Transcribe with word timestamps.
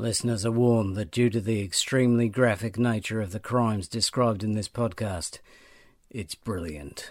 Listeners 0.00 0.46
are 0.46 0.52
warned 0.52 0.94
that 0.94 1.10
due 1.10 1.28
to 1.28 1.40
the 1.40 1.60
extremely 1.60 2.28
graphic 2.28 2.78
nature 2.78 3.20
of 3.20 3.32
the 3.32 3.40
crimes 3.40 3.88
described 3.88 4.44
in 4.44 4.52
this 4.52 4.68
podcast, 4.68 5.40
it's 6.08 6.36
brilliant. 6.36 7.10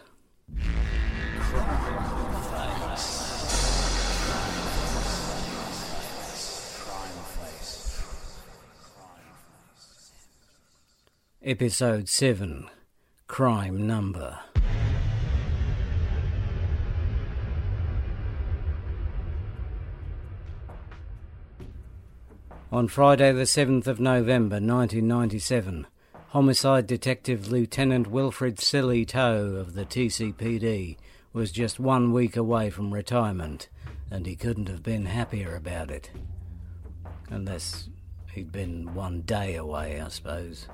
Episode 11.44 12.08
7 12.08 12.70
Crime 13.28 13.86
Number. 13.86 14.40
On 22.70 22.90
Friday, 22.90 23.32
the 23.32 23.44
7th 23.44 23.88
of 23.88 24.02
November 24.02 24.56
1997, 24.56 25.88
Homicide 26.32 26.86
Detective 26.86 27.50
Lieutenant 27.50 28.08
Wilfred 28.08 28.58
Sillytoe 28.58 29.56
of 29.56 29.74
the 29.74 29.86
TCPD 29.86 30.98
was 31.32 31.54
just 31.54 31.80
one 31.80 32.12
week 32.12 32.36
away 32.36 32.70
from 32.70 32.94
retirement, 32.94 33.70
and 34.12 34.26
he 34.26 34.36
couldn't 34.36 34.68
have 34.68 34.84
been 34.84 35.06
happier 35.06 35.56
about 35.56 35.90
it. 35.90 36.12
Unless 37.30 37.88
he'd 38.34 38.52
been 38.52 38.94
one 38.94 39.22
day 39.22 39.56
away, 39.56 40.02
I 40.02 40.10
suppose. 40.10 40.68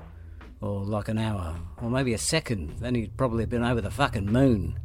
Or 0.60 0.80
like 0.80 1.06
an 1.06 1.18
hour, 1.18 1.54
or 1.80 1.88
maybe 1.90 2.12
a 2.12 2.18
second, 2.18 2.78
then 2.80 2.96
he'd 2.96 3.16
probably 3.16 3.46
been 3.46 3.62
over 3.62 3.80
the 3.80 3.92
fucking 3.92 4.26
moon. 4.26 4.80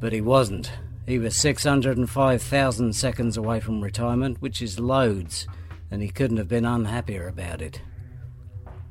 But 0.00 0.12
he 0.12 0.20
wasn't. 0.20 0.72
He 1.06 1.20
was 1.20 1.36
605,000 1.36 2.96
seconds 2.96 3.36
away 3.36 3.60
from 3.60 3.80
retirement, 3.80 4.42
which 4.42 4.60
is 4.60 4.80
loads 4.80 5.46
and 5.90 6.02
he 6.02 6.08
couldn't 6.08 6.36
have 6.36 6.48
been 6.48 6.64
unhappier 6.64 7.26
about 7.26 7.60
it. 7.60 7.80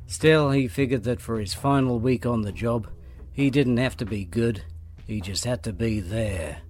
Still, 0.08 0.52
he 0.52 0.68
figured 0.68 1.04
that 1.04 1.22
for 1.22 1.40
his 1.40 1.54
final 1.54 2.00
week 2.00 2.26
on 2.26 2.42
the 2.42 2.52
job, 2.52 2.90
he 3.32 3.50
didn't 3.50 3.78
have 3.78 3.96
to 3.98 4.06
be 4.06 4.26
good, 4.26 4.64
he 5.06 5.22
just 5.22 5.46
had 5.46 5.64
to 5.64 5.74
be 5.74 6.00
there. 6.00 6.62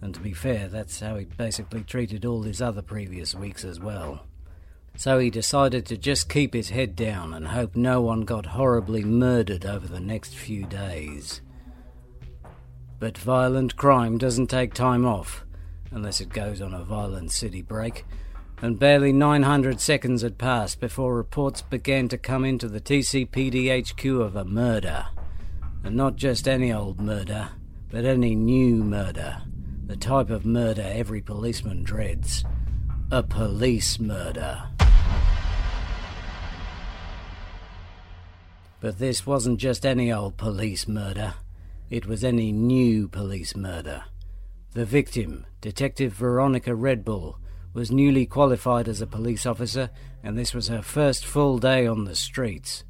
And 0.00 0.14
to 0.14 0.20
be 0.20 0.32
fair, 0.32 0.68
that's 0.68 1.00
how 1.00 1.16
he 1.16 1.24
basically 1.24 1.82
treated 1.82 2.24
all 2.24 2.42
his 2.42 2.62
other 2.62 2.82
previous 2.82 3.34
weeks 3.34 3.64
as 3.64 3.80
well. 3.80 4.24
So 4.96 5.18
he 5.18 5.30
decided 5.30 5.86
to 5.86 5.96
just 5.96 6.28
keep 6.28 6.54
his 6.54 6.70
head 6.70 6.96
down 6.96 7.34
and 7.34 7.48
hope 7.48 7.76
no 7.76 8.00
one 8.00 8.22
got 8.22 8.46
horribly 8.46 9.04
murdered 9.04 9.64
over 9.64 9.86
the 9.86 10.00
next 10.00 10.34
few 10.34 10.64
days. 10.66 11.40
But 12.98 13.16
violent 13.16 13.76
crime 13.76 14.18
doesn't 14.18 14.48
take 14.48 14.74
time 14.74 15.06
off, 15.06 15.44
unless 15.92 16.20
it 16.20 16.30
goes 16.30 16.60
on 16.60 16.74
a 16.74 16.82
violent 16.82 17.30
city 17.30 17.62
break, 17.62 18.04
and 18.60 18.78
barely 18.78 19.12
900 19.12 19.80
seconds 19.80 20.22
had 20.22 20.36
passed 20.36 20.80
before 20.80 21.14
reports 21.14 21.62
began 21.62 22.08
to 22.08 22.18
come 22.18 22.44
into 22.44 22.68
the 22.68 22.80
TCPD 22.80 23.68
HQ 23.88 24.04
of 24.06 24.34
a 24.34 24.44
murder. 24.44 25.06
And 25.84 25.94
not 25.94 26.16
just 26.16 26.48
any 26.48 26.72
old 26.72 27.00
murder, 27.00 27.50
but 27.90 28.04
any 28.04 28.34
new 28.34 28.82
murder. 28.82 29.42
The 29.86 29.96
type 29.96 30.30
of 30.30 30.44
murder 30.44 30.82
every 30.84 31.20
policeman 31.20 31.84
dreads. 31.84 32.44
A 33.12 33.22
police 33.22 34.00
murder. 34.00 34.64
But 38.80 38.98
this 38.98 39.26
wasn't 39.26 39.60
just 39.60 39.86
any 39.86 40.12
old 40.12 40.36
police 40.36 40.86
murder. 40.86 41.34
It 41.90 42.06
was 42.06 42.22
any 42.22 42.52
new 42.52 43.08
police 43.08 43.56
murder. 43.56 44.04
The 44.72 44.84
victim, 44.84 45.46
Detective 45.60 46.12
Veronica 46.12 46.74
Red 46.74 47.04
Bull, 47.04 47.38
was 47.72 47.90
newly 47.90 48.26
qualified 48.26 48.88
as 48.88 49.00
a 49.00 49.06
police 49.06 49.46
officer, 49.46 49.90
and 50.22 50.36
this 50.36 50.54
was 50.54 50.68
her 50.68 50.82
first 50.82 51.24
full 51.24 51.58
day 51.58 51.86
on 51.86 52.04
the 52.04 52.14
streets. 52.14 52.84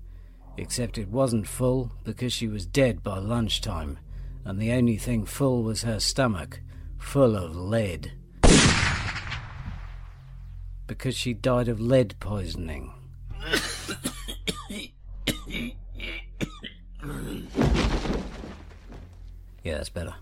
Except 0.56 0.98
it 0.98 1.08
wasn't 1.08 1.46
full 1.46 1.92
because 2.04 2.32
she 2.32 2.48
was 2.48 2.66
dead 2.66 3.02
by 3.02 3.18
lunchtime, 3.18 3.98
and 4.44 4.58
the 4.58 4.72
only 4.72 4.96
thing 4.96 5.24
full 5.24 5.62
was 5.62 5.82
her 5.82 6.00
stomach, 6.00 6.60
full 6.96 7.36
of 7.36 7.54
lead. 7.54 8.12
Because 10.86 11.16
she 11.16 11.34
died 11.34 11.68
of 11.68 11.80
lead 11.80 12.14
poisoning. 12.18 12.92
yeah, 19.62 19.74
that's 19.76 19.90
better. 19.90 20.14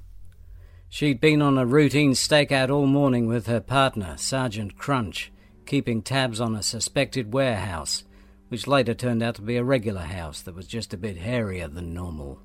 She'd 0.97 1.21
been 1.21 1.43
on 1.43 1.59
a 1.59 1.67
routine 1.67 2.13
stakeout 2.13 2.71
all 2.71 2.87
morning 2.87 3.27
with 3.27 3.49
her 3.49 3.61
partner, 3.61 4.17
Sergeant 4.17 4.79
Crunch, 4.79 5.31
keeping 5.67 6.01
tabs 6.01 6.41
on 6.41 6.55
a 6.55 6.63
suspected 6.63 7.35
warehouse, 7.35 8.05
which 8.49 8.67
later 8.67 8.95
turned 8.95 9.23
out 9.23 9.35
to 9.35 9.43
be 9.43 9.59
a 9.59 9.63
regular 9.63 10.01
house 10.01 10.41
that 10.41 10.55
was 10.55 10.67
just 10.67 10.95
a 10.95 10.97
bit 10.97 11.19
hairier 11.19 11.69
than 11.69 11.93
normal. 11.93 12.41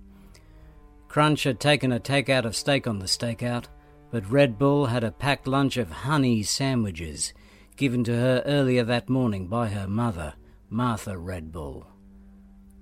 Crunch 1.07 1.43
had 1.43 1.61
taken 1.61 1.93
a 1.93 1.99
takeout 2.01 2.43
of 2.43 2.57
steak 2.57 2.87
on 2.87 2.99
the 2.99 3.05
stakeout, 3.05 3.67
but 4.11 4.29
Red 4.29 4.59
Bull 4.59 4.87
had 4.87 5.05
a 5.05 5.11
packed 5.11 5.47
lunch 5.47 5.77
of 5.77 5.89
honey 5.89 6.43
sandwiches 6.43 7.33
given 7.77 8.03
to 8.03 8.13
her 8.13 8.43
earlier 8.45 8.83
that 8.83 9.07
morning 9.07 9.47
by 9.47 9.69
her 9.69 9.87
mother, 9.87 10.33
Martha 10.69 11.17
Red 11.17 11.53
Bull. 11.53 11.87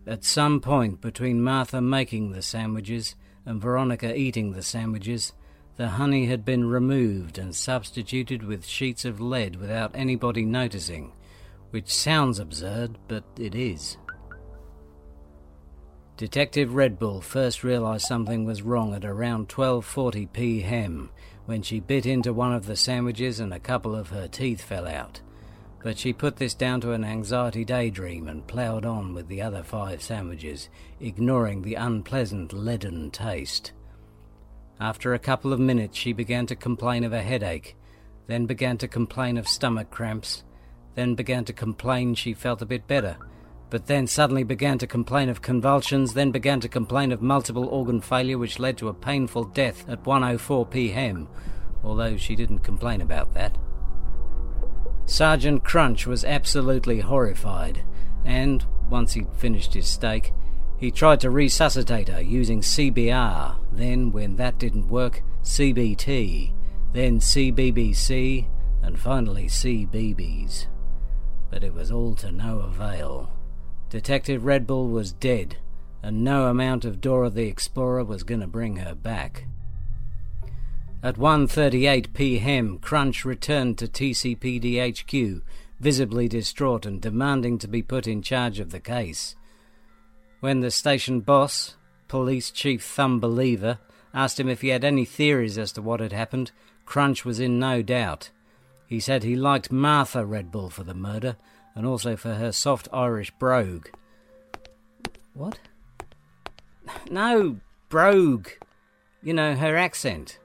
At 0.08 0.24
some 0.24 0.62
point 0.62 1.00
between 1.00 1.44
Martha 1.44 1.80
making 1.80 2.32
the 2.32 2.42
sandwiches 2.42 3.14
and 3.46 3.62
Veronica 3.62 4.18
eating 4.18 4.54
the 4.54 4.64
sandwiches, 4.64 5.32
the 5.80 5.88
honey 5.88 6.26
had 6.26 6.44
been 6.44 6.68
removed 6.68 7.38
and 7.38 7.56
substituted 7.56 8.44
with 8.44 8.66
sheets 8.66 9.06
of 9.06 9.22
lead 9.22 9.56
without 9.56 9.90
anybody 9.96 10.44
noticing, 10.44 11.14
which 11.70 11.88
sounds 11.88 12.38
absurd, 12.38 12.98
but 13.08 13.24
it 13.38 13.56
is. 13.56 13.96
Detective 16.18 16.74
Red 16.76 17.00
Bull 17.00 17.22
first 17.22 17.64
realized 17.64 18.06
something 18.06 18.44
was 18.44 18.62
wrong 18.62 18.94
at 18.94 19.06
around 19.06 19.48
12:40 19.48 20.34
p.m. 20.34 21.12
when 21.46 21.62
she 21.62 21.80
bit 21.80 22.06
into 22.06 22.34
one 22.34 22.52
of 22.52 22.66
the 22.66 22.76
sandwiches 22.76 23.40
and 23.40 23.54
a 23.54 23.58
couple 23.58 23.96
of 23.96 24.10
her 24.10 24.28
teeth 24.28 24.62
fell 24.62 24.86
out. 24.86 25.22
But 25.82 25.98
she 25.98 26.12
put 26.12 26.36
this 26.36 26.56
down 26.56 26.82
to 26.82 26.92
an 26.92 27.06
anxiety 27.06 27.64
daydream 27.64 28.28
and 28.28 28.46
ploughed 28.46 28.84
on 28.84 29.14
with 29.14 29.30
the 29.30 29.42
other 29.42 29.64
five 29.64 30.02
sandwiches, 30.02 30.68
ignoring 31.00 31.62
the 31.62 31.76
unpleasant 31.76 32.52
leaden 32.52 33.12
taste. 33.12 33.72
After 34.80 35.14
a 35.14 35.20
couple 35.20 35.52
of 35.52 35.60
minutes, 35.60 35.98
she 35.98 36.14
began 36.14 36.46
to 36.46 36.56
complain 36.56 37.04
of 37.04 37.12
a 37.12 37.22
headache, 37.22 37.76
then 38.28 38.46
began 38.46 38.78
to 38.78 38.88
complain 38.88 39.38
of 39.38 39.48
stomach 39.48 39.92
cramps, 39.92 40.46
then 40.96 41.16
began 41.16 41.44
to 41.46 41.54
complain 41.54 42.16
she 42.16 42.34
felt 42.34 42.62
a 42.62 42.66
bit 42.66 42.88
better, 42.88 43.18
but 43.70 43.88
then 43.88 44.08
suddenly 44.08 44.44
began 44.44 44.78
to 44.78 44.88
complain 44.88 45.28
of 45.28 45.42
convulsions, 45.42 46.14
then 46.14 46.32
began 46.32 46.62
to 46.62 46.70
complain 46.70 47.12
of 47.12 47.22
multiple 47.22 47.66
organ 47.66 48.00
failure, 48.00 48.38
which 48.38 48.58
led 48.58 48.78
to 48.78 48.88
a 48.88 48.94
painful 48.94 49.44
death 49.44 49.88
at 49.90 50.06
1:04 50.06 50.70
p.m., 50.72 51.28
although 51.84 52.16
she 52.16 52.36
didn't 52.36 52.60
complain 52.60 53.02
about 53.02 53.34
that. 53.34 53.58
Sergeant 55.06 55.64
Crunch 55.66 56.08
was 56.08 56.24
absolutely 56.24 57.02
horrified, 57.02 57.84
and 58.24 58.66
once 58.90 59.12
he'd 59.12 59.28
finished 59.34 59.74
his 59.74 59.88
steak, 59.88 60.32
he 60.78 60.90
tried 60.90 61.20
to 61.20 61.30
resuscitate 61.30 62.08
her 62.08 62.22
using 62.22 62.62
CPR, 62.62 63.59
then, 63.72 64.12
when 64.12 64.36
that 64.38 64.58
didn't 64.58 64.90
work, 64.90 65.22
CBT, 65.44 66.54
then 66.94 67.20
CBBC, 67.20 68.48
and 68.82 69.00
finally 69.00 69.46
CBBS. 69.48 70.68
But 71.50 71.64
it 71.64 71.74
was 71.74 71.92
all 71.92 72.16
to 72.16 72.32
no 72.32 72.60
avail. 72.60 73.32
Detective 73.90 74.46
Red 74.46 74.68
Bull 74.68 74.88
was 74.88 75.14
dead, 75.14 75.58
and 76.02 76.24
no 76.24 76.48
amount 76.48 76.86
of 76.86 77.02
Dora 77.02 77.30
the 77.30 77.48
Explorer 77.48 78.04
was 78.04 78.24
going 78.24 78.42
to 78.42 78.48
bring 78.48 78.78
her 78.78 78.96
back. 78.96 79.46
At 81.02 81.16
1:38 81.16 82.14
p.m., 82.14 82.78
Crunch 82.78 83.24
returned 83.24 83.78
to 83.78 83.88
TCPD 83.88 84.78
HQ, 84.80 85.44
visibly 85.80 86.28
distraught 86.28 86.86
and 86.86 87.02
demanding 87.02 87.58
to 87.60 87.68
be 87.68 87.82
put 87.82 88.06
in 88.06 88.22
charge 88.22 88.60
of 88.60 88.72
the 88.72 88.82
case. 88.82 89.36
When 90.42 90.60
the 90.60 90.72
station 90.72 91.22
boss, 91.22 91.76
Police 92.10 92.50
Chief 92.50 92.84
Thumbeliever, 92.84 93.78
asked 94.14 94.40
him 94.40 94.50
if 94.50 94.62
he 94.62 94.70
had 94.70 94.84
any 94.84 95.06
theories 95.06 95.58
as 95.58 95.72
to 95.74 95.82
what 95.82 96.00
had 96.00 96.12
happened, 96.12 96.52
Crunch 96.86 97.24
was 97.24 97.40
in 97.40 97.60
no 97.60 97.82
doubt. 97.82 98.32
He 98.88 99.00
said 99.00 99.24
he 99.24 99.36
liked 99.36 99.72
Martha 99.72 100.26
Red 100.26 100.52
Bull 100.52 100.72
for 100.72 100.84
the 100.84 100.96
murder, 100.96 101.38
and 101.76 101.86
also 101.86 102.16
for 102.16 102.34
her 102.34 102.52
soft 102.52 102.88
Irish 102.92 103.30
brogue. 103.38 103.88
What? 105.36 105.60
No, 107.12 107.60
brogue. 107.90 108.50
You 109.22 109.34
know, 109.34 109.56
her 109.56 109.78
accent. 109.78 110.40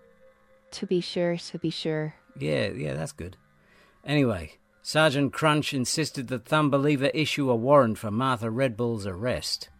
To 0.72 0.86
be 0.86 1.00
sure, 1.00 1.38
to 1.38 1.58
be 1.58 1.70
sure. 1.70 2.14
Yeah, 2.38 2.68
yeah, 2.68 2.92
that's 2.92 3.12
good. 3.12 3.38
Anyway, 4.04 4.58
Sergeant 4.82 5.32
Crunch 5.32 5.72
insisted 5.72 6.28
that 6.28 6.44
Thumbeliever 6.44 7.06
issue 7.14 7.48
a 7.48 7.56
warrant 7.56 7.96
for 7.96 8.10
Martha 8.10 8.50
Red 8.50 8.76
Bull's 8.76 9.06
arrest. 9.06 9.70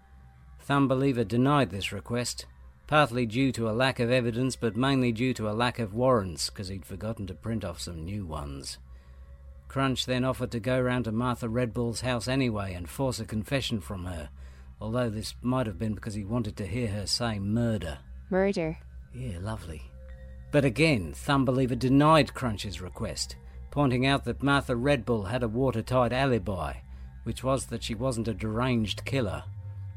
Thumbeliever 0.65 1.25
denied 1.25 1.69
this 1.69 1.93
request, 1.93 2.47
partly 2.87 3.27
due 3.27 3.53
to 3.53 3.69
a 3.69 3.73
lack 3.73 4.01
of 4.01 4.11
evidence, 4.11 4.57
but 4.57 4.77
mainly 4.77 5.13
due 5.13 5.35
to 5.35 5.51
a 5.51 5.53
lack 5.53 5.79
of 5.79 5.93
warrants, 5.93 6.49
because 6.49 6.69
he'd 6.69 6.87
forgotten 6.87 7.27
to 7.27 7.35
print 7.35 7.67
off 7.67 7.81
some 7.81 8.03
new 8.03 8.25
ones. 8.25 8.79
Crunch 9.69 10.07
then 10.07 10.25
offered 10.25 10.51
to 10.53 10.61
go 10.61 10.81
round 10.81 11.05
to 11.05 11.13
Martha 11.13 11.49
Redbull's 11.49 12.01
house 12.01 12.29
anyway 12.29 12.73
and 12.73 12.89
force 12.89 13.21
a 13.21 13.27
confession 13.27 13.81
from 13.81 14.07
her, 14.07 14.31
although 14.81 15.11
this 15.11 15.35
might 15.43 15.67
have 15.67 15.79
been 15.79 15.95
because 15.95 16.15
he 16.15 16.25
wanted 16.25 16.57
to 16.57 16.67
hear 16.67 16.89
her 16.89 17.07
say 17.07 17.39
murder. 17.39 17.99
Murder. 18.31 18.79
Yeah, 19.13 19.39
lovely. 19.41 19.83
But 20.51 20.65
again, 20.65 21.13
Thumbeliever 21.13 21.75
denied 21.75 22.33
Crunch's 22.33 22.81
request, 22.81 23.37
pointing 23.71 24.07
out 24.07 24.25
that 24.25 24.43
Martha 24.43 24.75
Redbull 24.75 25.29
had 25.29 25.43
a 25.43 25.49
watertight 25.49 26.13
alibi, 26.13 26.75
which 27.25 27.45
was 27.45 27.67
that 27.67 27.83
she 27.83 27.95
wasn't 27.95 28.29
a 28.29 28.35
deranged 28.35 29.05
killer. 29.05 29.45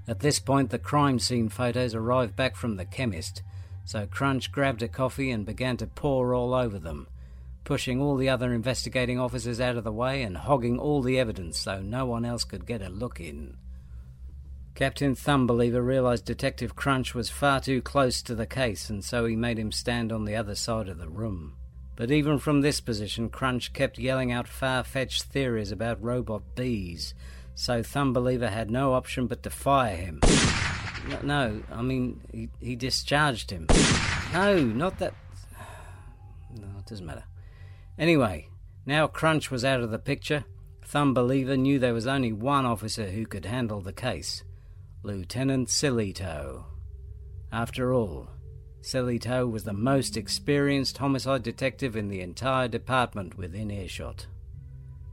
At 0.07 0.21
this 0.21 0.39
point, 0.39 0.69
the 0.69 0.80
crime 0.80 1.19
scene 1.19 1.50
photos 1.50 1.94
arrived 1.94 2.36
back 2.36 2.56
from 2.56 2.77
the 2.77 2.86
chemist, 2.86 3.42
so 3.83 4.07
Crunch 4.07 4.51
grabbed 4.51 4.81
a 4.81 4.88
coffee 4.88 5.31
and 5.31 5.45
began 5.45 5.75
to 5.77 5.88
pour 5.88 6.33
all 6.33 6.54
over 6.54 6.80
them, 6.80 7.07
pushing 7.65 8.01
all 8.01 8.15
the 8.15 8.30
other 8.30 8.54
investigating 8.54 9.19
officers 9.19 9.59
out 9.59 9.75
of 9.75 9.83
the 9.83 9.92
way 9.92 10.24
and 10.24 10.38
hogging 10.38 10.80
all 10.80 11.01
the 11.01 11.19
evidence 11.19 11.59
so 11.59 11.81
no 11.81 12.06
one 12.06 12.24
else 12.24 12.45
could 12.45 12.65
get 12.65 12.81
a 12.81 12.89
look 12.89 13.19
in. 13.19 13.57
Captain 14.75 15.15
Thumbeliever 15.15 15.81
realized 15.81 16.24
Detective 16.24 16.75
Crunch 16.75 17.15
was 17.15 17.30
far 17.30 17.59
too 17.59 17.81
close 17.81 18.21
to 18.21 18.36
the 18.36 18.45
case, 18.45 18.89
and 18.89 19.04
so 19.04 19.25
he 19.25 19.36
made 19.36 19.57
him 19.57 19.71
stand 19.71 20.12
on 20.12 20.24
the 20.24 20.36
other 20.36 20.54
side 20.56 20.88
of 20.88 21.00
the 21.00 21.09
room. 21.09 21.56
But 21.95 22.12
even 22.12 22.38
from 22.38 22.62
this 22.62 22.80
position, 22.80 23.30
Crunch 23.30 23.74
kept 23.74 23.98
yelling 23.98 24.31
out 24.31 24.48
far 24.48 24.83
fetched 24.83 25.24
theories 25.24 25.71
about 25.71 26.01
robot 26.01 26.44
bees, 26.56 27.15
so 27.57 27.81
Thumbeliever 27.81 28.50
had 28.50 28.69
no 28.69 28.94
option 28.94 29.25
but 29.25 29.42
to 29.42 29.50
fire 29.50 29.95
him. 29.95 30.21
No, 31.24 31.63
I 31.71 31.81
mean, 31.81 32.21
he, 32.31 32.50
he 32.59 32.75
discharged 32.75 33.50
him. 33.50 33.65
No, 34.31 34.63
not 34.63 35.00
that. 35.00 35.13
No, 36.56 36.68
it 36.80 36.86
doesn't 36.86 37.06
matter. 37.06 37.25
Anyway, 37.98 38.48
now 38.86 39.07
Crunch 39.07 39.50
was 39.50 39.65
out 39.65 39.81
of 39.81 39.89
the 39.89 40.00
picture. 40.00 40.45
Thumbeliever 40.86 41.57
knew 41.57 41.80
there 41.80 41.95
was 41.95 42.07
only 42.07 42.31
one 42.31 42.65
officer 42.65 43.07
who 43.07 43.25
could 43.25 43.45
handle 43.45 43.81
the 43.81 43.92
case 43.92 44.44
Lieutenant 45.01 45.69
Sillytoe. 45.69 46.63
After 47.51 47.92
all, 47.92 48.30
Sillytoe 48.81 49.48
was 49.48 49.63
the 49.63 49.74
most 49.74 50.15
experienced 50.15 51.00
homicide 51.00 51.42
detective 51.42 51.95
in 51.95 52.07
the 52.07 52.21
entire 52.21 52.68
department 52.68 53.36
within 53.36 53.71
earshot. 53.71 54.27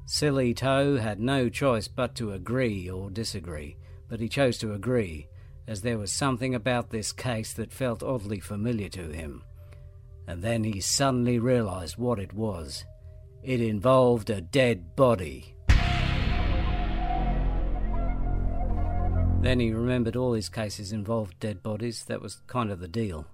Sillytoe 0.06 0.98
had 0.98 1.18
no 1.18 1.48
choice 1.48 1.88
but 1.88 2.14
to 2.16 2.32
agree 2.32 2.90
or 2.90 3.10
disagree, 3.10 3.76
but 4.08 4.20
he 4.20 4.28
chose 4.28 4.58
to 4.58 4.74
agree, 4.74 5.28
as 5.66 5.80
there 5.80 5.98
was 5.98 6.12
something 6.12 6.54
about 6.54 6.90
this 6.90 7.10
case 7.10 7.54
that 7.54 7.72
felt 7.72 8.02
oddly 8.02 8.38
familiar 8.38 8.90
to 8.90 9.08
him. 9.10 9.42
And 10.26 10.42
then 10.42 10.64
he 10.64 10.80
suddenly 10.80 11.38
realized 11.38 11.96
what 11.96 12.18
it 12.18 12.34
was. 12.34 12.84
It 13.42 13.60
involved 13.60 14.30
a 14.30 14.40
dead 14.40 14.94
body. 14.94 15.54
Then 19.40 19.60
he 19.60 19.72
remembered 19.72 20.16
all 20.16 20.32
his 20.32 20.48
cases 20.48 20.92
involved 20.92 21.38
dead 21.40 21.62
bodies. 21.62 22.04
That 22.04 22.22
was 22.22 22.40
kind 22.46 22.70
of 22.70 22.80
the 22.80 22.88
deal. 22.88 23.26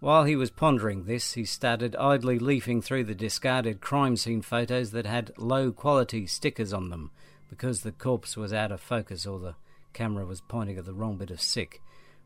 While 0.00 0.24
he 0.24 0.36
was 0.36 0.50
pondering 0.50 1.04
this, 1.04 1.32
he 1.32 1.44
started 1.44 1.96
idly 1.96 2.38
leafing 2.38 2.80
through 2.80 3.04
the 3.04 3.16
discarded 3.16 3.80
crime 3.80 4.16
scene 4.16 4.42
photos 4.42 4.92
that 4.92 5.06
had 5.06 5.32
low 5.36 5.72
quality 5.72 6.24
stickers 6.26 6.72
on 6.72 6.90
them 6.90 7.10
because 7.48 7.82
the 7.82 7.90
corpse 7.90 8.36
was 8.36 8.52
out 8.52 8.70
of 8.70 8.80
focus 8.80 9.26
or 9.26 9.40
the 9.40 9.56
camera 9.92 10.24
was 10.24 10.40
pointing 10.40 10.78
at 10.78 10.84
the 10.84 10.94
wrong 10.94 11.16
bit 11.16 11.32
of 11.32 11.40
sick, 11.40 11.82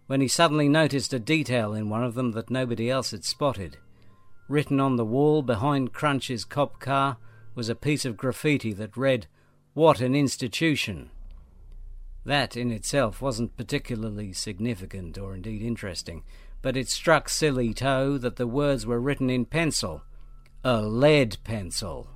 when 0.06 0.20
he 0.20 0.28
suddenly 0.28 0.68
noticed 0.68 1.14
a 1.14 1.18
detail 1.18 1.72
in 1.72 1.88
one 1.88 2.04
of 2.04 2.12
them 2.12 2.32
that 2.32 2.50
nobody 2.50 2.90
else 2.90 3.12
had 3.12 3.24
spotted. 3.24 3.78
Written 4.48 4.78
on 4.78 4.96
the 4.96 5.04
wall 5.04 5.40
behind 5.40 5.94
Crunch's 5.94 6.44
cop 6.44 6.78
car 6.78 7.16
was 7.54 7.70
a 7.70 7.74
piece 7.74 8.04
of 8.04 8.18
graffiti 8.18 8.74
that 8.74 8.96
read, 8.98 9.26
What 9.72 10.02
an 10.02 10.14
institution! 10.14 11.08
That 12.24 12.56
in 12.56 12.70
itself 12.70 13.22
wasn't 13.22 13.56
particularly 13.56 14.34
significant 14.34 15.16
or 15.16 15.34
indeed 15.34 15.62
interesting, 15.62 16.22
but 16.62 16.76
it 16.76 16.88
struck 16.88 17.28
Sillytoe 17.28 18.18
that 18.18 18.36
the 18.36 18.46
words 18.46 18.86
were 18.86 19.00
written 19.00 19.28
in 19.28 19.44
pencil. 19.44 20.02
A 20.64 20.80
lead 20.80 21.36
pencil. 21.44 22.08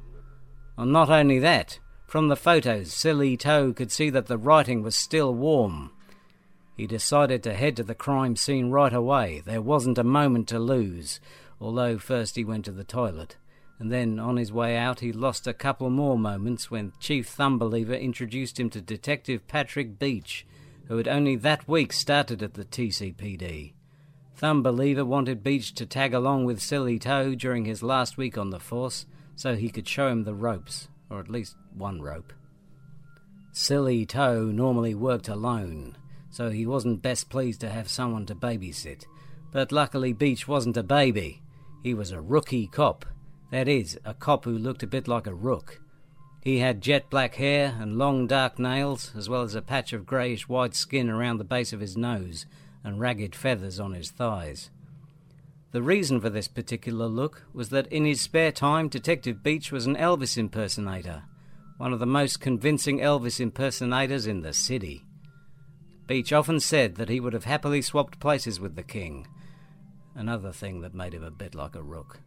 And 0.79 0.93
not 0.93 1.11
only 1.11 1.39
that, 1.41 1.79
from 2.07 2.29
the 2.29 2.37
photos, 2.37 2.93
Sillytoe 2.93 3.75
could 3.75 3.91
see 3.93 4.09
that 4.11 4.27
the 4.27 4.39
writing 4.39 4.83
was 4.83 4.95
still 4.95 5.35
warm. 5.35 5.91
He 6.77 6.87
decided 6.87 7.43
to 7.43 7.55
head 7.55 7.77
to 7.77 7.83
the 7.83 7.95
crime 7.95 8.37
scene 8.37 8.71
right 8.71 8.93
away. 8.93 9.43
There 9.45 9.63
wasn't 9.63 9.99
a 9.99 10.05
moment 10.05 10.49
to 10.49 10.59
lose, 10.59 11.21
although 11.61 11.99
first 11.99 12.37
he 12.37 12.45
went 12.45 12.65
to 12.67 12.73
the 12.73 12.85
toilet 12.85 13.37
and 13.79 13.93
then 13.93 14.19
on 14.19 14.37
his 14.37 14.53
way 14.53 14.77
out 14.77 15.01
he 15.01 15.13
lost 15.13 15.47
a 15.47 15.53
couple 15.53 15.91
more 15.91 16.19
moments 16.19 16.71
when 16.71 16.93
Chief 16.99 17.29
Thumbeliever 17.29 17.95
introduced 17.95 18.59
him 18.59 18.71
to 18.71 18.81
Detective 18.81 19.47
Patrick 19.47 19.99
Beach, 19.99 20.47
who 20.89 20.97
had 20.97 21.09
only 21.09 21.37
that 21.37 21.69
week 21.69 21.93
started 21.93 22.43
at 22.43 22.55
the 22.55 22.65
TCPD. 22.65 23.73
Thumbeliever 24.37 25.05
wanted 25.05 25.43
Beach 25.43 25.73
to 25.75 25.87
tag 25.87 26.13
along 26.13 26.45
with 26.45 26.61
Sillytoe 26.61 27.35
during 27.35 27.65
his 27.65 27.83
last 27.83 28.19
week 28.19 28.37
on 28.37 28.51
the 28.51 28.61
force 28.61 29.07
so 29.35 29.57
he 29.57 29.71
could 29.71 29.89
show 29.89 30.09
him 30.09 30.25
the 30.25 30.35
ropes, 30.35 30.89
or 31.09 31.21
at 31.21 31.31
least 31.31 31.57
one 31.75 32.03
rope. 32.03 32.33
Sillytoe 33.53 34.53
normally 34.53 34.95
worked 34.95 35.29
alone, 35.29 35.97
so 36.29 36.51
he 36.51 36.67
wasn't 36.67 37.01
best 37.01 37.31
pleased 37.31 37.61
to 37.63 37.71
have 37.71 37.89
someone 37.89 38.27
to 38.27 38.35
babysit. 38.35 39.05
But 39.53 39.73
luckily 39.73 40.13
Beach 40.13 40.47
wasn't 40.47 40.77
a 40.77 40.83
baby. 40.83 41.43
He 41.83 41.95
was 41.95 42.11
a 42.11 42.21
rookie 42.21 42.67
cop 42.67 43.07
that 43.51 43.69
is, 43.69 43.99
a 44.05 44.13
cop 44.13 44.45
who 44.45 44.59
looked 44.59 44.83
a 44.83 44.89
bit 44.89 45.09
like 45.09 45.27
a 45.27 45.35
rook. 45.35 45.81
He 46.43 46.59
had 46.59 46.81
jet 46.81 47.09
black 47.11 47.37
hair 47.37 47.77
and 47.81 47.97
long 47.97 48.27
dark 48.27 48.59
nails, 48.59 49.13
as 49.17 49.29
well 49.29 49.43
as 49.43 49.55
a 49.55 49.63
patch 49.63 49.93
of 49.93 50.07
greyish 50.07 50.49
white 50.49 50.75
skin 50.75 51.09
around 51.09 51.39
the 51.39 51.45
base 51.45 51.73
of 51.73 51.81
his 51.81 51.97
nose 51.97 52.47
and 52.87 53.01
ragged 53.01 53.35
feathers 53.35 53.81
on 53.81 53.93
his 53.93 54.13
thighs. 54.13 54.71
The 55.73 55.83
reason 55.83 56.21
for 56.21 56.31
this 56.31 56.47
particular 56.47 57.07
look 57.07 57.43
was 57.53 57.71
that 57.71 57.89
in 57.89 58.05
his 58.05 58.21
spare 58.21 58.53
time, 58.53 58.89
Detective 58.89 59.43
Beach 59.43 59.73
was 59.73 59.87
an 59.87 59.97
Elvis 59.97 60.39
impersonator, 60.39 61.25
one 61.79 61.93
of 61.93 61.99
the 61.99 62.07
most 62.07 62.41
convincing 62.41 63.01
Elvis 63.01 63.41
impersonators 63.41 64.29
in 64.29 64.43
the 64.43 64.53
city. 64.53 65.05
Beach 66.07 66.33
often 66.33 66.61
said 66.61 66.95
that 66.95 67.09
he 67.09 67.19
would 67.19 67.33
have 67.33 67.45
happily 67.45 67.83
swapped 67.83 68.21
places 68.21 68.61
with 68.61 68.77
the 68.77 68.85
king, 68.85 69.27
another 70.15 70.53
thing 70.53 70.81
that 70.83 70.95
made 70.95 71.13
him 71.13 71.25
a 71.25 71.31
bit 71.33 71.57
like 71.57 71.75
a 71.75 71.83
rook. 71.83 72.21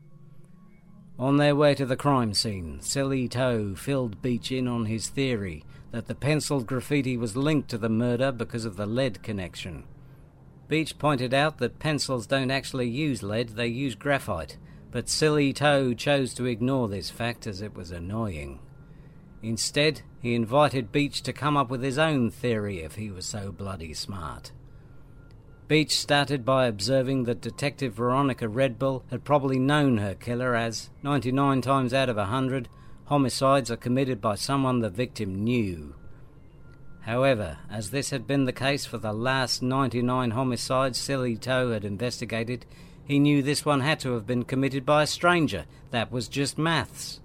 On 1.18 1.38
their 1.38 1.56
way 1.56 1.74
to 1.74 1.86
the 1.86 1.96
crime 1.96 2.34
scene, 2.34 2.80
Sillytoe 2.82 3.76
filled 3.76 4.22
Beach 4.22 4.52
in 4.52 4.68
on 4.68 4.86
his 4.86 5.08
theory 5.08 5.64
that 5.92 6.08
the 6.08 6.16
penciled 6.16 6.68
graffiti 6.68 7.16
was 7.16 7.38
linked 7.38 7.70
to 7.70 7.78
the 7.78 7.90
murder 7.90 8.34
because 8.34 8.66
of 8.66 8.76
the 8.76 8.86
lead 8.86 9.24
connection. 9.24 9.86
Beach 10.70 11.00
pointed 11.00 11.34
out 11.34 11.58
that 11.58 11.80
pencils 11.80 12.28
don't 12.28 12.52
actually 12.52 12.88
use 12.88 13.24
lead, 13.24 13.50
they 13.50 13.68
use 13.68 13.96
graphite, 13.96 14.58
but 14.92 15.10
Sillytoe 15.10 15.96
chose 15.96 16.34
to 16.36 16.46
ignore 16.46 16.88
this 16.88 17.10
fact 17.10 17.48
as 17.48 17.62
it 17.62 17.74
was 17.74 17.90
annoying. 17.90 18.60
Instead, 19.42 20.04
he 20.22 20.36
invited 20.36 20.92
Beach 20.92 21.24
to 21.24 21.34
come 21.34 21.58
up 21.58 21.72
with 21.72 21.82
his 21.82 21.98
own 21.98 22.30
theory 22.30 22.82
if 22.82 22.96
he 22.96 23.10
was 23.10 23.26
so 23.26 23.52
bloody 23.52 23.96
smart. 23.96 24.52
Beach 25.68 25.98
started 25.98 26.46
by 26.46 26.68
observing 26.68 27.24
that 27.24 27.42
Detective 27.42 27.94
Veronica 27.94 28.48
Redbull 28.48 29.04
had 29.10 29.24
probably 29.24 29.58
known 29.58 29.98
her 29.98 30.14
killer, 30.14 30.56
as 30.56 30.92
99 31.02 31.62
times 31.62 31.94
out 31.96 32.10
of 32.10 32.18
a 32.18 32.22
100, 32.22 32.70
homicides 33.06 33.72
are 33.72 33.78
committed 33.78 34.22
by 34.22 34.36
someone 34.36 34.80
the 34.80 34.90
victim 34.90 35.44
knew. 35.44 35.96
However, 37.10 37.58
as 37.72 37.90
this 37.90 38.12
had 38.12 38.28
been 38.28 38.46
the 38.46 38.54
case 38.54 38.86
for 38.86 39.00
the 39.00 39.12
last 39.12 39.64
99 39.64 40.30
homicides 40.30 41.00
Sillytoe 41.00 41.74
had 41.74 41.84
investigated, 41.84 42.68
he 43.04 43.18
knew 43.18 43.42
this 43.42 43.66
one 43.66 43.80
had 43.80 44.00
to 44.02 44.14
have 44.14 44.28
been 44.28 44.44
committed 44.44 44.86
by 44.86 45.02
a 45.02 45.08
stranger. 45.08 45.66
That 45.90 46.12
was 46.12 46.28
just 46.28 46.60
maths. 46.60 47.20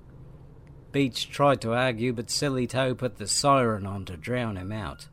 Beach 0.91 1.29
tried 1.29 1.61
to 1.61 1.75
argue, 1.75 2.15
but 2.15 2.31
Sillytoe 2.31 2.95
put 2.95 3.19
the 3.19 3.29
siren 3.29 3.85
on 3.85 4.07
to 4.07 4.17
drown 4.17 4.57
him 4.57 4.73
out. 4.73 5.09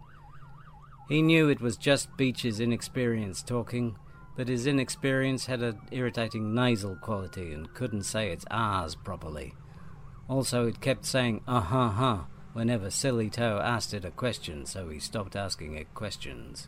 He 1.10 1.22
knew 1.22 1.50
it 1.50 1.60
was 1.60 1.76
just 1.76 2.16
Beach's 2.16 2.62
inexperience 2.62 3.44
talking, 3.44 3.98
but 4.38 4.48
his 4.48 4.68
inexperience 4.68 5.48
had 5.48 5.62
an 5.62 5.82
irritating 5.92 6.56
nasal 6.56 6.96
quality 6.96 7.52
and 7.52 7.74
couldn't 7.74 8.04
say 8.04 8.32
its 8.32 8.46
R's 8.50 8.96
properly. 8.96 9.54
Also, 10.30 10.66
it 10.66 10.80
kept 10.80 11.04
saying 11.04 11.42
uh 11.46 11.60
huh 11.60 11.90
huh 11.90 12.20
whenever 12.54 12.88
Sillytoe 12.88 13.62
asked 13.62 13.94
it 13.94 14.06
a 14.06 14.12
question, 14.12 14.66
so 14.66 14.90
he 14.90 15.00
stopped 15.00 15.36
asking 15.36 15.76
it 15.76 15.94
questions. 15.94 16.68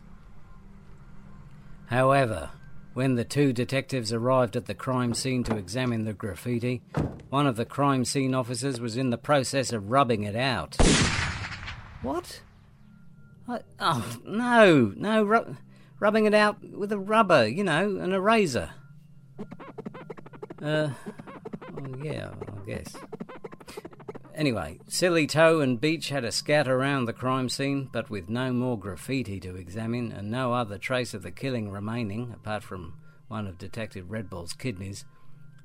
However, 1.86 2.50
when 2.94 3.16
the 3.16 3.24
two 3.24 3.52
detectives 3.52 4.12
arrived 4.12 4.56
at 4.56 4.66
the 4.66 4.74
crime 4.74 5.14
scene 5.14 5.44
to 5.44 5.56
examine 5.56 6.04
the 6.04 6.12
graffiti, 6.12 6.82
one 7.28 7.46
of 7.46 7.56
the 7.56 7.64
crime 7.64 8.04
scene 8.04 8.34
officers 8.34 8.80
was 8.80 8.96
in 8.96 9.10
the 9.10 9.18
process 9.18 9.72
of 9.72 9.90
rubbing 9.90 10.22
it 10.22 10.36
out. 10.36 10.76
What? 12.02 12.40
oh, 13.80 14.18
no, 14.24 14.92
no, 14.96 15.24
ru- 15.24 15.56
rubbing 15.98 16.26
it 16.26 16.34
out 16.34 16.62
with 16.62 16.92
a 16.92 16.98
rubber, 16.98 17.46
you 17.46 17.64
know, 17.64 17.96
an 17.96 18.12
eraser. 18.12 18.70
Uh, 20.62 20.90
well, 21.74 21.96
yeah, 22.02 22.30
I 22.30 22.66
guess. 22.66 22.96
Anyway, 24.34 24.80
Sillytoe 24.88 25.60
and 25.60 25.80
Beach 25.80 26.08
had 26.08 26.24
a 26.24 26.32
scout 26.32 26.66
around 26.66 27.04
the 27.04 27.12
crime 27.12 27.48
scene, 27.48 27.88
but 27.92 28.10
with 28.10 28.28
no 28.28 28.52
more 28.52 28.76
graffiti 28.76 29.38
to 29.38 29.54
examine 29.54 30.10
and 30.10 30.28
no 30.28 30.52
other 30.52 30.76
trace 30.76 31.14
of 31.14 31.22
the 31.22 31.30
killing 31.30 31.70
remaining, 31.70 32.32
apart 32.32 32.64
from 32.64 32.94
one 33.28 33.46
of 33.46 33.58
Detective 33.58 34.06
Redbull's 34.06 34.52
kidneys, 34.52 35.04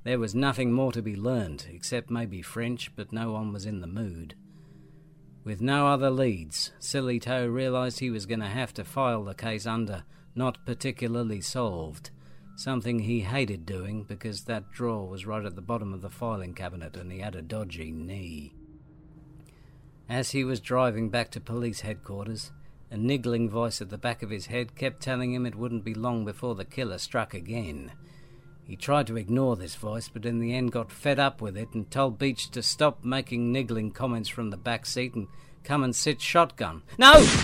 there 0.03 0.19
was 0.19 0.35
nothing 0.35 0.71
more 0.71 0.91
to 0.91 1.01
be 1.01 1.15
learned, 1.15 1.65
except 1.71 2.11
maybe 2.11 2.43
French, 2.43 2.95
but 2.95 3.11
no 3.11 3.31
one 3.31 3.51
was 3.51 3.65
in 3.65 3.81
the 3.81 3.87
mood. 3.87 4.35
With 5.43 5.61
no 5.61 5.87
other 5.87 6.11
leads, 6.11 6.71
Sillytoe 6.79 7.47
realised 7.47 7.99
he 7.99 8.11
was 8.11 8.27
going 8.27 8.41
to 8.41 8.45
have 8.45 8.73
to 8.75 8.83
file 8.83 9.23
the 9.23 9.33
case 9.33 9.65
under 9.65 10.03
not 10.35 10.63
particularly 10.65 11.41
solved, 11.41 12.11
something 12.55 12.99
he 12.99 13.21
hated 13.21 13.65
doing 13.65 14.03
because 14.03 14.43
that 14.43 14.71
drawer 14.71 15.07
was 15.07 15.25
right 15.25 15.45
at 15.45 15.55
the 15.55 15.61
bottom 15.61 15.91
of 15.91 16.01
the 16.01 16.09
filing 16.09 16.53
cabinet 16.53 16.95
and 16.95 17.11
he 17.11 17.19
had 17.19 17.35
a 17.35 17.41
dodgy 17.41 17.91
knee. 17.91 18.53
As 20.09 20.31
he 20.31 20.43
was 20.43 20.59
driving 20.59 21.09
back 21.09 21.29
to 21.31 21.39
police 21.39 21.81
headquarters, 21.81 22.51
a 22.89 22.97
niggling 22.97 23.47
voice 23.47 23.79
at 23.79 23.91
the 23.91 23.97
back 23.97 24.23
of 24.23 24.31
his 24.31 24.47
head 24.47 24.75
kept 24.75 25.03
telling 25.03 25.31
him 25.31 25.45
it 25.45 25.53
wouldn't 25.53 25.83
be 25.83 25.93
long 25.93 26.25
before 26.25 26.55
the 26.55 26.65
killer 26.65 26.97
struck 26.97 27.35
again. 27.35 27.91
He 28.63 28.75
tried 28.75 29.05
to 29.07 29.17
ignore 29.17 29.55
this 29.55 29.75
voice, 29.75 30.09
but 30.09 30.25
in 30.25 30.39
the 30.39 30.55
end 30.55 30.71
got 30.71 30.91
fed 30.91 31.19
up 31.19 31.41
with 31.41 31.55
it 31.55 31.75
and 31.75 31.89
told 31.91 32.17
Beach 32.17 32.49
to 32.51 32.63
stop 32.63 33.03
making 33.03 33.51
niggling 33.51 33.91
comments 33.91 34.29
from 34.29 34.49
the 34.49 34.57
back 34.57 34.87
seat 34.87 35.13
and 35.13 35.27
come 35.63 35.83
and 35.83 35.95
sit 35.95 36.19
shotgun. 36.21 36.81
No! 36.97 37.13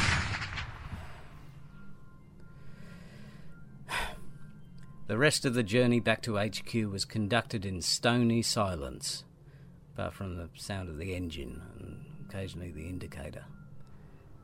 The 5.08 5.20
rest 5.20 5.46
of 5.46 5.54
the 5.54 5.62
journey 5.62 6.00
back 6.00 6.24
to 6.24 6.38
HQ 6.38 6.74
was 6.92 7.06
conducted 7.06 7.64
in 7.64 7.84
stony 7.84 8.42
silence, 8.42 9.24
apart 9.94 10.16
from 10.16 10.36
the 10.36 10.50
sound 10.56 10.90
of 10.90 10.98
the 10.98 11.14
engine 11.14 11.62
and 11.78 12.15
occasionally 12.36 12.72
the 12.72 12.88
indicator. 12.88 13.46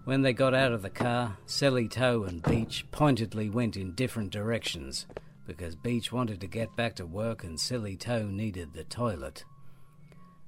When 0.06 0.22
they 0.22 0.34
got 0.34 0.56
out 0.56 0.72
of 0.72 0.82
the 0.82 0.90
car, 0.90 1.38
Sillytoe 1.46 2.24
and 2.24 2.42
Beach 2.42 2.86
pointedly 2.92 3.50
went 3.50 3.76
in 3.76 3.94
different 3.94 4.32
directions 4.32 5.06
because 5.46 5.76
Beach 5.76 6.12
wanted 6.12 6.40
to 6.42 6.48
get 6.48 6.76
back 6.76 6.96
to 6.96 7.06
work 7.06 7.44
and 7.44 7.60
Sillytoe 7.60 8.32
needed 8.32 8.74
the 8.74 8.86
toilet. 8.86 9.44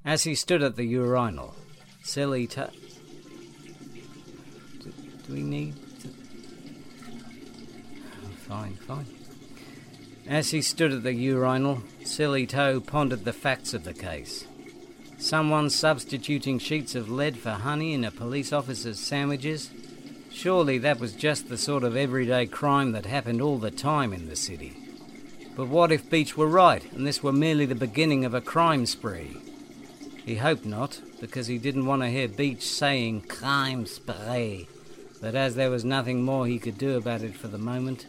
As 0.06 0.24
he 0.24 0.36
stood 0.36 0.64
at 0.64 0.76
the 0.76 0.86
urinal, 0.86 1.54
Sillytoe. 2.04 2.72
Do, 4.80 4.94
do 5.28 5.34
we 5.34 5.42
need. 5.42 5.76
To... 6.02 6.10
Oh, 8.24 8.30
fine, 8.48 8.76
fine. 8.76 9.06
As 10.28 10.52
he 10.52 10.62
stood 10.62 10.94
at 10.94 11.04
the 11.04 11.14
urinal, 11.14 11.84
Sillytoe 12.04 12.80
pondered 12.80 13.26
the 13.26 13.34
facts 13.34 13.74
of 13.74 13.84
the 13.84 13.94
case. 13.94 14.48
Someone 15.24 15.70
substituting 15.70 16.60
sheets 16.60 16.96
of 16.96 17.10
lead 17.10 17.38
for 17.38 17.52
honey 17.52 17.94
in 17.94 18.04
a 18.04 18.12
police 18.12 18.52
officer's 18.52 19.00
sandwiches? 19.00 19.70
Surely 20.30 20.78
that 20.80 21.00
was 21.00 21.14
just 21.14 21.48
the 21.48 21.58
sort 21.58 21.86
of 21.86 21.96
everyday 21.96 22.46
crime 22.46 22.92
that 22.92 23.06
happened 23.06 23.42
all 23.42 23.58
the 23.58 23.72
time 23.72 24.12
in 24.12 24.28
the 24.28 24.36
city. 24.36 24.76
But 25.56 25.70
what 25.70 25.94
if 25.94 26.10
Beach 26.10 26.36
were 26.36 26.48
right 26.48 26.84
and 26.92 27.08
this 27.08 27.24
were 27.24 27.32
merely 27.32 27.66
the 27.66 27.74
beginning 27.74 28.26
of 28.26 28.34
a 28.34 28.42
crime 28.42 28.86
spree? 28.86 29.38
He 30.26 30.36
hoped 30.36 30.66
not, 30.66 31.00
because 31.22 31.48
he 31.48 31.58
didn't 31.58 31.86
want 31.86 32.02
to 32.02 32.10
hear 32.10 32.28
Beach 32.28 32.68
saying 32.68 33.22
crime 33.22 33.86
spree. 33.86 34.68
But 35.22 35.36
as 35.36 35.56
there 35.56 35.72
was 35.72 35.86
nothing 35.86 36.24
more 36.24 36.48
he 36.48 36.60
could 36.60 36.78
do 36.78 36.98
about 36.98 37.22
it 37.22 37.38
for 37.38 37.48
the 37.48 37.58
moment, 37.58 38.08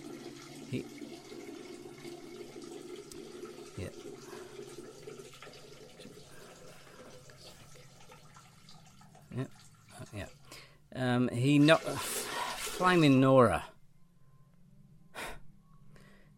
he 11.44 11.58
knocked. 11.58 11.84
Flaming 11.84 13.20
Nora. 13.20 13.64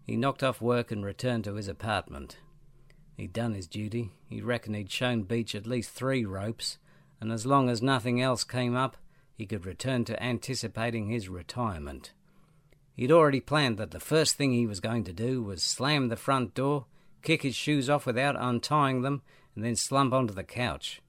He 0.04 0.16
knocked 0.16 0.42
off 0.42 0.60
work 0.60 0.90
and 0.90 1.04
returned 1.04 1.44
to 1.44 1.54
his 1.54 1.68
apartment. 1.68 2.38
He'd 3.16 3.32
done 3.32 3.54
his 3.54 3.68
duty. 3.68 4.10
He 4.28 4.42
reckoned 4.42 4.74
he'd 4.74 4.90
shown 4.90 5.22
Beach 5.22 5.54
at 5.54 5.66
least 5.66 5.90
three 5.90 6.24
ropes, 6.24 6.78
and 7.20 7.30
as 7.30 7.46
long 7.46 7.70
as 7.70 7.80
nothing 7.80 8.20
else 8.20 8.42
came 8.42 8.74
up, 8.74 8.96
he 9.34 9.46
could 9.46 9.64
return 9.64 10.04
to 10.06 10.20
anticipating 10.20 11.08
his 11.08 11.28
retirement. 11.28 12.12
He'd 12.94 13.12
already 13.12 13.40
planned 13.40 13.78
that 13.78 13.92
the 13.92 14.00
first 14.00 14.34
thing 14.34 14.52
he 14.52 14.66
was 14.66 14.80
going 14.80 15.04
to 15.04 15.12
do 15.12 15.40
was 15.40 15.62
slam 15.62 16.08
the 16.08 16.16
front 16.16 16.52
door, 16.54 16.86
kick 17.22 17.42
his 17.42 17.54
shoes 17.54 17.88
off 17.88 18.06
without 18.06 18.34
untying 18.36 19.02
them, 19.02 19.22
and 19.54 19.64
then 19.64 19.76
slump 19.76 20.12
onto 20.12 20.34
the 20.34 20.42
couch. 20.42 21.00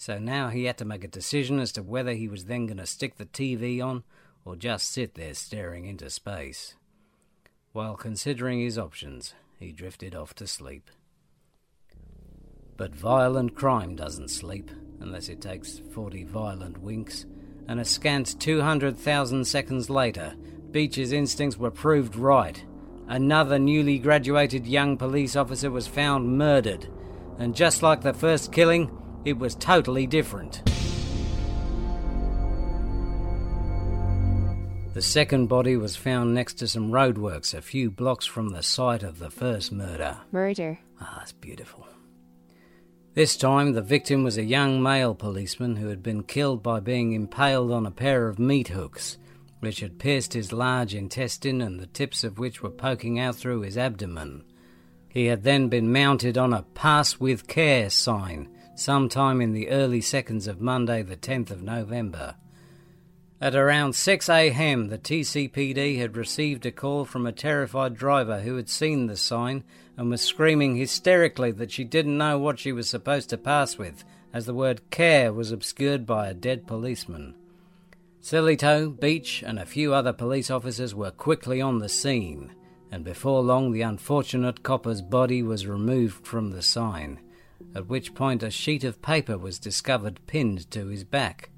So 0.00 0.18
now 0.18 0.48
he 0.48 0.64
had 0.64 0.78
to 0.78 0.86
make 0.86 1.04
a 1.04 1.08
decision 1.08 1.60
as 1.60 1.72
to 1.72 1.82
whether 1.82 2.14
he 2.14 2.26
was 2.26 2.46
then 2.46 2.64
going 2.64 2.78
to 2.78 2.86
stick 2.86 3.18
the 3.18 3.26
TV 3.26 3.84
on 3.84 4.02
or 4.46 4.56
just 4.56 4.90
sit 4.90 5.14
there 5.14 5.34
staring 5.34 5.84
into 5.84 6.08
space. 6.08 6.74
While 7.72 7.96
considering 7.96 8.60
his 8.60 8.78
options, 8.78 9.34
he 9.58 9.72
drifted 9.72 10.14
off 10.14 10.32
to 10.36 10.46
sleep. 10.46 10.90
But 12.78 12.94
violent 12.94 13.54
crime 13.54 13.94
doesn't 13.94 14.30
sleep 14.30 14.70
unless 15.00 15.28
it 15.28 15.42
takes 15.42 15.82
40 15.92 16.24
violent 16.24 16.78
winks, 16.78 17.26
and 17.68 17.78
a 17.78 17.84
scant 17.84 18.40
200,000 18.40 19.44
seconds 19.44 19.90
later, 19.90 20.34
Beach's 20.70 21.12
instincts 21.12 21.58
were 21.58 21.70
proved 21.70 22.16
right. 22.16 22.64
Another 23.06 23.58
newly 23.58 23.98
graduated 23.98 24.66
young 24.66 24.96
police 24.96 25.36
officer 25.36 25.70
was 25.70 25.86
found 25.86 26.38
murdered, 26.38 26.88
and 27.38 27.54
just 27.54 27.82
like 27.82 28.00
the 28.00 28.14
first 28.14 28.50
killing, 28.50 28.96
it 29.24 29.38
was 29.38 29.54
totally 29.54 30.06
different. 30.06 30.62
The 34.92 35.02
second 35.02 35.46
body 35.46 35.76
was 35.76 35.94
found 35.94 36.34
next 36.34 36.54
to 36.54 36.66
some 36.66 36.90
roadworks 36.90 37.54
a 37.54 37.62
few 37.62 37.90
blocks 37.90 38.26
from 38.26 38.48
the 38.48 38.62
site 38.62 39.04
of 39.04 39.18
the 39.18 39.30
first 39.30 39.70
murder. 39.70 40.18
Murder. 40.32 40.80
Ah, 41.00 41.14
that's 41.18 41.32
beautiful. 41.32 41.86
This 43.14 43.36
time, 43.36 43.72
the 43.72 43.82
victim 43.82 44.24
was 44.24 44.36
a 44.36 44.44
young 44.44 44.82
male 44.82 45.14
policeman 45.14 45.76
who 45.76 45.88
had 45.88 46.02
been 46.02 46.22
killed 46.22 46.62
by 46.62 46.80
being 46.80 47.12
impaled 47.12 47.70
on 47.70 47.86
a 47.86 47.90
pair 47.90 48.28
of 48.28 48.38
meat 48.38 48.68
hooks, 48.68 49.16
which 49.60 49.80
had 49.80 49.98
pierced 49.98 50.32
his 50.32 50.52
large 50.52 50.94
intestine 50.94 51.60
and 51.60 51.78
the 51.78 51.86
tips 51.86 52.24
of 52.24 52.38
which 52.38 52.62
were 52.62 52.70
poking 52.70 53.18
out 53.18 53.36
through 53.36 53.60
his 53.60 53.78
abdomen. 53.78 54.42
He 55.08 55.26
had 55.26 55.44
then 55.44 55.68
been 55.68 55.92
mounted 55.92 56.36
on 56.36 56.52
a 56.52 56.62
pass 56.62 57.20
with 57.20 57.46
care 57.46 57.90
sign 57.90 58.48
sometime 58.80 59.42
in 59.42 59.52
the 59.52 59.68
early 59.68 60.00
seconds 60.00 60.46
of 60.46 60.58
Monday, 60.58 61.02
the 61.02 61.16
10th 61.16 61.50
of 61.50 61.62
November. 61.62 62.34
At 63.38 63.54
around 63.54 63.94
6 63.94 64.26
a.m., 64.30 64.88
the 64.88 64.96
TCPD 64.96 65.98
had 65.98 66.16
received 66.16 66.64
a 66.64 66.72
call 66.72 67.04
from 67.04 67.26
a 67.26 67.32
terrified 67.32 67.94
driver 67.94 68.40
who 68.40 68.56
had 68.56 68.70
seen 68.70 69.06
the 69.06 69.18
sign 69.18 69.64
and 69.98 70.08
was 70.08 70.22
screaming 70.22 70.76
hysterically 70.76 71.50
that 71.52 71.70
she 71.70 71.84
didn't 71.84 72.16
know 72.16 72.38
what 72.38 72.58
she 72.58 72.72
was 72.72 72.88
supposed 72.88 73.28
to 73.28 73.36
pass 73.36 73.76
with, 73.76 74.02
as 74.32 74.46
the 74.46 74.54
word 74.54 74.80
care 74.90 75.30
was 75.30 75.52
obscured 75.52 76.06
by 76.06 76.28
a 76.28 76.34
dead 76.34 76.66
policeman. 76.66 77.34
Sillytoe, 78.22 78.88
Beach, 78.88 79.42
and 79.46 79.58
a 79.58 79.66
few 79.66 79.92
other 79.92 80.14
police 80.14 80.50
officers 80.50 80.94
were 80.94 81.10
quickly 81.10 81.60
on 81.60 81.80
the 81.80 81.88
scene, 81.90 82.54
and 82.90 83.04
before 83.04 83.42
long 83.42 83.72
the 83.72 83.82
unfortunate 83.82 84.62
copper's 84.62 85.02
body 85.02 85.42
was 85.42 85.66
removed 85.66 86.26
from 86.26 86.50
the 86.50 86.62
sign 86.62 87.20
at 87.74 87.88
which 87.88 88.14
point 88.14 88.42
a 88.42 88.50
sheet 88.50 88.84
of 88.84 89.02
paper 89.02 89.38
was 89.38 89.58
discovered 89.58 90.20
pinned 90.26 90.70
to 90.70 90.86
his 90.88 91.04
back. 91.04 91.50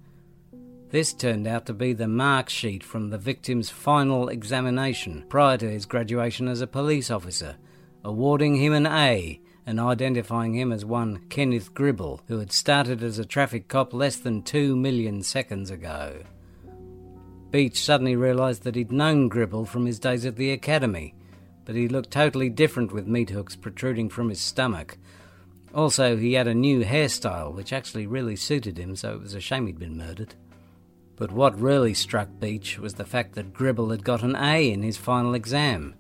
This 0.91 1.15
turned 1.15 1.47
out 1.47 1.65
to 1.67 1.73
be 1.73 1.95
the 1.95 2.07
mark 2.07 2.51
sheet 2.51 2.85
from 2.85 3.09
the 3.09 3.19
victim's 3.19 3.71
final 3.71 4.29
examination 4.29 5.25
prior 5.29 5.57
to 5.57 5.71
his 5.71 5.87
graduation 5.87 6.49
as 6.49 6.61
a 6.61 6.67
police 6.67 7.11
officer, 7.11 7.57
awarding 8.05 8.57
him 8.57 8.75
an 8.75 8.87
A 8.87 9.41
and 9.67 9.81
identifying 9.81 10.55
him 10.55 10.73
as 10.73 10.85
one 10.85 11.25
Kenneth 11.29 11.73
Gribble, 11.73 12.21
who 12.27 12.39
had 12.39 12.53
started 12.53 13.03
as 13.03 13.19
a 13.19 13.25
traffic 13.25 13.69
cop 13.69 13.95
less 13.95 14.17
than 14.17 14.43
two 14.43 14.77
million 14.77 15.23
seconds 15.23 15.71
ago. 15.71 16.23
Beach 17.51 17.83
suddenly 17.83 18.17
realized 18.17 18.65
that 18.65 18.75
he'd 18.75 18.93
known 18.93 19.29
Gribble 19.29 19.67
from 19.67 19.87
his 19.87 19.99
days 19.99 20.27
at 20.27 20.37
the 20.37 20.51
academy, 20.51 21.15
but 21.65 21.75
he 21.75 21.87
looked 21.87 22.11
totally 22.11 22.49
different 22.49 22.93
with 22.93 23.07
meat 23.07 23.31
hooks 23.31 23.57
protruding 23.57 24.09
from 24.09 24.29
his 24.29 24.41
stomach, 24.41 24.99
also, 25.75 26.17
he 26.17 26.35
had 26.35 26.47
a 26.47 26.55
new 26.55 26.85
hairstyle 26.85 27.53
which 27.55 27.73
actually 27.73 28.07
really 28.07 28.37
suited 28.37 28.79
him, 28.79 28.95
so 28.97 29.15
it 29.15 29.21
was 29.21 29.35
a 29.35 29.41
shame 29.41 29.67
he'd 29.67 29.79
been 29.79 29.97
murdered. 29.97 30.35
But 31.17 31.33
what 31.33 31.59
really 31.59 31.95
struck 31.95 32.29
Beach 32.41 32.79
was 32.79 32.95
the 32.95 33.05
fact 33.05 33.35
that 33.35 33.53
Gribble 33.53 33.91
had 33.91 34.05
got 34.05 34.23
an 34.23 34.37
A 34.37 34.71
in 34.71 34.83
his 34.83 34.97
final 34.97 35.35
exam. 35.35 35.95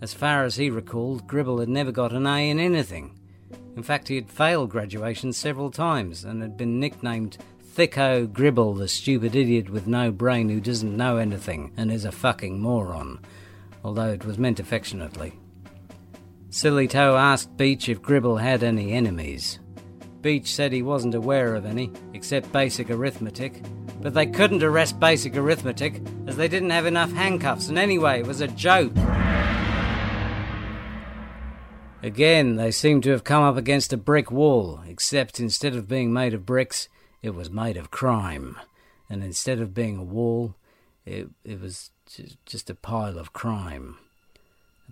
As 0.00 0.14
far 0.14 0.44
as 0.44 0.56
he 0.56 0.70
recalled, 0.70 1.26
Gribble 1.26 1.60
had 1.60 1.68
never 1.68 1.92
got 1.92 2.12
an 2.12 2.26
A 2.26 2.50
in 2.50 2.58
anything. 2.58 3.18
In 3.76 3.82
fact, 3.82 4.08
he 4.08 4.16
had 4.16 4.28
failed 4.28 4.70
graduation 4.70 5.32
several 5.32 5.70
times 5.70 6.24
and 6.24 6.42
had 6.42 6.56
been 6.56 6.80
nicknamed 6.80 7.38
Thicko 7.74 8.32
Gribble, 8.32 8.74
the 8.74 8.88
stupid 8.88 9.36
idiot 9.36 9.70
with 9.70 9.86
no 9.86 10.10
brain 10.10 10.48
who 10.48 10.60
doesn't 10.60 10.96
know 10.96 11.16
anything 11.16 11.72
and 11.76 11.92
is 11.92 12.04
a 12.04 12.10
fucking 12.10 12.60
moron, 12.60 13.20
although 13.84 14.10
it 14.10 14.24
was 14.24 14.36
meant 14.36 14.58
affectionately. 14.58 15.34
Sillytoe 16.50 17.16
asked 17.16 17.56
Beach 17.56 17.88
if 17.88 18.00
Gribble 18.00 18.38
had 18.38 18.62
any 18.62 18.92
enemies. 18.92 19.58
Beach 20.22 20.52
said 20.52 20.72
he 20.72 20.82
wasn't 20.82 21.14
aware 21.14 21.54
of 21.54 21.66
any, 21.66 21.92
except 22.14 22.52
basic 22.52 22.90
arithmetic. 22.90 23.62
But 24.00 24.14
they 24.14 24.26
couldn't 24.26 24.62
arrest 24.62 24.98
basic 24.98 25.36
arithmetic, 25.36 26.00
as 26.26 26.36
they 26.36 26.48
didn't 26.48 26.70
have 26.70 26.86
enough 26.86 27.12
handcuffs, 27.12 27.68
and 27.68 27.78
anyway, 27.78 28.20
it 28.20 28.26
was 28.26 28.40
a 28.40 28.48
joke. 28.48 28.92
Again, 32.02 32.56
they 32.56 32.70
seemed 32.70 33.02
to 33.02 33.10
have 33.10 33.24
come 33.24 33.42
up 33.42 33.56
against 33.56 33.92
a 33.92 33.96
brick 33.96 34.30
wall, 34.30 34.80
except 34.86 35.40
instead 35.40 35.74
of 35.74 35.88
being 35.88 36.12
made 36.12 36.32
of 36.32 36.46
bricks, 36.46 36.88
it 37.22 37.30
was 37.30 37.50
made 37.50 37.76
of 37.76 37.90
crime. 37.90 38.56
And 39.10 39.24
instead 39.24 39.60
of 39.60 39.74
being 39.74 39.98
a 39.98 40.04
wall, 40.04 40.54
it, 41.04 41.28
it 41.44 41.60
was 41.60 41.90
just 42.46 42.70
a 42.70 42.74
pile 42.74 43.18
of 43.18 43.32
crime. 43.32 43.98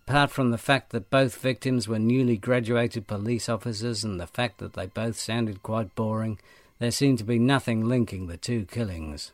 Apart 0.09 0.31
from 0.31 0.53
the 0.53 0.59
fact 0.59 0.91
that 0.91 1.11
both 1.11 1.37
victims 1.41 1.89
were 1.89 1.99
newly 1.99 2.37
graduated 2.37 3.09
police 3.09 3.49
officers 3.49 4.05
and 4.05 4.21
the 4.21 4.29
fact 4.29 4.59
that 4.59 4.75
they 4.75 4.87
both 4.87 5.19
sounded 5.19 5.65
quite 5.65 5.97
boring, 5.97 6.39
there 6.79 6.93
seemed 6.93 7.19
to 7.19 7.25
be 7.25 7.41
nothing 7.41 7.89
linking 7.89 8.29
the 8.29 8.37
two 8.37 8.67
killings. 8.67 9.33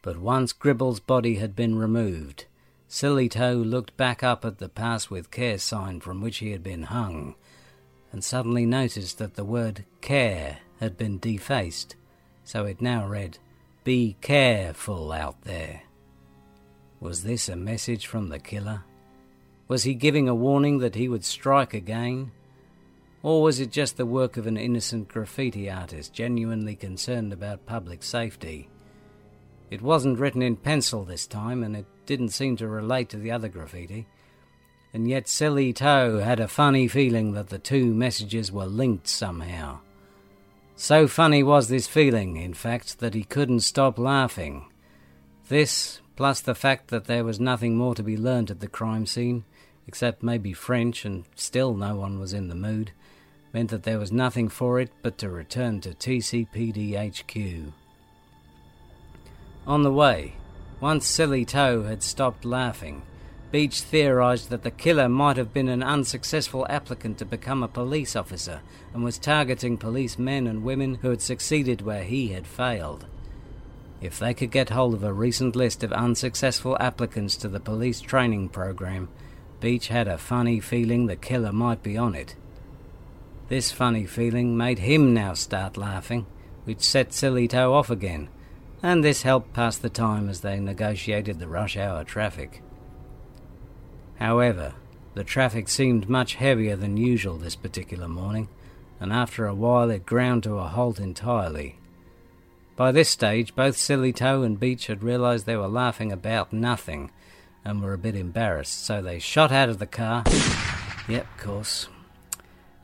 But 0.00 0.16
once 0.16 0.54
Gribble's 0.54 0.98
body 0.98 1.34
had 1.34 1.54
been 1.54 1.76
removed, 1.76 2.46
Sillytoe 2.88 3.56
looked 3.56 3.94
back 3.98 4.22
up 4.22 4.46
at 4.46 4.58
the 4.58 4.70
Pass 4.70 5.10
with 5.10 5.30
Care 5.30 5.58
sign 5.58 6.00
from 6.00 6.22
which 6.22 6.38
he 6.38 6.52
had 6.52 6.62
been 6.62 6.84
hung, 6.84 7.34
and 8.12 8.24
suddenly 8.24 8.64
noticed 8.64 9.18
that 9.18 9.34
the 9.34 9.44
word 9.44 9.84
care 10.00 10.60
had 10.80 10.96
been 10.96 11.18
defaced, 11.18 11.96
so 12.44 12.64
it 12.64 12.80
now 12.80 13.06
read, 13.06 13.36
Be 13.84 14.16
careful 14.22 15.12
out 15.12 15.42
there. 15.42 15.82
Was 16.98 17.24
this 17.24 17.50
a 17.50 17.56
message 17.56 18.06
from 18.06 18.30
the 18.30 18.38
killer? 18.38 18.84
Was 19.68 19.84
he 19.84 19.94
giving 19.94 20.28
a 20.28 20.34
warning 20.34 20.78
that 20.78 20.94
he 20.94 21.08
would 21.08 21.24
strike 21.24 21.72
again? 21.74 22.32
Or 23.22 23.42
was 23.42 23.60
it 23.60 23.70
just 23.70 23.96
the 23.96 24.06
work 24.06 24.36
of 24.36 24.46
an 24.46 24.56
innocent 24.56 25.08
graffiti 25.08 25.70
artist 25.70 26.12
genuinely 26.12 26.74
concerned 26.74 27.32
about 27.32 27.66
public 27.66 28.02
safety? 28.02 28.68
It 29.70 29.80
wasn't 29.80 30.18
written 30.18 30.42
in 30.42 30.56
pencil 30.56 31.04
this 31.04 31.26
time, 31.26 31.62
and 31.62 31.76
it 31.76 31.86
didn't 32.04 32.30
seem 32.30 32.56
to 32.56 32.68
relate 32.68 33.08
to 33.10 33.16
the 33.16 33.30
other 33.30 33.48
graffiti. 33.48 34.06
And 34.92 35.08
yet 35.08 35.28
Sillytoe 35.28 36.18
had 36.18 36.40
a 36.40 36.48
funny 36.48 36.88
feeling 36.88 37.32
that 37.32 37.48
the 37.48 37.58
two 37.58 37.94
messages 37.94 38.52
were 38.52 38.66
linked 38.66 39.08
somehow. 39.08 39.78
So 40.74 41.06
funny 41.06 41.42
was 41.42 41.68
this 41.68 41.86
feeling, 41.86 42.36
in 42.36 42.54
fact, 42.54 42.98
that 42.98 43.14
he 43.14 43.24
couldn't 43.24 43.60
stop 43.60 43.98
laughing. 43.98 44.66
This, 45.48 46.00
plus 46.16 46.40
the 46.40 46.54
fact 46.54 46.88
that 46.88 47.04
there 47.04 47.24
was 47.24 47.40
nothing 47.40 47.76
more 47.76 47.94
to 47.94 48.02
be 48.02 48.16
learnt 48.16 48.50
at 48.50 48.60
the 48.60 48.68
crime 48.68 49.06
scene, 49.06 49.44
except 49.92 50.22
maybe 50.22 50.54
French, 50.54 51.04
and 51.04 51.22
still 51.34 51.74
no 51.74 51.94
one 51.94 52.18
was 52.18 52.32
in 52.32 52.48
the 52.48 52.54
mood, 52.54 52.90
meant 53.52 53.68
that 53.68 53.82
there 53.82 53.98
was 53.98 54.10
nothing 54.10 54.48
for 54.48 54.80
it 54.80 54.88
but 55.02 55.18
to 55.18 55.28
return 55.28 55.82
to 55.82 55.90
TCPD 55.90 56.94
HQ. 56.96 57.74
On 59.66 59.82
the 59.82 59.92
way, 59.92 60.32
once 60.80 61.06
Sillytoe 61.06 61.82
had 61.82 62.02
stopped 62.02 62.46
laughing, 62.46 63.02
Beach 63.50 63.82
theorized 63.82 64.48
that 64.48 64.62
the 64.62 64.70
killer 64.70 65.10
might 65.10 65.36
have 65.36 65.52
been 65.52 65.68
an 65.68 65.82
unsuccessful 65.82 66.66
applicant 66.70 67.18
to 67.18 67.26
become 67.26 67.62
a 67.62 67.68
police 67.68 68.16
officer 68.16 68.62
and 68.94 69.04
was 69.04 69.18
targeting 69.18 69.76
police 69.76 70.18
men 70.18 70.46
and 70.46 70.64
women 70.64 70.94
who 71.02 71.10
had 71.10 71.20
succeeded 71.20 71.82
where 71.82 72.04
he 72.04 72.28
had 72.28 72.46
failed. 72.46 73.04
If 74.00 74.18
they 74.18 74.32
could 74.32 74.50
get 74.50 74.70
hold 74.70 74.94
of 74.94 75.04
a 75.04 75.12
recent 75.12 75.54
list 75.54 75.84
of 75.84 75.92
unsuccessful 75.92 76.78
applicants 76.80 77.36
to 77.36 77.48
the 77.50 77.60
police 77.60 78.00
training 78.00 78.48
program, 78.48 79.10
Beach 79.62 79.88
had 79.88 80.08
a 80.08 80.18
funny 80.18 80.60
feeling 80.60 81.06
the 81.06 81.16
killer 81.16 81.52
might 81.52 81.82
be 81.82 81.96
on 81.96 82.14
it. 82.14 82.36
This 83.48 83.72
funny 83.72 84.04
feeling 84.04 84.58
made 84.58 84.80
him 84.80 85.14
now 85.14 85.32
start 85.32 85.78
laughing, 85.78 86.26
which 86.64 86.82
set 86.82 87.14
Sillytoe 87.14 87.72
off 87.72 87.88
again 87.88 88.28
and 88.82 89.04
this 89.04 89.22
helped 89.22 89.52
pass 89.52 89.78
the 89.78 89.88
time 89.88 90.28
as 90.28 90.40
they 90.40 90.58
negotiated 90.58 91.38
the 91.38 91.46
rush 91.46 91.76
hour 91.76 92.02
traffic. 92.02 92.62
However, 94.18 94.74
the 95.14 95.24
traffic 95.24 95.68
seemed 95.68 96.08
much 96.08 96.34
heavier 96.34 96.74
than 96.74 96.96
usual 96.96 97.36
this 97.36 97.54
particular 97.54 98.08
morning, 98.08 98.48
and 98.98 99.12
after 99.12 99.46
a 99.46 99.54
while 99.54 99.90
it 99.90 100.04
ground 100.04 100.42
to 100.42 100.58
a 100.58 100.66
halt 100.66 100.98
entirely. 100.98 101.76
By 102.74 102.90
this 102.90 103.08
stage, 103.08 103.54
both 103.54 103.76
Sillytoe 103.76 104.42
and 104.42 104.58
Beach 104.58 104.88
had 104.88 105.02
realized 105.02 105.46
they 105.46 105.56
were 105.56 105.68
laughing 105.68 106.10
about 106.10 106.52
nothing 106.52 107.10
and 107.64 107.82
were 107.82 107.92
a 107.92 107.98
bit 107.98 108.16
embarrassed, 108.16 108.84
so 108.84 109.00
they 109.00 109.18
shot 109.18 109.52
out 109.52 109.68
of 109.68 109.78
the 109.78 109.86
car. 109.86 110.24
yep, 111.08 111.26
of 111.36 111.42
course. 111.42 111.88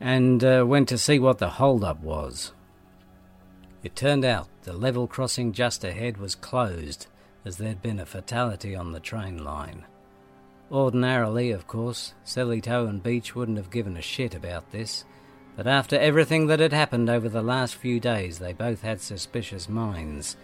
And 0.01 0.45
uh, 0.45 0.65
went 0.67 0.89
to 0.89 0.99
see 0.99 1.19
what 1.19 1.39
the 1.39 1.51
hold-up 1.51 2.01
was. 2.01 2.53
It 3.83 3.97
turned 3.97 4.25
out 4.25 4.49
the 4.63 4.73
level 4.73 5.07
crossing 5.07 5.53
just 5.53 5.85
ahead 5.85 6.19
was 6.19 6.35
closed, 6.35 7.07
as 7.45 7.57
there'd 7.57 7.83
been 7.83 7.99
a 7.99 8.07
fatality 8.07 8.75
on 8.75 8.93
the 8.93 9.01
train 9.01 9.43
line. 9.43 9.85
Ordinarily, 10.71 11.51
of 11.51 11.67
course, 11.67 12.13
Sillytoe 12.25 12.87
and 12.87 13.03
Beach 13.03 13.35
wouldn't 13.35 13.57
have 13.57 13.71
given 13.71 13.97
a 13.97 14.03
shit 14.03 14.35
about 14.35 14.71
this, 14.71 15.05
but 15.57 15.67
after 15.67 15.99
everything 15.99 16.47
that 16.47 16.61
had 16.61 16.73
happened 16.73 17.09
over 17.09 17.29
the 17.29 17.43
last 17.43 17.75
few 17.75 17.99
days, 17.99 18.39
they 18.39 18.53
both 18.53 18.83
had 18.83 19.01
suspicious 19.01 19.69
minds, 19.69 20.37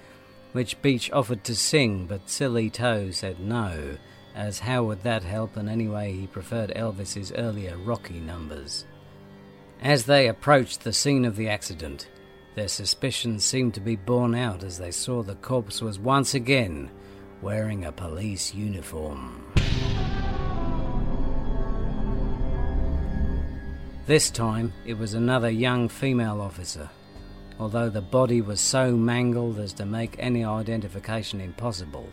which 0.53 0.81
Beach 0.81 1.11
offered 1.13 1.45
to 1.45 1.55
sing, 1.55 2.07
but 2.07 2.29
Sillytoe 2.29 3.11
said 3.13 3.39
no, 3.39 3.97
as 4.35 4.59
how 4.59 4.85
would 4.85 5.03
that 5.03 5.23
help, 5.23 5.57
and 5.57 5.69
anyway 5.69 6.13
he 6.13 6.27
preferred 6.27 6.73
Elvis's 6.75 7.33
earlier 7.37 7.77
rocky 7.77 8.21
numbers. 8.21 8.85
As 9.81 10.07
they 10.07 10.29
approached 10.29 10.83
the 10.83 10.93
scene 10.93 11.25
of 11.25 11.37
the 11.37 11.49
accident, 11.49 12.09
their 12.55 12.69
suspicions 12.69 13.45
seemed 13.45 13.75
to 13.75 13.81
be 13.81 13.97
borne 13.97 14.35
out 14.35 14.63
as 14.63 14.79
they 14.79 14.91
saw 14.91 15.23
the 15.23 15.35
corpse 15.37 15.81
was 15.81 15.99
once 15.99 16.35
again 16.35 16.91
wearing 17.43 17.85
a 17.85 17.93
police 17.93 18.55
uniform. 18.55 19.41
This 24.07 24.31
time 24.31 24.73
it 24.85 24.99
was 24.99 25.15
another 25.15 25.51
young 25.51 25.89
female 25.89 26.41
officer, 26.41 26.91
although 27.59 27.89
the 27.89 28.03
body 28.03 28.41
was 28.41 28.61
so 28.61 28.97
mangled 28.97 29.59
as 29.59 29.73
to 29.75 29.87
make 29.87 30.17
any 30.19 30.45
identification 30.45 31.41
impossible. 31.41 32.09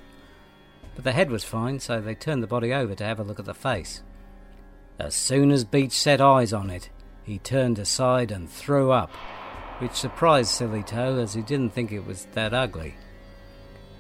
But 0.96 1.04
the 1.04 1.12
head 1.12 1.32
was 1.32 1.44
fine, 1.44 1.80
so 1.80 2.02
they 2.02 2.16
turned 2.16 2.44
the 2.44 2.48
body 2.48 2.74
over 2.74 2.96
to 2.96 3.04
have 3.04 3.20
a 3.20 3.24
look 3.24 3.40
at 3.40 3.46
the 3.46 3.54
face. 3.54 4.02
As 5.00 5.16
soon 5.16 5.52
as 5.52 5.64
Beach 5.64 5.94
set 5.94 6.22
eyes 6.22 6.54
on 6.54 6.70
it, 6.70 6.90
he 7.24 7.40
turned 7.40 7.80
aside 7.80 8.32
and 8.32 8.50
threw 8.50 8.92
up 8.92 9.12
which 9.82 9.94
surprised 9.94 10.52
Sillytoe 10.52 11.18
as 11.18 11.34
he 11.34 11.42
didn't 11.42 11.72
think 11.72 11.92
it 11.92 12.06
was 12.06 12.28
that 12.34 12.54
ugly. 12.54 12.94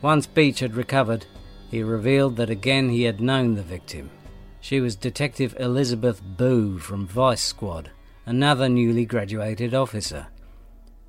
Once 0.01 0.27
Beach 0.27 0.59
had 0.59 0.75
recovered, 0.75 1.25
he 1.71 1.81
revealed 1.81 2.35
that 2.35 2.51
again 2.51 2.89
he 2.89 3.03
had 3.03 3.19
known 3.19 3.55
the 3.55 3.63
victim. 3.63 4.11
She 4.59 4.79
was 4.79 4.95
Detective 4.95 5.55
Elizabeth 5.59 6.21
Boo 6.21 6.77
from 6.77 7.07
Vice 7.07 7.41
Squad, 7.41 7.89
another 8.27 8.69
newly 8.69 9.05
graduated 9.05 9.73
officer. 9.73 10.27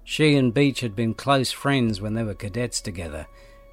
She 0.05 0.37
and 0.37 0.55
Beach 0.55 0.81
had 0.81 0.97
been 0.97 1.13
close 1.13 1.53
friends 1.53 2.01
when 2.01 2.15
they 2.15 2.25
were 2.25 2.35
cadets 2.35 2.81
together. 2.81 3.27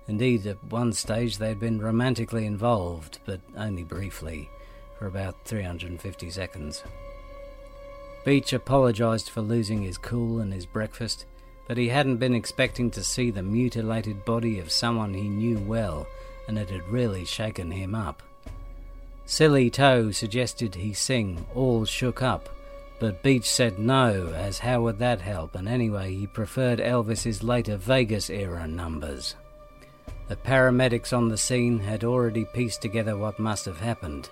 Indeed, 0.09 0.47
at 0.47 0.63
one 0.63 0.91
stage 0.91 1.37
they 1.37 1.49
had 1.49 1.59
been 1.59 1.79
romantically 1.79 2.47
involved, 2.47 3.19
but 3.27 3.41
only 3.55 3.83
briefly, 3.83 4.49
for 4.97 5.05
about 5.05 5.45
350 5.45 6.31
seconds. 6.31 6.83
Beach 8.25 8.51
apologized 8.51 9.29
for 9.29 9.41
losing 9.41 9.83
his 9.83 9.99
cool 9.99 10.39
and 10.39 10.51
his 10.51 10.65
breakfast, 10.65 11.27
but 11.67 11.77
he 11.77 11.89
hadn't 11.89 12.17
been 12.17 12.33
expecting 12.33 12.89
to 12.89 13.03
see 13.03 13.29
the 13.29 13.43
mutilated 13.43 14.25
body 14.25 14.57
of 14.57 14.71
someone 14.71 15.13
he 15.13 15.29
knew 15.29 15.59
well, 15.59 16.07
and 16.47 16.57
it 16.57 16.71
had 16.71 16.89
really 16.89 17.23
shaken 17.23 17.69
him 17.69 17.93
up. 17.93 18.23
Sillytoe 19.27 20.09
suggested 20.09 20.73
he 20.73 20.91
sing 20.91 21.45
All 21.53 21.85
Shook 21.85 22.23
Up, 22.23 22.49
but 22.99 23.21
Beach 23.21 23.47
said 23.47 23.77
no, 23.77 24.33
as 24.35 24.57
how 24.57 24.81
would 24.81 24.97
that 24.97 25.21
help, 25.21 25.53
and 25.53 25.69
anyway 25.69 26.15
he 26.15 26.25
preferred 26.25 26.79
Elvis's 26.79 27.43
later 27.43 27.77
Vegas 27.77 28.31
era 28.31 28.67
numbers. 28.67 29.35
The 30.29 30.35
paramedics 30.35 31.11
on 31.11 31.29
the 31.29 31.37
scene 31.37 31.79
had 31.79 32.03
already 32.03 32.45
pieced 32.45 32.83
together 32.83 33.17
what 33.17 33.39
must 33.39 33.65
have 33.65 33.79
happened. 33.79 34.29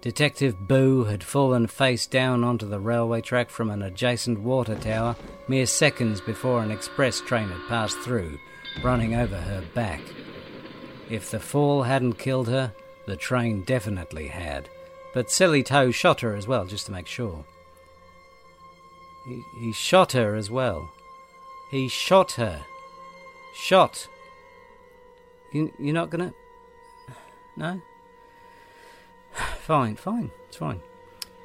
Detective 0.00 0.66
Boo 0.66 1.04
had 1.04 1.22
fallen 1.22 1.66
face 1.66 2.06
down 2.06 2.42
onto 2.42 2.66
the 2.66 2.80
railway 2.80 3.20
track 3.20 3.50
from 3.50 3.70
an 3.70 3.82
adjacent 3.82 4.40
water 4.40 4.74
tower 4.74 5.16
mere 5.46 5.66
seconds 5.66 6.22
before 6.22 6.62
an 6.62 6.70
express 6.70 7.20
train 7.20 7.48
had 7.48 7.68
passed 7.68 7.98
through, 7.98 8.38
running 8.82 9.14
over 9.14 9.36
her 9.36 9.62
back. 9.74 10.00
If 11.10 11.30
the 11.30 11.40
fall 11.40 11.82
hadn't 11.82 12.14
killed 12.18 12.48
her, 12.48 12.72
the 13.06 13.16
train 13.16 13.64
definitely 13.64 14.28
had, 14.28 14.70
but 15.12 15.30
Sillytoe 15.30 15.90
shot 15.90 16.22
her 16.22 16.34
as 16.34 16.48
well, 16.48 16.64
just 16.64 16.86
to 16.86 16.92
make 16.92 17.06
sure. 17.06 17.44
He, 19.26 19.42
he 19.58 19.72
shot 19.72 20.12
her 20.12 20.36
as 20.36 20.50
well. 20.50 20.90
He 21.70 21.88
shot 21.88 22.32
her. 22.32 22.64
Shot. 23.54 24.08
You, 25.54 25.72
you're 25.78 25.94
not 25.94 26.10
gonna. 26.10 26.34
No? 27.56 27.80
Fine, 29.60 29.96
fine, 29.96 30.30
it's 30.48 30.58
fine. 30.58 30.80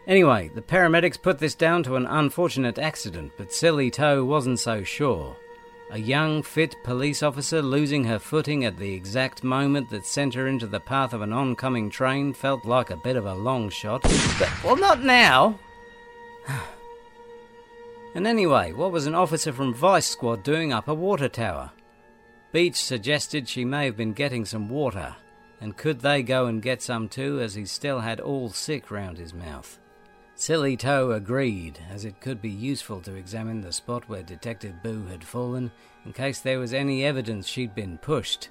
Anyway, 0.06 0.50
the 0.54 0.62
paramedics 0.62 1.22
put 1.22 1.40
this 1.40 1.56
down 1.56 1.84
to 1.84 1.96
an 1.96 2.06
unfortunate 2.06 2.78
accident, 2.78 3.32
but 3.38 3.54
Sillytoe 3.54 4.26
wasn't 4.26 4.60
so 4.60 4.84
sure. 4.84 5.38
A 5.92 6.00
young, 6.00 6.44
fit 6.44 6.76
police 6.84 7.24
officer 7.24 7.62
losing 7.62 8.04
her 8.04 8.20
footing 8.20 8.66
at 8.66 8.78
the 8.78 8.94
exact 8.94 9.44
moment 9.44 9.90
that 9.92 10.06
sent 10.06 10.34
her 10.34 10.48
into 10.48 10.68
the 10.68 10.80
path 10.80 11.14
of 11.14 11.22
an 11.22 11.32
oncoming 11.32 11.90
train 11.90 12.34
felt 12.34 12.66
like 12.66 12.90
a 12.90 12.98
bit 12.98 13.16
of 13.16 13.26
a 13.26 13.36
long 13.36 13.70
shot. 13.70 14.02
But, 14.02 14.52
well, 14.64 14.76
not 14.76 15.04
now! 15.04 15.60
and 18.16 18.28
anyway, 18.28 18.74
what 18.74 18.92
was 18.92 19.06
an 19.06 19.16
officer 19.16 19.54
from 19.54 19.74
Vice 19.74 20.08
Squad 20.08 20.44
doing 20.44 20.74
up 20.74 20.88
a 20.88 20.94
water 20.94 21.30
tower? 21.30 21.72
Beach 22.52 22.76
suggested 22.76 23.48
she 23.48 23.64
may 23.64 23.86
have 23.86 23.96
been 23.96 24.14
getting 24.14 24.44
some 24.44 24.70
water, 24.70 25.16
and 25.62 25.78
could 25.78 26.00
they 26.00 26.24
go 26.24 26.48
and 26.48 26.62
get 26.62 26.82
some 26.82 27.08
too, 27.08 27.40
as 27.40 27.54
he 27.54 27.66
still 27.66 28.00
had 28.00 28.20
all 28.20 28.50
sick 28.50 28.90
round 28.90 29.18
his 29.18 29.34
mouth? 29.34 29.78
Sillytoe 30.36 31.12
agreed, 31.12 31.80
as 31.92 32.06
it 32.06 32.22
could 32.22 32.42
be 32.42 32.50
useful 32.50 33.02
to 33.02 33.16
examine 33.16 33.62
the 33.62 33.74
spot 33.74 34.08
where 34.08 34.24
Detective 34.24 34.82
Boo 34.82 35.06
had 35.08 35.24
fallen 35.24 35.70
in 36.06 36.14
case 36.14 36.40
there 36.40 36.60
was 36.60 36.74
any 36.74 37.04
evidence 37.04 37.46
she'd 37.46 37.76
been 37.76 37.98
pushed. 37.98 38.50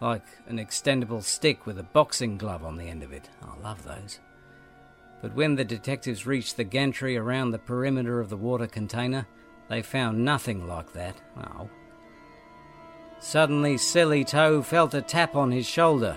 Like 0.00 0.26
an 0.48 0.58
extendable 0.58 1.22
stick 1.22 1.66
with 1.66 1.78
a 1.78 1.84
boxing 1.84 2.36
glove 2.36 2.64
on 2.64 2.76
the 2.76 2.88
end 2.88 3.04
of 3.04 3.12
it. 3.12 3.30
I 3.42 3.56
love 3.60 3.84
those. 3.84 4.18
But 5.22 5.34
when 5.34 5.54
the 5.54 5.64
detectives 5.64 6.26
reached 6.26 6.56
the 6.56 6.64
gantry 6.64 7.16
around 7.16 7.52
the 7.52 7.58
perimeter 7.58 8.20
of 8.20 8.28
the 8.28 8.36
water 8.36 8.66
container, 8.66 9.26
they 9.68 9.82
found 9.82 10.22
nothing 10.22 10.66
like 10.66 10.92
that. 10.92 11.16
Oh. 11.38 11.70
Suddenly, 13.24 13.78
Sillytoe 13.78 14.62
felt 14.62 14.92
a 14.92 15.00
tap 15.00 15.34
on 15.34 15.50
his 15.50 15.66
shoulder, 15.66 16.14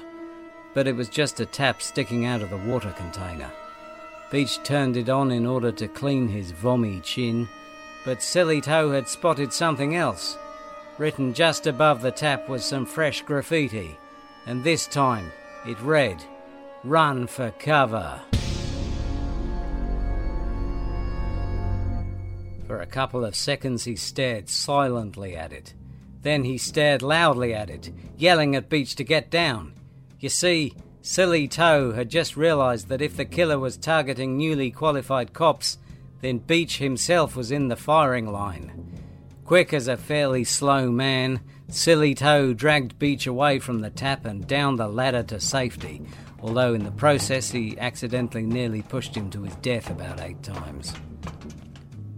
but 0.73 0.87
it 0.87 0.95
was 0.97 1.07
just 1.07 1.39
a 1.39 1.45
tap 1.45 1.81
sticking 1.81 2.25
out 2.25 2.41
of 2.41 2.49
the 2.49 2.57
water 2.57 2.91
container. 2.97 3.49
Beach 4.29 4.61
turned 4.65 4.97
it 4.97 5.07
on 5.07 5.31
in 5.31 5.45
order 5.45 5.71
to 5.71 5.87
clean 5.87 6.27
his 6.27 6.51
vommy 6.51 7.01
chin, 7.01 7.47
but 8.03 8.21
Sillytoe 8.21 8.91
had 8.91 9.07
spotted 9.07 9.53
something 9.53 9.95
else. 9.95 10.37
Written 10.97 11.33
just 11.33 11.65
above 11.65 12.01
the 12.01 12.11
tap 12.11 12.49
was 12.49 12.65
some 12.65 12.85
fresh 12.85 13.21
graffiti, 13.21 13.97
and 14.45 14.61
this 14.61 14.85
time 14.85 15.31
it 15.65 15.79
read, 15.79 16.21
Run 16.83 17.25
for 17.25 17.51
cover. 17.51 18.19
For 22.67 22.81
a 22.81 22.85
couple 22.85 23.23
of 23.23 23.33
seconds 23.33 23.85
he 23.85 23.95
stared 23.95 24.49
silently 24.49 25.37
at 25.37 25.53
it. 25.53 25.73
Then 26.21 26.43
he 26.43 26.57
stared 26.57 27.01
loudly 27.01 27.53
at 27.53 27.69
it, 27.69 27.91
yelling 28.17 28.55
at 28.55 28.69
Beach 28.69 28.95
to 28.95 29.03
get 29.03 29.29
down. 29.29 29.73
You 30.19 30.29
see, 30.29 30.73
Sillytoe 31.01 31.93
had 31.93 32.09
just 32.09 32.35
realized 32.35 32.89
that 32.89 33.01
if 33.01 33.15
the 33.15 33.25
killer 33.25 33.57
was 33.57 33.77
targeting 33.77 34.35
newly 34.35 34.71
qualified 34.71 35.31
cops, 35.31 35.77
then 36.21 36.39
Beach 36.39 36.79
himself 36.79 37.35
was 37.35 37.51
in 37.51 37.67
the 37.67 37.75
firing 37.75 38.31
line. 38.31 39.01
Quick 39.45 39.73
as 39.73 39.87
a 39.87 39.95
fairly 39.95 40.43
slow 40.43 40.91
man, 40.91 41.39
Sillytoe 41.69 42.53
dragged 42.53 42.99
Beach 42.99 43.27
away 43.27 43.59
from 43.59 43.79
the 43.79 43.89
tap 43.89 44.25
and 44.25 44.47
down 44.47 44.75
the 44.75 44.87
ladder 44.87 45.23
to 45.23 45.39
safety, 45.39 46.01
although 46.41 46.73
in 46.73 46.83
the 46.83 46.91
process 46.91 47.51
he 47.51 47.79
accidentally 47.79 48.43
nearly 48.43 48.81
pushed 48.81 49.15
him 49.15 49.29
to 49.29 49.43
his 49.43 49.55
death 49.57 49.89
about 49.89 50.19
eight 50.19 50.43
times. 50.43 50.93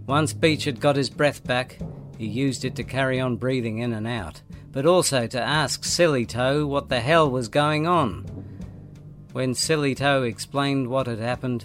Once 0.06 0.32
Beach 0.32 0.64
had 0.64 0.80
got 0.80 0.96
his 0.96 1.10
breath 1.10 1.44
back, 1.44 1.78
he 2.20 2.26
used 2.26 2.66
it 2.66 2.76
to 2.76 2.84
carry 2.84 3.18
on 3.18 3.34
breathing 3.36 3.78
in 3.78 3.94
and 3.94 4.06
out, 4.06 4.42
but 4.72 4.84
also 4.84 5.26
to 5.26 5.40
ask 5.40 5.84
Sillytoe 5.84 6.66
what 6.66 6.90
the 6.90 7.00
hell 7.00 7.30
was 7.30 7.48
going 7.48 7.86
on. 7.86 8.26
When 9.32 9.54
Sillytoe 9.54 10.24
explained 10.24 10.88
what 10.88 11.06
had 11.06 11.18
happened, 11.18 11.64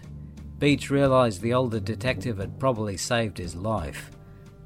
Beach 0.57 0.89
realized 0.89 1.41
the 1.41 1.53
older 1.53 1.81
detective 1.81 2.37
had 2.37 2.57
probably 2.57 2.95
saved 2.95 3.37
his 3.37 3.53
life, 3.53 4.11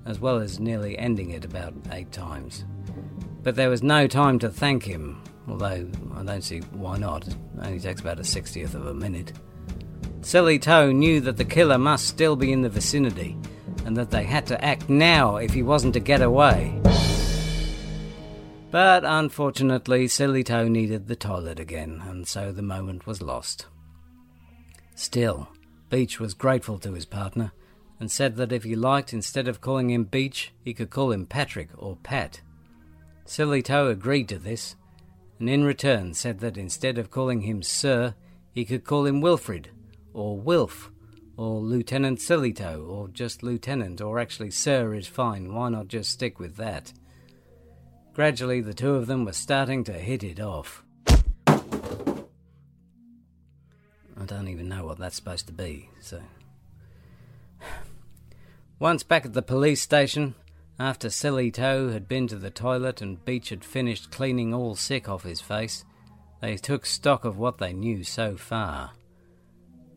as 0.06 0.20
well 0.20 0.38
as 0.38 0.60
nearly 0.60 0.96
ending 0.96 1.32
it 1.32 1.44
about 1.44 1.74
eight 1.92 2.12
times. 2.12 2.66
But 3.42 3.56
there 3.56 3.72
was 3.72 3.82
no 3.82 4.06
time 4.06 4.38
to 4.40 4.50
thank 4.50 4.84
him, 4.84 5.24
although 5.48 5.90
I 6.14 6.22
don't 6.22 6.44
see 6.44 6.60
why 6.72 7.00
not. 7.00 7.28
It 7.28 7.36
only 7.64 7.80
takes 7.80 8.02
about 8.02 8.20
a 8.20 8.24
sixtieth 8.24 8.76
of 8.76 8.86
a 8.86 8.94
minute. 8.94 9.34
Sillytoe 10.22 10.92
knew 10.92 11.20
that 11.22 11.38
the 11.38 11.46
killer 11.46 11.80
must 11.80 12.06
still 12.06 12.36
be 12.36 12.52
in 12.52 12.62
the 12.62 12.70
vicinity, 12.70 13.36
and 13.86 13.96
that 13.98 14.12
they 14.12 14.24
had 14.24 14.46
to 14.48 14.64
act 14.64 14.90
now 14.90 15.38
if 15.38 15.54
he 15.54 15.64
wasn't 15.64 15.94
to 15.94 16.00
get 16.00 16.22
away. 16.22 16.80
But 18.72 19.04
unfortunately, 19.04 20.08
Sillytoe 20.08 20.68
needed 20.68 21.08
the 21.08 21.16
toilet 21.16 21.60
again, 21.60 22.04
and 22.08 22.28
so 22.28 22.52
the 22.52 22.62
moment 22.62 23.08
was 23.08 23.22
lost. 23.22 23.66
Still, 24.94 25.50
Beach 25.90 26.20
was 26.20 26.34
grateful 26.36 26.78
to 26.80 26.94
his 26.94 27.06
partner, 27.06 27.52
and 28.00 28.12
said 28.12 28.36
that 28.36 28.52
if 28.52 28.64
he 28.64 28.76
liked, 28.76 29.12
instead 29.12 29.48
of 29.48 29.60
calling 29.60 29.90
him 29.90 30.04
Beach, 30.04 30.52
he 30.64 30.74
could 30.74 30.92
call 30.92 31.12
him 31.12 31.26
Patrick 31.26 31.70
or 31.78 31.98
Pat. 31.98 32.42
Sillytoe 33.26 33.88
agreed 33.88 34.30
to 34.30 34.38
this, 34.38 34.76
and 35.40 35.50
in 35.50 35.64
return 35.64 36.14
said 36.14 36.40
that 36.40 36.58
instead 36.58 36.98
of 36.98 37.10
calling 37.10 37.42
him 37.42 37.64
Sir, 37.64 38.14
he 38.54 38.66
could 38.66 38.84
call 38.84 39.06
him 39.06 39.20
Wilfred, 39.20 39.70
or 40.14 40.38
Wilf, 40.38 40.92
or 41.40 41.62
Lieutenant 41.62 42.20
Sillytoe, 42.20 42.86
or 42.86 43.08
just 43.08 43.44
Lieutenant, 43.44 44.02
or 44.02 44.20
actually 44.20 44.52
Sir 44.52 44.94
is 44.94 45.08
fine, 45.08 45.54
why 45.54 45.70
not 45.70 45.88
just 45.88 46.12
stick 46.12 46.38
with 46.38 46.58
that? 46.58 46.92
Gradually, 48.14 48.60
the 48.60 48.74
two 48.74 48.96
of 48.96 49.08
them 49.08 49.24
were 49.24 49.32
starting 49.32 49.86
to 49.86 49.94
hit 49.94 50.22
it 50.22 50.42
off. 50.42 50.84
I 51.48 51.56
don't 54.26 54.50
even 54.50 54.68
know 54.68 54.86
what 54.86 54.98
that's 54.98 55.16
supposed 55.16 55.48
to 55.48 55.54
be, 55.54 55.90
so. 56.02 56.22
Once 58.78 59.04
back 59.04 59.26
at 59.26 59.32
the 59.32 59.42
police 59.42 59.82
station, 59.82 60.36
after 60.78 61.08
Sillytoe 61.08 61.94
had 61.94 62.10
been 62.10 62.28
to 62.28 62.36
the 62.36 62.52
toilet 62.52 63.02
and 63.02 63.24
Beach 63.24 63.48
had 63.48 63.64
finished 63.64 64.12
cleaning 64.12 64.54
all 64.54 64.76
sick 64.76 65.08
off 65.08 65.24
his 65.24 65.40
face, 65.40 65.86
they 66.42 66.58
took 66.58 66.86
stock 66.86 67.24
of 67.24 67.38
what 67.38 67.60
they 67.60 67.72
knew 67.72 68.04
so 68.04 68.36
far. 68.36 68.92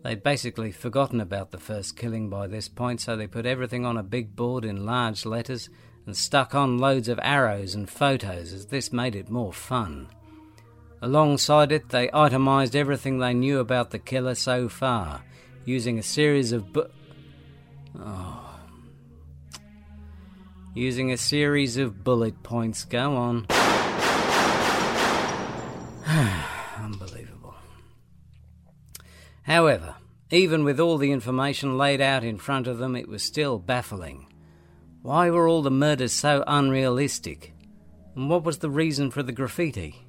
They'd 0.02 0.22
basically 0.22 0.72
forgotten 0.72 1.20
about 1.20 1.52
the 1.52 1.58
first 1.58 1.96
killing 1.96 2.28
by 2.28 2.48
this 2.48 2.68
point, 2.68 3.00
so 3.00 3.16
they 3.16 3.28
put 3.28 3.46
everything 3.46 3.86
on 3.86 3.96
a 3.96 4.02
big 4.02 4.34
board 4.34 4.64
in 4.64 4.84
large 4.84 5.24
letters 5.24 5.68
and 6.06 6.16
stuck 6.16 6.54
on 6.54 6.78
loads 6.78 7.08
of 7.08 7.20
arrows 7.22 7.76
and 7.76 7.88
photos 7.88 8.52
as 8.52 8.66
this 8.66 8.92
made 8.92 9.14
it 9.14 9.30
more 9.30 9.52
fun. 9.52 10.08
Alongside 11.00 11.70
it, 11.70 11.90
they 11.90 12.10
itemized 12.12 12.74
everything 12.74 13.18
they 13.18 13.34
knew 13.34 13.60
about 13.60 13.90
the 13.90 13.98
killer 13.98 14.34
so 14.34 14.68
far, 14.68 15.22
using 15.64 15.98
a 15.98 16.02
series 16.02 16.50
of 16.50 16.72
bu- 16.72 16.90
oh. 17.98 18.48
Using 20.74 21.12
a 21.12 21.18
series 21.18 21.76
of 21.76 22.02
bullet 22.02 22.42
points. 22.42 22.84
Go 22.84 23.14
on. 23.14 23.46
However, 29.42 29.96
even 30.30 30.64
with 30.64 30.80
all 30.80 30.98
the 30.98 31.12
information 31.12 31.76
laid 31.76 32.00
out 32.00 32.24
in 32.24 32.38
front 32.38 32.66
of 32.66 32.78
them, 32.78 32.96
it 32.96 33.08
was 33.08 33.22
still 33.22 33.58
baffling. 33.58 34.26
Why 35.02 35.30
were 35.30 35.48
all 35.48 35.62
the 35.62 35.70
murders 35.70 36.12
so 36.12 36.44
unrealistic? 36.46 37.52
And 38.14 38.30
what 38.30 38.44
was 38.44 38.58
the 38.58 38.70
reason 38.70 39.10
for 39.10 39.22
the 39.22 39.32
graffiti? 39.32 40.06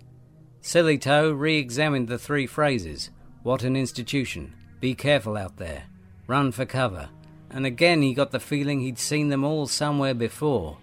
Sillytoe 0.62 1.34
re 1.34 1.58
examined 1.58 2.08
the 2.08 2.18
three 2.18 2.48
phrases 2.48 3.10
What 3.42 3.64
an 3.64 3.76
institution, 3.76 4.54
be 4.80 4.94
careful 4.94 5.36
out 5.36 5.58
there, 5.58 5.84
run 6.28 6.52
for 6.52 6.66
cover, 6.66 7.10
and 7.50 7.66
again 7.66 8.02
he 8.02 8.14
got 8.14 8.32
the 8.32 8.40
feeling 8.40 8.80
he'd 8.80 9.00
seen 9.00 9.30
them 9.30 9.44
all 9.44 9.68
somewhere 9.68 10.14
before, 10.14 10.78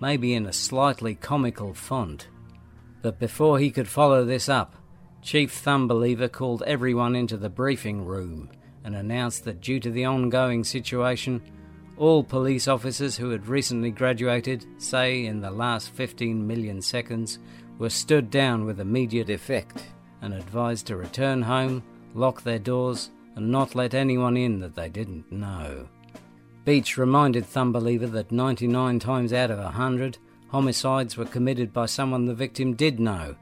maybe 0.00 0.34
in 0.34 0.46
a 0.46 0.52
slightly 0.52 1.14
comical 1.14 1.74
font. 1.74 2.28
But 3.02 3.18
before 3.18 3.58
he 3.58 3.70
could 3.70 3.88
follow 3.88 4.24
this 4.24 4.48
up, 4.48 4.76
Chief 5.24 5.50
Thumbeliever 5.52 6.28
called 6.28 6.62
everyone 6.66 7.16
into 7.16 7.38
the 7.38 7.48
briefing 7.48 8.04
room 8.04 8.50
and 8.84 8.94
announced 8.94 9.46
that 9.46 9.62
due 9.62 9.80
to 9.80 9.90
the 9.90 10.04
ongoing 10.04 10.62
situation, 10.62 11.40
all 11.96 12.22
police 12.22 12.68
officers 12.68 13.16
who 13.16 13.30
had 13.30 13.48
recently 13.48 13.90
graduated, 13.90 14.66
say 14.76 15.24
in 15.24 15.40
the 15.40 15.50
last 15.50 15.88
15 15.92 16.46
million 16.46 16.82
seconds, 16.82 17.38
were 17.78 17.88
stood 17.88 18.30
down 18.30 18.66
with 18.66 18.80
immediate 18.80 19.30
effect 19.30 19.86
and 20.20 20.34
advised 20.34 20.86
to 20.88 20.96
return 20.96 21.40
home, 21.40 21.82
lock 22.12 22.42
their 22.42 22.58
doors, 22.58 23.08
and 23.34 23.50
not 23.50 23.74
let 23.74 23.94
anyone 23.94 24.36
in 24.36 24.60
that 24.60 24.74
they 24.74 24.90
didn't 24.90 25.32
know. 25.32 25.88
Beach 26.66 26.98
reminded 26.98 27.46
Thumbeliever 27.46 28.08
that 28.08 28.30
99 28.30 28.98
times 28.98 29.32
out 29.32 29.50
of 29.50 29.58
100, 29.58 30.18
homicides 30.48 31.16
were 31.16 31.24
committed 31.24 31.72
by 31.72 31.86
someone 31.86 32.26
the 32.26 32.34
victim 32.34 32.74
did 32.74 33.00
know, 33.00 33.34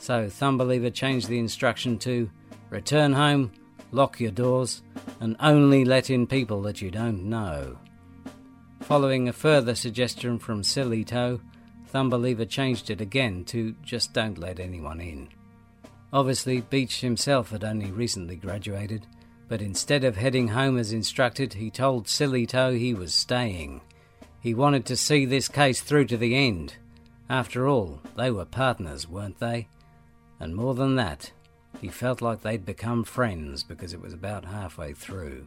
so 0.00 0.28
Thumbeliever 0.28 0.90
changed 0.90 1.28
the 1.28 1.38
instruction 1.38 1.98
to 1.98 2.30
return 2.70 3.12
home, 3.12 3.52
lock 3.92 4.18
your 4.18 4.30
doors, 4.30 4.82
and 5.20 5.36
only 5.40 5.84
let 5.84 6.10
in 6.10 6.26
people 6.26 6.62
that 6.62 6.80
you 6.80 6.90
don't 6.90 7.22
know. 7.24 7.78
Following 8.80 9.28
a 9.28 9.32
further 9.32 9.74
suggestion 9.74 10.38
from 10.38 10.62
Sillytoe, 10.62 11.40
Thumbeliever 11.88 12.46
changed 12.46 12.88
it 12.88 13.00
again 13.00 13.44
to 13.44 13.74
just 13.82 14.12
don't 14.12 14.38
let 14.38 14.58
anyone 14.58 15.00
in. 15.00 15.28
Obviously, 16.12 16.62
Beach 16.62 17.00
himself 17.02 17.50
had 17.50 17.62
only 17.62 17.90
recently 17.92 18.36
graduated, 18.36 19.06
But 19.50 19.60
instead 19.60 20.04
of 20.04 20.16
heading 20.16 20.46
home 20.46 20.78
as 20.78 20.92
instructed, 20.92 21.54
he 21.54 21.72
told 21.72 22.06
Sillytoe 22.06 22.78
he 22.78 22.94
was 22.94 23.12
staying. 23.12 23.80
He 24.38 24.54
wanted 24.54 24.86
to 24.86 24.96
see 24.96 25.24
this 25.24 25.48
case 25.48 25.80
through 25.80 26.04
to 26.06 26.16
the 26.16 26.36
end. 26.36 26.76
After 27.28 27.66
all, 27.66 28.00
they 28.16 28.30
were 28.30 28.44
partners, 28.44 29.08
weren't 29.08 29.40
they? 29.40 29.66
And 30.40 30.56
more 30.56 30.74
than 30.74 30.96
that, 30.96 31.30
he 31.80 31.88
felt 31.88 32.20
like 32.20 32.40
they'd 32.40 32.64
become 32.64 33.04
friends 33.04 33.62
because 33.62 33.92
it 33.92 34.00
was 34.00 34.12
about 34.12 34.46
halfway 34.46 34.94
through. 34.94 35.46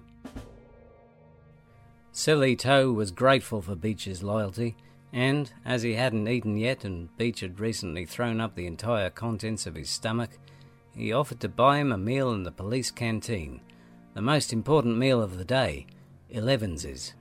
Sillytoe 2.11 2.93
was 2.93 3.11
grateful 3.11 3.61
for 3.61 3.75
Beach's 3.75 4.21
loyalty, 4.21 4.75
and, 5.11 5.51
as 5.65 5.81
he 5.81 5.95
hadn't 5.95 6.27
eaten 6.27 6.57
yet 6.57 6.85
and 6.85 7.15
Beach 7.17 7.39
had 7.41 7.59
recently 7.59 8.05
thrown 8.05 8.39
up 8.39 8.55
the 8.55 8.67
entire 8.67 9.09
contents 9.09 9.65
of 9.65 9.75
his 9.75 9.89
stomach, 9.89 10.29
he 10.95 11.11
offered 11.11 11.39
to 11.39 11.49
buy 11.49 11.79
him 11.79 11.91
a 11.91 11.97
meal 11.97 12.31
in 12.31 12.43
the 12.43 12.51
police 12.51 12.91
canteen, 12.91 13.61
the 14.13 14.21
most 14.21 14.53
important 14.53 14.97
meal 14.97 15.23
of 15.23 15.37
the 15.37 15.45
day, 15.45 15.87
Elevens's. 16.29 17.13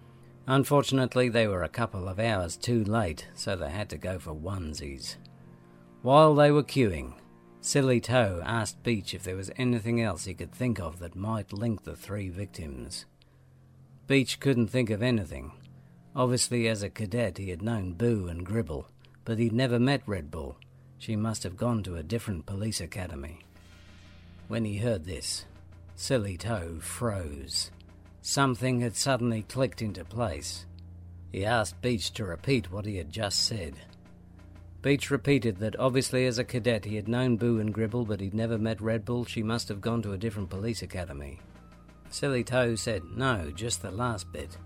Unfortunately, 0.46 1.28
they 1.28 1.46
were 1.46 1.62
a 1.62 1.68
couple 1.68 2.06
of 2.08 2.18
hours 2.18 2.56
too 2.56 2.84
late, 2.84 3.28
so 3.34 3.56
they 3.56 3.70
had 3.70 3.88
to 3.90 3.96
go 3.96 4.18
for 4.18 4.34
onesies. 4.34 5.16
While 6.02 6.34
they 6.34 6.50
were 6.50 6.64
queuing, 6.64 7.14
Sillytoe 7.62 8.42
asked 8.44 8.82
Beach 8.82 9.14
if 9.14 9.22
there 9.22 9.36
was 9.36 9.52
anything 9.56 10.00
else 10.02 10.24
he 10.24 10.34
could 10.34 10.52
think 10.52 10.80
of 10.80 10.98
that 10.98 11.14
might 11.14 11.52
link 11.52 11.84
the 11.84 11.94
three 11.94 12.28
victims. 12.28 13.06
Beach 14.08 14.40
couldn't 14.40 14.66
think 14.66 14.90
of 14.90 15.00
anything. 15.00 15.52
Obviously, 16.14 16.66
as 16.66 16.82
a 16.82 16.90
cadet, 16.90 17.38
he 17.38 17.50
had 17.50 17.62
known 17.62 17.92
Boo 17.92 18.26
and 18.26 18.44
Gribble, 18.44 18.88
but 19.24 19.38
he'd 19.38 19.52
never 19.52 19.78
met 19.78 20.02
Red 20.06 20.28
Bull. 20.28 20.56
She 20.98 21.14
must 21.14 21.44
have 21.44 21.56
gone 21.56 21.84
to 21.84 21.94
a 21.94 22.02
different 22.02 22.46
police 22.46 22.80
academy. 22.80 23.38
When 24.48 24.64
he 24.64 24.78
heard 24.78 25.04
this, 25.04 25.46
Sillytoe 25.94 26.80
froze. 26.80 27.70
Something 28.22 28.80
had 28.80 28.96
suddenly 28.96 29.42
clicked 29.42 29.80
into 29.80 30.04
place. 30.04 30.66
He 31.30 31.44
asked 31.44 31.80
Beach 31.80 32.12
to 32.14 32.24
repeat 32.24 32.72
what 32.72 32.86
he 32.86 32.96
had 32.96 33.12
just 33.12 33.38
said. 33.38 33.74
Beech 34.82 35.12
repeated 35.12 35.58
that 35.58 35.78
obviously 35.78 36.26
as 36.26 36.38
a 36.38 36.44
cadet 36.44 36.84
he 36.84 36.96
had 36.96 37.06
known 37.06 37.36
Boo 37.36 37.60
and 37.60 37.72
Gribble, 37.72 38.04
but 38.04 38.20
he'd 38.20 38.34
never 38.34 38.58
met 38.58 38.80
Red 38.80 39.04
Bull. 39.04 39.24
She 39.24 39.42
must 39.42 39.68
have 39.68 39.80
gone 39.80 40.02
to 40.02 40.12
a 40.12 40.18
different 40.18 40.50
police 40.50 40.82
academy. 40.82 41.38
Sillytoe 42.10 42.74
said, 42.74 43.02
No, 43.16 43.52
just 43.54 43.80
the 43.80 43.92
last 43.92 44.30
bit. 44.32 44.58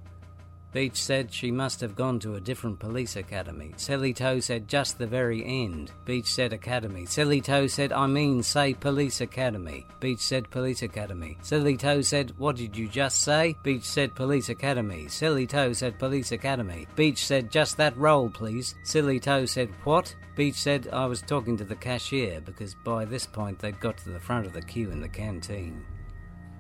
Beech 0.77 1.03
said 1.03 1.33
she 1.33 1.51
must 1.51 1.81
have 1.81 1.97
gone 1.97 2.19
to 2.19 2.35
a 2.35 2.41
different 2.41 2.79
police 2.79 3.17
academy. 3.17 3.73
Sillytoe 3.79 4.41
said 4.41 4.69
just 4.69 4.99
the 4.99 5.07
very 5.07 5.43
end. 5.43 5.91
Beach 6.05 6.27
said 6.27 6.53
academy. 6.53 7.07
Sillytoe 7.07 7.67
said, 7.67 7.93
I 7.95 8.07
mean, 8.07 8.43
say 8.43 8.75
police 8.75 9.23
academy. 9.23 9.87
Beach 10.01 10.19
said 10.21 10.51
police 10.51 10.83
academy. 10.83 11.39
Sillytoe 11.41 12.03
said, 12.03 12.35
What 12.37 12.57
did 12.57 12.77
you 12.77 12.89
just 12.89 13.23
say? 13.23 13.57
Beach 13.63 13.85
said 13.85 14.15
police 14.15 14.51
academy. 14.51 15.09
Sillytoe 15.09 15.73
said 15.73 15.99
police 15.99 16.31
academy. 16.33 16.87
Beach 16.95 17.25
said, 17.25 17.51
Just 17.51 17.79
that 17.79 17.97
roll, 17.97 18.29
please. 18.29 18.75
Sillytoe 18.85 19.47
said, 19.47 19.71
What? 19.85 20.15
Beach 20.35 20.57
said, 20.57 20.91
I 20.93 21.07
was 21.07 21.23
talking 21.23 21.57
to 21.57 21.65
the 21.65 21.77
cashier 21.77 22.43
because 22.43 22.75
by 22.85 23.07
this 23.07 23.25
point 23.25 23.61
they'd 23.61 23.81
got 23.81 23.97
to 23.97 24.11
the 24.11 24.21
front 24.21 24.45
of 24.45 24.53
the 24.53 24.61
queue 24.61 24.91
in 24.91 25.01
the 25.01 25.09
canteen. 25.09 25.87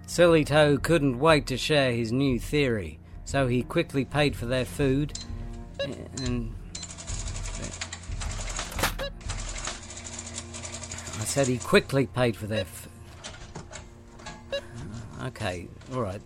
Sillytoe 0.07 0.79
couldn't 0.79 1.19
wait 1.19 1.47
to 1.49 1.59
share 1.59 1.93
his 1.93 2.13
new 2.13 2.39
theory. 2.39 2.99
So 3.27 3.49
he 3.49 3.65
quickly 3.65 4.05
paid 4.05 4.35
for 4.37 4.47
their 4.47 4.65
food 4.65 5.13
and. 6.23 6.55
I 11.19 11.25
said 11.25 11.49
he 11.49 11.59
quickly 11.59 12.07
paid 12.07 12.37
for 12.37 12.47
their. 12.47 12.61
F- 12.61 12.89
okay, 15.25 15.67
alright. 15.93 16.23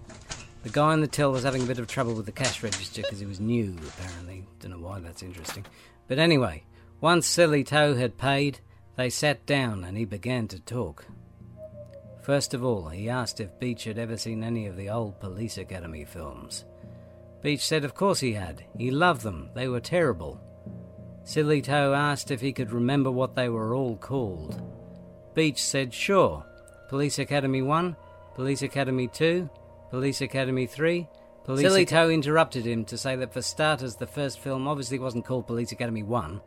The 0.62 0.68
guy 0.68 0.92
on 0.92 1.00
the 1.00 1.08
till 1.08 1.32
was 1.32 1.42
having 1.42 1.62
a 1.62 1.66
bit 1.66 1.78
of 1.78 1.86
trouble 1.86 2.14
with 2.14 2.26
the 2.26 2.32
cash 2.32 2.62
register 2.62 3.00
because 3.00 3.18
he 3.18 3.26
was 3.26 3.40
new, 3.40 3.78
apparently. 3.88 4.46
Don't 4.60 4.72
know 4.72 4.78
why 4.78 5.00
that's 5.00 5.22
interesting. 5.22 5.64
But 6.06 6.18
anyway, 6.18 6.64
once 7.00 7.26
Sillytoe 7.26 7.96
had 7.96 8.18
paid, 8.18 8.60
they 8.96 9.08
sat 9.08 9.46
down 9.46 9.84
and 9.84 9.96
he 9.96 10.04
began 10.04 10.48
to 10.48 10.60
talk. 10.60 11.06
First 12.20 12.52
of 12.52 12.62
all, 12.62 12.90
he 12.90 13.08
asked 13.08 13.40
if 13.40 13.58
Beech 13.58 13.84
had 13.84 13.98
ever 13.98 14.18
seen 14.18 14.44
any 14.44 14.66
of 14.66 14.76
the 14.76 14.90
old 14.90 15.18
Police 15.18 15.56
Academy 15.56 16.04
films. 16.04 16.66
Beech 17.42 17.64
said 17.64 17.85
of 17.85 17.94
course 17.94 18.20
he 18.20 18.33
had. 18.33 18.64
He 18.76 18.90
loved 18.90 19.22
them. 19.22 19.50
They 19.55 19.68
were 19.68 19.81
terrible. 19.81 20.40
Sillytoe 21.24 21.94
asked 21.94 22.31
if 22.31 22.40
he 22.40 22.53
could 22.53 22.72
remember 22.72 23.11
what 23.11 23.35
they 23.35 23.48
were 23.48 23.74
all 23.74 23.96
called. 23.96 24.61
Beach 25.35 25.62
said 25.62 25.94
sure. 25.94 26.44
Police 26.88 27.18
Academy 27.18 27.62
1, 27.62 27.96
Police 28.35 28.62
Academy 28.62 29.07
2, 29.07 29.48
Police 29.90 30.20
Academy 30.20 30.66
3, 30.66 31.07
Police 31.44 31.66
Sillytoe 31.66 32.12
interrupted 32.12 32.66
him 32.66 32.85
to 32.87 32.98
say 32.98 33.16
that 33.16 33.33
for 33.33 33.42
starters 33.42 33.96
the 33.96 34.07
first 34.07 34.40
film 34.40 34.66
obviously 34.68 34.98
wasn't 34.98 35.24
called 35.24 35.46
Police 35.46 35.72
Academy 35.72 36.03
1, 36.03 36.40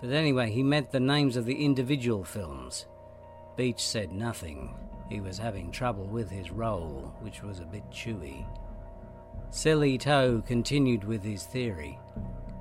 but 0.00 0.10
anyway 0.10 0.50
he 0.50 0.62
meant 0.62 0.90
the 0.90 1.00
names 1.00 1.36
of 1.36 1.44
the 1.44 1.64
individual 1.64 2.24
films. 2.24 2.86
Beach 3.56 3.80
said 3.80 4.12
nothing. 4.12 4.74
He 5.08 5.20
was 5.20 5.36
having 5.36 5.70
trouble 5.70 6.06
with 6.06 6.30
his 6.30 6.50
roll, 6.50 7.14
which 7.20 7.42
was 7.42 7.60
a 7.60 7.64
bit 7.64 7.88
chewy. 7.90 8.46
Sillytoe 9.52 10.40
continued 10.46 11.04
with 11.04 11.22
his 11.22 11.44
theory. 11.44 11.98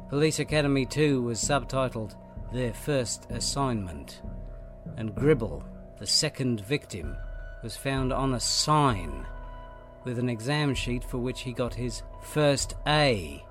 Police 0.10 0.40
Academy 0.40 0.86
2 0.86 1.22
was 1.22 1.40
subtitled 1.40 2.16
Their 2.52 2.74
First 2.74 3.32
Assignment, 3.32 4.22
and 4.98 5.16
Gribble, 5.16 5.64
the 6.00 6.06
second 6.06 6.60
victim, 6.66 7.16
was 7.64 7.78
found 7.78 8.12
on 8.12 8.34
a 8.34 8.42
sign 8.42 9.26
with 10.04 10.20
an 10.20 10.28
exam 10.28 10.76
sheet 10.76 11.06
for 11.06 11.18
which 11.18 11.40
he 11.40 11.54
got 11.54 11.74
his 11.74 12.04
first 12.22 12.76
A, 12.86 13.42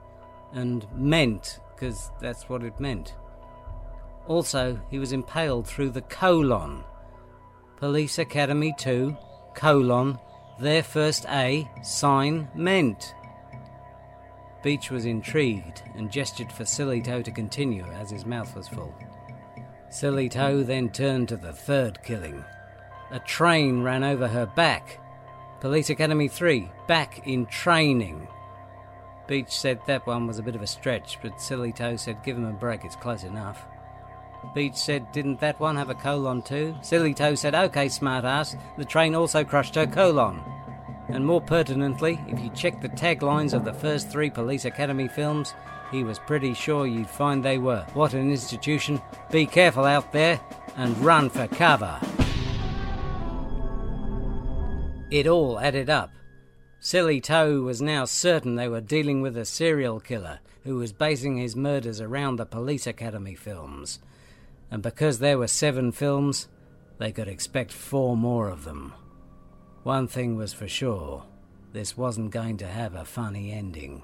and 0.53 0.87
meant, 0.94 1.61
because 1.74 2.11
that's 2.20 2.46
what 2.46 2.62
it 2.62 2.79
meant. 2.79 3.14
Also, 4.29 4.79
he 4.90 4.98
was 4.98 5.12
impaled 5.12 5.66
through 5.66 5.90
the 5.90 6.03
colon. 6.03 6.85
Police 7.79 8.18
Academy 8.18 8.74
2, 8.76 9.16
colon, 9.55 10.18
their 10.61 10.83
first 10.83 11.24
A, 11.31 11.66
sign, 11.83 12.46
meant. 12.55 13.14
Beech 14.62 14.90
was 14.90 15.07
intrigued 15.07 15.83
and 15.94 16.11
gestured 16.11 16.53
for 16.53 16.64
Sillytoe 16.64 17.23
to 17.23 17.31
continue 17.31 17.85
as 17.85 18.11
his 18.11 18.27
mouth 18.27 18.55
was 18.55 18.68
full. 18.68 18.94
Sillytoe 19.88 20.62
then 20.62 20.90
turned 20.90 21.29
to 21.29 21.37
the 21.37 21.53
third 21.53 22.03
killing. 22.03 22.44
A 23.11 23.18
train 23.20 23.83
ran 23.83 24.05
over 24.05 24.29
her 24.29 24.46
back. 24.46 25.01
Police 25.61 25.90
Academy 25.90 26.29
3, 26.29 26.70
back 26.87 27.27
in 27.27 27.46
training. 27.46 28.29
Beach 29.27 29.51
said 29.51 29.81
that 29.87 30.07
one 30.07 30.27
was 30.27 30.38
a 30.38 30.42
bit 30.42 30.55
of 30.55 30.62
a 30.62 30.66
stretch, 30.66 31.18
but 31.23 31.40
Sillytoe 31.40 31.96
said 31.96 32.23
give 32.23 32.37
him 32.37 32.46
a 32.46 32.53
break, 32.53 32.85
it's 32.85 32.96
close 32.96 33.25
enough. 33.25 33.64
Beach 34.55 34.77
said, 34.77 35.11
didn't 35.12 35.40
that 35.40 35.61
one 35.61 35.77
have 35.77 35.90
a 35.90 35.94
colon 35.94 36.42
too? 36.42 36.75
Sillytoe 36.83 37.35
said, 37.37 37.55
okay, 37.55 37.87
smartass, 37.87 38.59
the 38.77 38.85
train 38.85 39.14
also 39.14 39.44
crushed 39.44 39.75
her 39.75 39.87
colon. 39.87 40.42
And 41.12 41.27
more 41.27 41.40
pertinently, 41.40 42.20
if 42.29 42.40
you 42.40 42.51
check 42.51 42.81
the 42.81 42.88
taglines 42.88 43.53
of 43.53 43.64
the 43.64 43.75
first 43.75 44.11
three 44.11 44.31
Police 44.31 44.64
Academy 44.64 45.09
films, 45.09 45.55
he 45.90 46.05
was 46.05 46.18
pretty 46.20 46.55
sure 46.55 46.87
you'd 46.87 47.11
find 47.11 47.44
they 47.44 47.59
were. 47.59 47.85
What 47.94 48.14
an 48.14 48.31
institution. 48.31 49.03
Be 49.31 49.46
careful 49.46 49.85
out 49.85 50.12
there 50.12 50.40
and 50.77 50.96
run 50.99 51.29
for 51.31 51.49
cover. 51.49 51.99
It 55.11 55.27
all 55.27 55.59
added 55.59 55.90
up. 55.90 56.12
Sillytoe 56.79 57.62
was 57.62 57.83
now 57.83 58.05
certain 58.05 58.55
they 58.55 58.68
were 58.68 58.81
dealing 58.81 59.20
with 59.20 59.37
a 59.37 59.44
serial 59.44 59.99
killer 59.99 60.38
who 60.62 60.77
was 60.77 60.92
basing 60.92 61.37
his 61.37 61.57
murders 61.57 62.01
around 62.01 62.37
the 62.37 62.46
Police 62.46 62.87
Academy 62.87 63.35
films. 63.35 63.99
And 64.70 64.83
because 64.83 65.18
there 65.18 65.38
were 65.38 65.49
seven 65.49 65.90
films, 65.90 66.49
they 66.99 67.11
could 67.11 67.29
expect 67.29 67.73
four 67.73 68.16
more 68.16 68.49
of 68.49 68.64
them. 68.64 68.94
One 69.83 70.07
thing 70.07 70.37
was 70.37 70.53
for 70.53 70.69
sure 70.69 71.25
this 71.73 71.97
wasn't 71.97 72.33
going 72.33 72.57
to 72.59 72.66
have 72.66 72.95
a 72.95 73.05
funny 73.05 73.53
ending. 73.53 74.03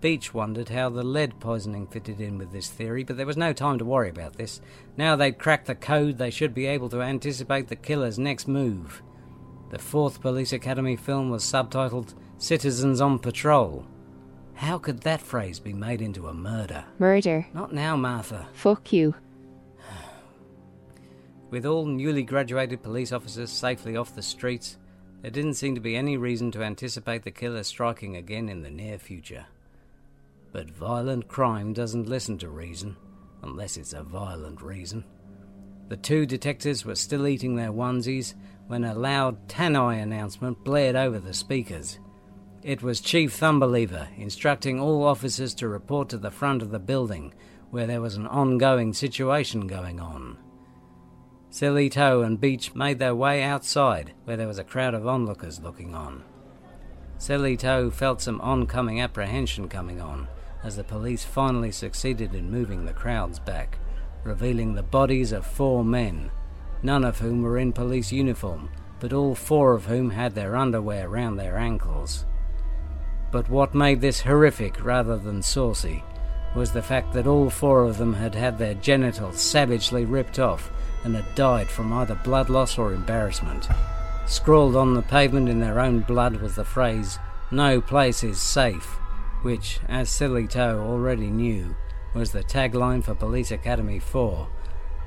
Beech 0.00 0.34
wondered 0.34 0.68
how 0.68 0.90
the 0.90 1.02
lead 1.02 1.40
poisoning 1.40 1.86
fitted 1.86 2.20
in 2.20 2.36
with 2.36 2.52
this 2.52 2.68
theory, 2.68 3.04
but 3.04 3.16
there 3.16 3.24
was 3.24 3.38
no 3.38 3.54
time 3.54 3.78
to 3.78 3.84
worry 3.86 4.10
about 4.10 4.34
this. 4.36 4.60
Now 4.98 5.16
they'd 5.16 5.38
cracked 5.38 5.66
the 5.66 5.74
code, 5.74 6.18
they 6.18 6.30
should 6.30 6.52
be 6.52 6.66
able 6.66 6.90
to 6.90 7.00
anticipate 7.00 7.68
the 7.68 7.76
killer's 7.76 8.18
next 8.18 8.46
move. 8.46 9.02
The 9.70 9.78
fourth 9.78 10.20
Police 10.20 10.52
Academy 10.52 10.96
film 10.96 11.30
was 11.30 11.42
subtitled 11.42 12.14
Citizens 12.36 13.00
on 13.00 13.18
Patrol. 13.18 13.86
How 14.52 14.78
could 14.78 15.00
that 15.00 15.22
phrase 15.22 15.58
be 15.58 15.72
made 15.72 16.02
into 16.02 16.28
a 16.28 16.34
murder? 16.34 16.84
Murder. 16.98 17.46
Not 17.54 17.72
now, 17.72 17.96
Martha. 17.96 18.46
Fuck 18.52 18.92
you. 18.92 19.14
With 21.54 21.66
all 21.66 21.86
newly 21.86 22.24
graduated 22.24 22.82
police 22.82 23.12
officers 23.12 23.48
safely 23.48 23.96
off 23.96 24.16
the 24.16 24.22
streets, 24.22 24.76
there 25.22 25.30
didn't 25.30 25.54
seem 25.54 25.76
to 25.76 25.80
be 25.80 25.94
any 25.94 26.16
reason 26.16 26.50
to 26.50 26.64
anticipate 26.64 27.22
the 27.22 27.30
killer 27.30 27.62
striking 27.62 28.16
again 28.16 28.48
in 28.48 28.62
the 28.62 28.72
near 28.72 28.98
future. 28.98 29.46
But 30.50 30.68
violent 30.68 31.28
crime 31.28 31.72
doesn't 31.72 32.08
listen 32.08 32.38
to 32.38 32.48
reason, 32.48 32.96
unless 33.40 33.76
it's 33.76 33.92
a 33.92 34.02
violent 34.02 34.62
reason. 34.62 35.04
The 35.86 35.96
two 35.96 36.26
detectives 36.26 36.84
were 36.84 36.96
still 36.96 37.24
eating 37.24 37.54
their 37.54 37.70
onesies 37.70 38.34
when 38.66 38.82
a 38.82 38.92
loud 38.92 39.46
Tannoy 39.46 40.02
announcement 40.02 40.64
blared 40.64 40.96
over 40.96 41.20
the 41.20 41.32
speakers. 41.32 42.00
It 42.64 42.82
was 42.82 43.00
Chief 43.00 43.32
Thumbeliever 43.32 44.08
instructing 44.16 44.80
all 44.80 45.04
officers 45.04 45.54
to 45.54 45.68
report 45.68 46.08
to 46.08 46.18
the 46.18 46.32
front 46.32 46.62
of 46.62 46.72
the 46.72 46.80
building 46.80 47.32
where 47.70 47.86
there 47.86 48.00
was 48.00 48.16
an 48.16 48.26
ongoing 48.26 48.92
situation 48.92 49.68
going 49.68 50.00
on. 50.00 50.36
Toe 51.56 52.22
and 52.22 52.40
Beach 52.40 52.74
made 52.74 52.98
their 52.98 53.14
way 53.14 53.40
outside 53.44 54.12
where 54.24 54.36
there 54.36 54.48
was 54.48 54.58
a 54.58 54.64
crowd 54.64 54.92
of 54.92 55.06
onlookers 55.06 55.60
looking 55.60 55.94
on. 55.94 56.24
Toe 57.20 57.90
felt 57.90 58.20
some 58.20 58.40
oncoming 58.40 59.00
apprehension 59.00 59.68
coming 59.68 60.00
on 60.00 60.26
as 60.64 60.74
the 60.74 60.82
police 60.82 61.24
finally 61.24 61.70
succeeded 61.70 62.34
in 62.34 62.50
moving 62.50 62.84
the 62.84 62.92
crowds 62.92 63.38
back, 63.38 63.78
revealing 64.24 64.74
the 64.74 64.82
bodies 64.82 65.30
of 65.30 65.46
four 65.46 65.84
men, 65.84 66.32
none 66.82 67.04
of 67.04 67.20
whom 67.20 67.42
were 67.42 67.58
in 67.58 67.72
police 67.72 68.10
uniform, 68.10 68.68
but 68.98 69.12
all 69.12 69.36
four 69.36 69.74
of 69.74 69.84
whom 69.84 70.10
had 70.10 70.34
their 70.34 70.56
underwear 70.56 71.08
round 71.08 71.38
their 71.38 71.56
ankles. 71.56 72.26
But 73.30 73.48
what 73.48 73.74
made 73.74 74.00
this 74.00 74.22
horrific 74.22 74.84
rather 74.84 75.16
than 75.18 75.40
saucy 75.40 76.02
was 76.54 76.72
the 76.72 76.82
fact 76.82 77.12
that 77.12 77.26
all 77.26 77.50
four 77.50 77.84
of 77.84 77.98
them 77.98 78.14
had 78.14 78.34
had 78.34 78.58
their 78.58 78.74
genitals 78.74 79.40
savagely 79.40 80.04
ripped 80.04 80.38
off 80.38 80.70
and 81.02 81.14
had 81.14 81.34
died 81.34 81.68
from 81.68 81.92
either 81.92 82.14
blood 82.14 82.48
loss 82.48 82.78
or 82.78 82.92
embarrassment. 82.92 83.68
Scrawled 84.26 84.76
on 84.76 84.94
the 84.94 85.02
pavement 85.02 85.48
in 85.48 85.60
their 85.60 85.80
own 85.80 86.00
blood 86.00 86.36
was 86.36 86.54
the 86.54 86.64
phrase, 86.64 87.18
No 87.50 87.80
place 87.80 88.24
is 88.24 88.40
safe, 88.40 88.98
which, 89.42 89.80
as 89.88 90.08
Sillytoe 90.08 90.78
already 90.80 91.28
knew, 91.28 91.76
was 92.14 92.32
the 92.32 92.42
tagline 92.42 93.04
for 93.04 93.14
Police 93.14 93.50
Academy 93.50 93.98
4, 93.98 94.48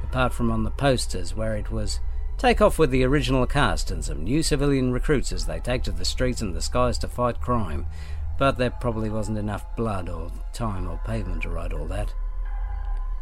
apart 0.03 0.33
from 0.33 0.51
on 0.51 0.63
the 0.63 0.71
posters 0.71 1.33
where 1.33 1.55
it 1.55 1.71
was, 1.71 1.99
Take 2.37 2.61
off 2.61 2.77
with 2.77 2.91
the 2.91 3.03
original 3.03 3.47
cast 3.47 3.89
and 3.89 4.05
some 4.05 4.23
new 4.23 4.43
civilian 4.43 4.91
recruits 4.91 5.31
as 5.31 5.47
they 5.47 5.59
take 5.59 5.81
to 5.83 5.91
the 5.91 6.05
streets 6.05 6.39
and 6.39 6.53
the 6.53 6.61
skies 6.61 6.99
to 6.99 7.07
fight 7.07 7.41
crime, 7.41 7.87
but 8.37 8.57
there 8.57 8.69
probably 8.69 9.09
wasn't 9.09 9.37
enough 9.37 9.75
blood 9.75 10.09
or 10.09 10.31
time 10.53 10.87
or 10.87 10.99
pavement 11.05 11.43
to 11.43 11.49
write 11.49 11.73
all 11.73 11.87
that. 11.87 12.13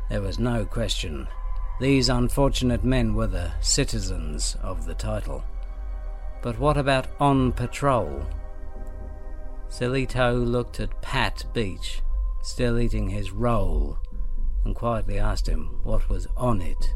There 0.09 0.21
was 0.21 0.39
no 0.39 0.65
question. 0.65 1.27
These 1.79 2.09
unfortunate 2.09 2.83
men 2.83 3.15
were 3.15 3.27
the 3.27 3.51
citizens 3.61 4.55
of 4.61 4.85
the 4.85 4.93
title. 4.93 5.43
But 6.41 6.59
what 6.59 6.77
about 6.77 7.07
on 7.19 7.51
patrol? 7.51 8.25
Toe 9.77 10.33
looked 10.33 10.79
at 10.79 11.01
Pat 11.01 11.43
Beach, 11.53 12.01
still 12.43 12.79
eating 12.79 13.09
his 13.09 13.31
roll, 13.31 13.97
and 14.63 14.75
quietly 14.75 15.17
asked 15.17 15.47
him 15.47 15.79
what 15.83 16.07
was 16.07 16.27
on 16.37 16.61
it. 16.61 16.93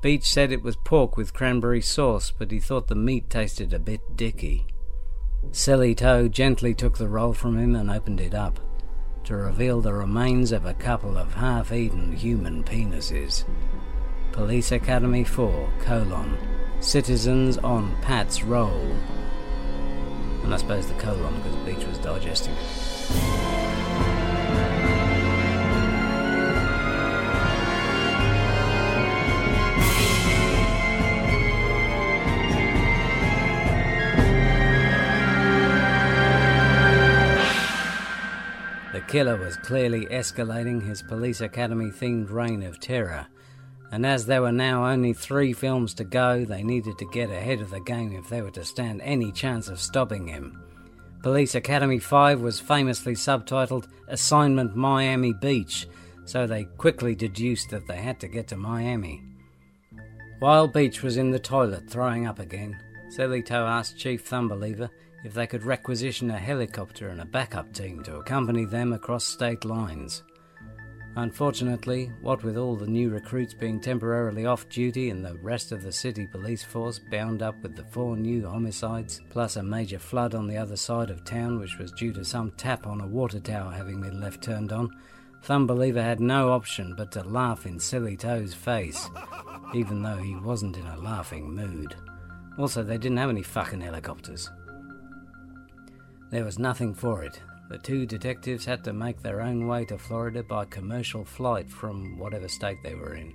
Beach 0.00 0.24
said 0.24 0.52
it 0.52 0.62
was 0.62 0.76
pork 0.76 1.16
with 1.16 1.34
cranberry 1.34 1.82
sauce, 1.82 2.30
but 2.30 2.52
he 2.52 2.60
thought 2.60 2.86
the 2.86 2.94
meat 2.94 3.28
tasted 3.28 3.74
a 3.74 3.78
bit 3.78 4.16
dicky. 4.16 4.64
Sillytoe 5.50 6.28
gently 6.28 6.74
took 6.74 6.98
the 6.98 7.08
roll 7.08 7.32
from 7.32 7.58
him 7.58 7.74
and 7.74 7.90
opened 7.90 8.20
it 8.20 8.34
up 8.34 8.60
to 9.24 9.36
reveal 9.36 9.80
the 9.80 9.92
remains 9.92 10.52
of 10.52 10.64
a 10.64 10.74
couple 10.74 11.18
of 11.18 11.34
half 11.34 11.72
eaten 11.72 12.12
human 12.12 12.64
penises. 12.64 13.44
Police 14.32 14.72
Academy 14.72 15.24
4, 15.24 15.72
colon, 15.80 16.38
citizens 16.80 17.58
on 17.58 17.94
Pat's 18.02 18.42
roll. 18.42 18.94
And 20.42 20.54
I 20.54 20.56
suppose 20.56 20.86
the 20.86 20.94
colon 20.94 21.34
because 21.42 21.56
Beach 21.66 21.86
was 21.86 21.98
digesting 21.98 22.54
it. 22.54 23.67
Killer 39.08 39.36
was 39.36 39.56
clearly 39.56 40.04
escalating 40.06 40.86
his 40.86 41.02
police 41.02 41.40
academy 41.40 41.86
themed 41.86 42.30
reign 42.30 42.62
of 42.62 42.78
terror, 42.78 43.26
and 43.90 44.04
as 44.04 44.26
there 44.26 44.42
were 44.42 44.52
now 44.52 44.86
only 44.86 45.14
three 45.14 45.54
films 45.54 45.94
to 45.94 46.04
go, 46.04 46.44
they 46.44 46.62
needed 46.62 46.98
to 46.98 47.10
get 47.10 47.30
ahead 47.30 47.60
of 47.60 47.70
the 47.70 47.80
game 47.80 48.12
if 48.12 48.28
they 48.28 48.42
were 48.42 48.50
to 48.50 48.64
stand 48.64 49.00
any 49.02 49.32
chance 49.32 49.68
of 49.68 49.80
stopping 49.80 50.26
him. 50.26 50.62
Police 51.22 51.54
Academy 51.54 51.98
5 51.98 52.42
was 52.42 52.60
famously 52.60 53.14
subtitled 53.14 53.88
Assignment 54.08 54.76
Miami 54.76 55.32
Beach, 55.32 55.88
so 56.26 56.46
they 56.46 56.64
quickly 56.64 57.14
deduced 57.14 57.70
that 57.70 57.86
they 57.86 57.96
had 57.96 58.20
to 58.20 58.28
get 58.28 58.46
to 58.48 58.56
Miami. 58.56 59.22
While 60.38 60.68
Beach 60.68 61.02
was 61.02 61.16
in 61.16 61.30
the 61.30 61.38
toilet 61.38 61.90
throwing 61.90 62.26
up 62.26 62.38
again, 62.38 62.78
Toe 63.16 63.66
asked 63.66 63.98
Chief 63.98 64.22
Thumbeliever 64.22 64.90
if 65.24 65.34
they 65.34 65.46
could 65.46 65.64
requisition 65.64 66.30
a 66.30 66.38
helicopter 66.38 67.08
and 67.08 67.20
a 67.20 67.26
backup 67.26 67.72
team 67.72 68.02
to 68.04 68.16
accompany 68.16 68.64
them 68.64 68.92
across 68.92 69.24
state 69.24 69.64
lines. 69.64 70.22
Unfortunately, 71.16 72.12
what 72.20 72.44
with 72.44 72.56
all 72.56 72.76
the 72.76 72.86
new 72.86 73.10
recruits 73.10 73.52
being 73.52 73.80
temporarily 73.80 74.46
off 74.46 74.68
duty 74.68 75.10
and 75.10 75.24
the 75.24 75.34
rest 75.38 75.72
of 75.72 75.82
the 75.82 75.90
city 75.90 76.28
police 76.28 76.62
force 76.62 77.00
bound 77.10 77.42
up 77.42 77.60
with 77.60 77.74
the 77.74 77.82
four 77.84 78.16
new 78.16 78.46
homicides, 78.46 79.20
plus 79.28 79.56
a 79.56 79.62
major 79.62 79.98
flood 79.98 80.34
on 80.34 80.46
the 80.46 80.56
other 80.56 80.76
side 80.76 81.10
of 81.10 81.24
town 81.24 81.58
which 81.58 81.76
was 81.78 81.90
due 81.92 82.12
to 82.12 82.24
some 82.24 82.52
tap 82.52 82.86
on 82.86 83.00
a 83.00 83.06
water 83.06 83.40
tower 83.40 83.72
having 83.72 84.00
been 84.00 84.20
left 84.20 84.42
turned 84.42 84.72
on, 84.72 84.88
Thumbeliever 85.42 86.02
had 86.02 86.20
no 86.20 86.52
option 86.52 86.94
but 86.96 87.10
to 87.12 87.22
laugh 87.24 87.66
in 87.66 87.78
Sillytoe's 87.78 88.54
face, 88.54 89.08
even 89.74 90.02
though 90.02 90.18
he 90.18 90.36
wasn't 90.36 90.76
in 90.76 90.86
a 90.86 91.00
laughing 91.00 91.52
mood. 91.52 91.96
Also, 92.58 92.82
they 92.82 92.98
didn't 92.98 93.18
have 93.18 93.30
any 93.30 93.42
fucking 93.42 93.80
helicopters. 93.80 94.50
There 96.30 96.44
was 96.44 96.58
nothing 96.58 96.94
for 96.94 97.22
it. 97.22 97.40
The 97.70 97.78
two 97.78 98.06
detectives 98.06 98.64
had 98.64 98.84
to 98.84 98.92
make 98.92 99.22
their 99.22 99.40
own 99.40 99.66
way 99.66 99.84
to 99.86 99.98
Florida 99.98 100.42
by 100.42 100.66
commercial 100.66 101.24
flight 101.24 101.70
from 101.70 102.18
whatever 102.18 102.48
state 102.48 102.78
they 102.82 102.94
were 102.94 103.14
in. 103.14 103.34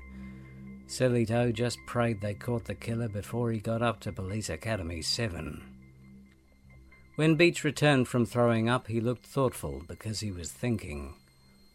Toe 0.87 1.51
just 1.51 1.79
prayed 1.87 2.21
they 2.21 2.33
caught 2.33 2.65
the 2.65 2.75
killer 2.75 3.07
before 3.07 3.51
he 3.51 3.59
got 3.59 3.81
up 3.81 3.99
to 4.01 4.11
Police 4.11 4.49
Academy 4.49 5.01
7. 5.01 5.61
When 7.15 7.35
Beach 7.35 7.63
returned 7.63 8.07
from 8.07 8.25
throwing 8.25 8.69
up, 8.69 8.87
he 8.87 8.99
looked 8.99 9.25
thoughtful 9.25 9.83
because 9.87 10.19
he 10.19 10.31
was 10.31 10.51
thinking. 10.51 11.15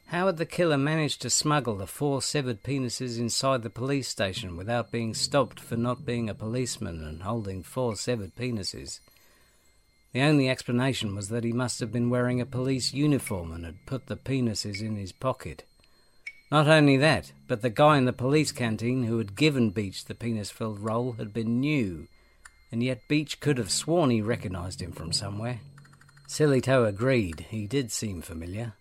How 0.06 0.26
had 0.26 0.36
the 0.36 0.46
killer 0.46 0.78
managed 0.78 1.22
to 1.22 1.30
smuggle 1.30 1.76
the 1.76 1.86
four 1.86 2.22
severed 2.22 2.62
penises 2.62 3.18
inside 3.18 3.62
the 3.62 3.70
police 3.70 4.08
station 4.08 4.56
without 4.56 4.90
being 4.90 5.14
stopped 5.14 5.60
for 5.60 5.76
not 5.76 6.06
being 6.06 6.28
a 6.28 6.34
policeman 6.34 7.04
and 7.04 7.22
holding 7.22 7.62
four 7.62 7.94
severed 7.94 8.34
penises? 8.34 9.00
The 10.12 10.22
only 10.22 10.48
explanation 10.48 11.14
was 11.14 11.28
that 11.28 11.44
he 11.44 11.52
must 11.52 11.80
have 11.80 11.92
been 11.92 12.08
wearing 12.08 12.40
a 12.40 12.46
police 12.46 12.94
uniform 12.94 13.52
and 13.52 13.64
had 13.64 13.86
put 13.86 14.06
the 14.06 14.16
penises 14.16 14.80
in 14.80 14.96
his 14.96 15.12
pocket. 15.12 15.64
Not 16.50 16.66
only 16.66 16.96
that, 16.96 17.32
but 17.46 17.60
the 17.60 17.68
guy 17.68 17.98
in 17.98 18.06
the 18.06 18.12
police 18.12 18.52
canteen 18.52 19.04
who 19.04 19.18
had 19.18 19.36
given 19.36 19.70
Beach 19.70 20.06
the 20.06 20.14
penis 20.14 20.50
filled 20.50 20.80
roll 20.80 21.12
had 21.12 21.34
been 21.34 21.60
new, 21.60 22.08
and 22.72 22.82
yet 22.82 23.06
Beach 23.06 23.38
could 23.40 23.58
have 23.58 23.70
sworn 23.70 24.08
he 24.08 24.22
recognized 24.22 24.80
him 24.80 24.92
from 24.92 25.12
somewhere. 25.12 25.60
Sillytoe 26.26 26.84
agreed, 26.84 27.46
he 27.50 27.66
did 27.66 27.92
seem 27.92 28.22
familiar. 28.22 28.72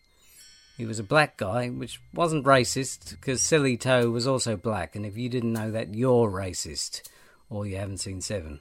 He 0.77 0.85
was 0.85 0.99
a 0.99 1.03
black 1.03 1.37
guy, 1.37 1.69
which 1.69 1.99
wasn't 2.13 2.45
racist, 2.45 3.11
because 3.11 3.41
Sillytoe 3.41 4.11
was 4.11 4.27
also 4.27 4.55
black, 4.55 4.95
and 4.95 5.05
if 5.05 5.17
you 5.17 5.27
didn't 5.27 5.53
know 5.53 5.71
that, 5.71 5.93
you're 5.93 6.29
racist, 6.29 7.01
or 7.49 7.65
you 7.65 7.77
haven't 7.77 7.97
seen 7.97 8.21
Seven. 8.21 8.59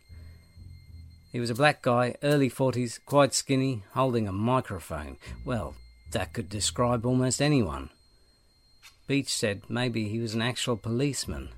He 1.37 1.40
was 1.40 1.51
a 1.51 1.55
black 1.55 1.83
guy, 1.83 2.14
early 2.22 2.49
40s, 2.49 2.99
quite 3.05 3.35
skinny, 3.35 3.83
holding 3.92 4.27
a 4.27 4.33
microphone. 4.33 5.18
Well, 5.44 5.75
that 6.12 6.33
could 6.33 6.49
describe 6.49 7.05
almost 7.05 7.42
anyone. 7.42 7.90
Beach 9.07 9.29
said 9.29 9.61
maybe 9.68 10.09
he 10.09 10.18
was 10.18 10.33
an 10.33 10.40
actual 10.40 10.79
policeman. 10.79 11.51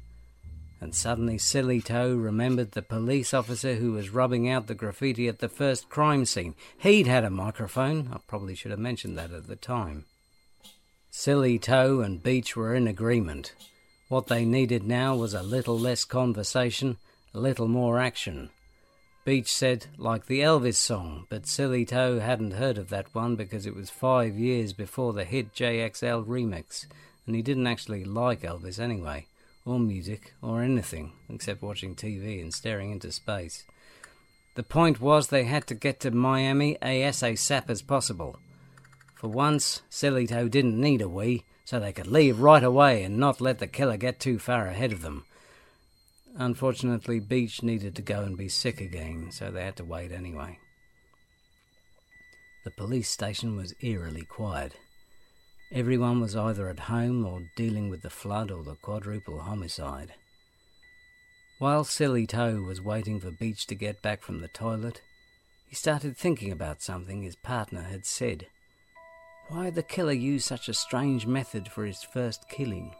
And 0.80 0.96
suddenly 0.96 1.38
Sillytoe 1.38 2.16
remembered 2.16 2.72
the 2.72 2.82
police 2.82 3.32
officer 3.32 3.76
who 3.76 3.92
was 3.92 4.10
rubbing 4.10 4.50
out 4.50 4.66
the 4.66 4.74
graffiti 4.74 5.28
at 5.28 5.38
the 5.38 5.48
first 5.48 5.88
crime 5.88 6.24
scene. 6.24 6.56
He'd 6.78 7.06
had 7.06 7.22
a 7.22 7.30
microphone. 7.30 8.10
I 8.12 8.18
probably 8.26 8.56
should 8.56 8.72
have 8.72 8.80
mentioned 8.80 9.16
that 9.16 9.30
at 9.30 9.46
the 9.46 9.54
time. 9.54 10.06
Sillytoe 11.12 12.00
and 12.00 12.20
Beach 12.20 12.56
were 12.56 12.74
in 12.74 12.88
agreement. 12.88 13.54
What 14.08 14.26
they 14.26 14.44
needed 14.44 14.82
now 14.82 15.14
was 15.14 15.34
a 15.34 15.42
little 15.44 15.78
less 15.78 16.04
conversation, 16.04 16.96
a 17.32 17.38
little 17.38 17.68
more 17.68 18.00
action. 18.00 18.50
Beach 19.28 19.52
said, 19.52 19.88
like 19.98 20.24
the 20.24 20.40
Elvis 20.40 20.76
song, 20.76 21.26
but 21.28 21.42
Sillytoe 21.46 22.18
hadn't 22.18 22.52
heard 22.52 22.78
of 22.78 22.88
that 22.88 23.14
one 23.14 23.36
because 23.36 23.66
it 23.66 23.74
was 23.74 23.90
five 23.90 24.38
years 24.38 24.72
before 24.72 25.12
the 25.12 25.26
hit 25.26 25.52
JXL 25.52 26.24
remix, 26.24 26.86
and 27.26 27.36
he 27.36 27.42
didn't 27.42 27.66
actually 27.66 28.06
like 28.06 28.40
Elvis 28.40 28.80
anyway, 28.80 29.26
or 29.66 29.78
music, 29.78 30.32
or 30.40 30.62
anything, 30.62 31.12
except 31.28 31.60
watching 31.60 31.94
TV 31.94 32.40
and 32.40 32.54
staring 32.54 32.90
into 32.90 33.12
space. 33.12 33.64
The 34.54 34.62
point 34.62 34.98
was 34.98 35.26
they 35.26 35.44
had 35.44 35.66
to 35.66 35.74
get 35.74 36.00
to 36.00 36.10
Miami 36.10 36.78
as 36.80 37.20
ASAP 37.20 37.68
as 37.68 37.82
possible. 37.82 38.38
For 39.14 39.28
once, 39.28 39.82
Sillytoe 39.90 40.48
didn't 40.48 40.80
need 40.80 41.02
a 41.02 41.08
wee, 41.08 41.44
so 41.66 41.78
they 41.78 41.92
could 41.92 42.06
leave 42.06 42.40
right 42.40 42.64
away 42.64 43.02
and 43.02 43.18
not 43.18 43.42
let 43.42 43.58
the 43.58 43.66
killer 43.66 43.98
get 43.98 44.20
too 44.20 44.38
far 44.38 44.68
ahead 44.68 44.90
of 44.90 45.02
them. 45.02 45.26
Unfortunately, 46.40 47.18
Beach 47.18 47.64
needed 47.64 47.96
to 47.96 48.02
go 48.02 48.22
and 48.22 48.38
be 48.38 48.48
sick 48.48 48.80
again, 48.80 49.32
so 49.32 49.50
they 49.50 49.64
had 49.64 49.74
to 49.76 49.84
wait 49.84 50.12
anyway. 50.12 50.60
The 52.64 52.70
police 52.70 53.10
station 53.10 53.56
was 53.56 53.74
eerily 53.82 54.22
quiet. 54.22 54.76
Everyone 55.72 56.20
was 56.20 56.36
either 56.36 56.68
at 56.68 56.78
home 56.78 57.26
or 57.26 57.42
dealing 57.56 57.90
with 57.90 58.02
the 58.02 58.10
flood 58.10 58.52
or 58.52 58.62
the 58.62 58.76
quadruple 58.76 59.40
homicide. 59.40 60.14
While 61.58 61.82
Sillytoe 61.82 62.62
was 62.64 62.80
waiting 62.80 63.18
for 63.18 63.32
Beach 63.32 63.66
to 63.66 63.74
get 63.74 64.00
back 64.00 64.22
from 64.22 64.40
the 64.40 64.48
toilet, 64.48 65.02
he 65.68 65.74
started 65.74 66.16
thinking 66.16 66.52
about 66.52 66.82
something 66.82 67.22
his 67.22 67.34
partner 67.34 67.82
had 67.82 68.06
said. 68.06 68.46
Why 69.48 69.64
had 69.64 69.74
the 69.74 69.82
killer 69.82 70.12
used 70.12 70.46
such 70.46 70.68
a 70.68 70.74
strange 70.74 71.26
method 71.26 71.66
for 71.66 71.84
his 71.84 72.04
first 72.04 72.48
killing? 72.48 72.94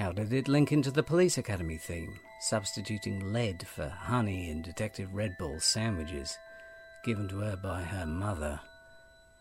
How 0.00 0.12
did 0.12 0.32
it 0.32 0.48
link 0.48 0.72
into 0.72 0.90
the 0.90 1.02
police 1.02 1.36
academy 1.36 1.76
theme, 1.76 2.18
substituting 2.40 3.34
lead 3.34 3.66
for 3.66 3.86
honey 3.86 4.48
in 4.48 4.62
Detective 4.62 5.10
Redbull's 5.10 5.62
sandwiches, 5.62 6.38
given 7.04 7.28
to 7.28 7.40
her 7.40 7.54
by 7.54 7.82
her 7.82 8.06
mother, 8.06 8.58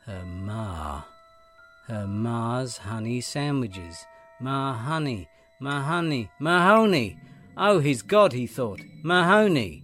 her 0.05 0.26
ma? 0.26 1.03
Her 1.88 2.05
ma's 2.05 2.76
honey 2.76 3.22
sandwiches. 3.22 4.05
Ma 4.41 4.74
honey, 4.74 5.30
ma 5.62 5.82
honey, 5.82 6.30
Mahoney. 6.39 7.18
Oh, 7.55 7.80
he's 7.80 8.01
God, 8.01 8.34
he 8.34 8.45
thought. 8.45 8.82
Mahoney. 9.01 9.82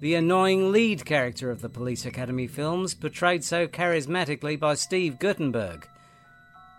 The 0.00 0.14
annoying 0.14 0.72
lead 0.72 1.04
character 1.04 1.50
of 1.50 1.60
the 1.60 1.68
Police 1.68 2.06
Academy 2.06 2.46
films, 2.46 2.94
portrayed 2.94 3.44
so 3.44 3.68
charismatically 3.68 4.58
by 4.58 4.76
Steve 4.76 5.18
Guttenberg. 5.18 5.86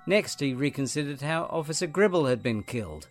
Next, 0.07 0.39
he 0.39 0.55
reconsidered 0.55 1.21
how 1.21 1.43
Officer 1.51 1.85
Gribble 1.85 2.25
had 2.25 2.41
been 2.41 2.63
killed, 2.63 3.07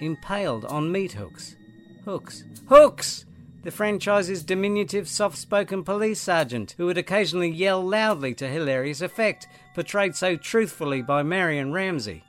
impaled 0.00 0.64
on 0.64 0.92
meat 0.92 1.12
hooks. 1.12 1.56
Hooks. 2.04 2.44
Hooks! 2.68 3.24
The 3.64 3.70
franchise's 3.70 4.44
diminutive, 4.44 5.08
soft 5.08 5.36
spoken 5.36 5.82
police 5.82 6.20
sergeant, 6.20 6.74
who 6.78 6.86
would 6.86 6.96
occasionally 6.96 7.50
yell 7.50 7.82
loudly 7.82 8.32
to 8.34 8.48
hilarious 8.48 9.00
effect, 9.00 9.48
portrayed 9.74 10.14
so 10.14 10.36
truthfully 10.36 11.02
by 11.02 11.22
Marion 11.22 11.72
Ramsey. 11.72 12.24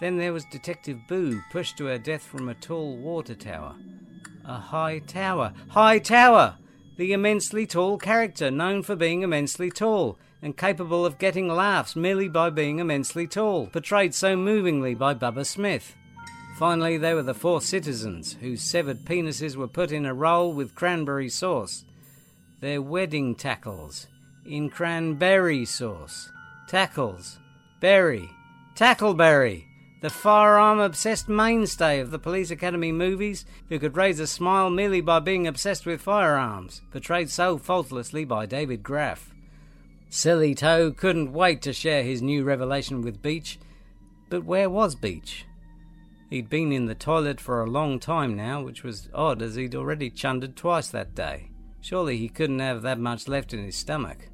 Then 0.00 0.16
there 0.16 0.32
was 0.32 0.44
Detective 0.44 1.00
Boo, 1.08 1.42
pushed 1.50 1.76
to 1.78 1.86
her 1.86 1.98
death 1.98 2.22
from 2.22 2.48
a 2.48 2.54
tall 2.54 2.96
water 2.96 3.34
tower. 3.34 3.74
A 4.44 4.58
high 4.58 5.00
tower. 5.00 5.52
High 5.68 5.98
tower! 5.98 6.56
The 6.96 7.12
immensely 7.12 7.66
tall 7.66 7.98
character, 7.98 8.50
known 8.50 8.82
for 8.82 8.96
being 8.96 9.22
immensely 9.22 9.70
tall, 9.70 10.18
and 10.40 10.56
capable 10.56 11.04
of 11.04 11.18
getting 11.18 11.48
laughs 11.48 11.96
merely 11.96 12.28
by 12.28 12.50
being 12.50 12.78
immensely 12.78 13.26
tall, 13.26 13.66
portrayed 13.66 14.14
so 14.14 14.36
movingly 14.36 14.94
by 14.94 15.14
Bubba 15.14 15.44
Smith. 15.44 15.96
Finally, 16.58 16.98
there 16.98 17.14
were 17.14 17.22
the 17.22 17.32
four 17.34 17.60
citizens, 17.60 18.36
whose 18.40 18.60
severed 18.60 19.04
penises 19.04 19.54
were 19.54 19.68
put 19.68 19.92
in 19.92 20.04
a 20.04 20.12
roll 20.12 20.52
with 20.52 20.74
cranberry 20.74 21.28
sauce. 21.28 21.84
Their 22.60 22.82
wedding 22.82 23.36
tackles, 23.36 24.08
in 24.44 24.68
cranberry 24.68 25.64
sauce. 25.64 26.32
Tackles. 26.66 27.38
Berry. 27.80 28.28
Tackleberry. 28.74 29.66
The 30.02 30.10
firearm 30.10 30.80
obsessed 30.80 31.28
mainstay 31.28 32.00
of 32.00 32.10
the 32.10 32.18
Police 32.18 32.50
Academy 32.50 32.90
movies, 32.90 33.44
who 33.68 33.78
could 33.78 33.96
raise 33.96 34.18
a 34.18 34.26
smile 34.26 34.68
merely 34.68 35.00
by 35.00 35.20
being 35.20 35.46
obsessed 35.46 35.86
with 35.86 36.00
firearms, 36.00 36.82
portrayed 36.90 37.30
so 37.30 37.56
faultlessly 37.56 38.24
by 38.24 38.46
David 38.46 38.82
Graf. 38.82 39.32
Silly 40.10 40.56
Toe 40.56 40.90
couldn't 40.90 41.32
wait 41.32 41.62
to 41.62 41.72
share 41.72 42.02
his 42.02 42.20
new 42.20 42.42
revelation 42.42 43.00
with 43.00 43.22
Beach. 43.22 43.60
But 44.28 44.44
where 44.44 44.68
was 44.68 44.96
Beach? 44.96 45.44
He'd 46.30 46.50
been 46.50 46.72
in 46.72 46.86
the 46.86 46.94
toilet 46.94 47.40
for 47.40 47.62
a 47.62 47.70
long 47.70 47.98
time 47.98 48.36
now, 48.36 48.62
which 48.62 48.82
was 48.82 49.08
odd 49.14 49.40
as 49.40 49.54
he'd 49.54 49.74
already 49.74 50.10
chundered 50.10 50.56
twice 50.56 50.88
that 50.88 51.14
day. 51.14 51.50
Surely 51.80 52.18
he 52.18 52.28
couldn't 52.28 52.58
have 52.58 52.82
that 52.82 52.98
much 52.98 53.28
left 53.28 53.54
in 53.54 53.64
his 53.64 53.76
stomach. 53.76 54.28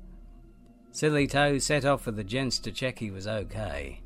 Sillytoe 0.90 1.58
set 1.58 1.84
off 1.84 2.02
for 2.02 2.10
the 2.10 2.24
gents 2.24 2.58
to 2.60 2.72
check 2.72 2.98
he 2.98 3.10
was 3.10 3.26
okay. 3.28 4.00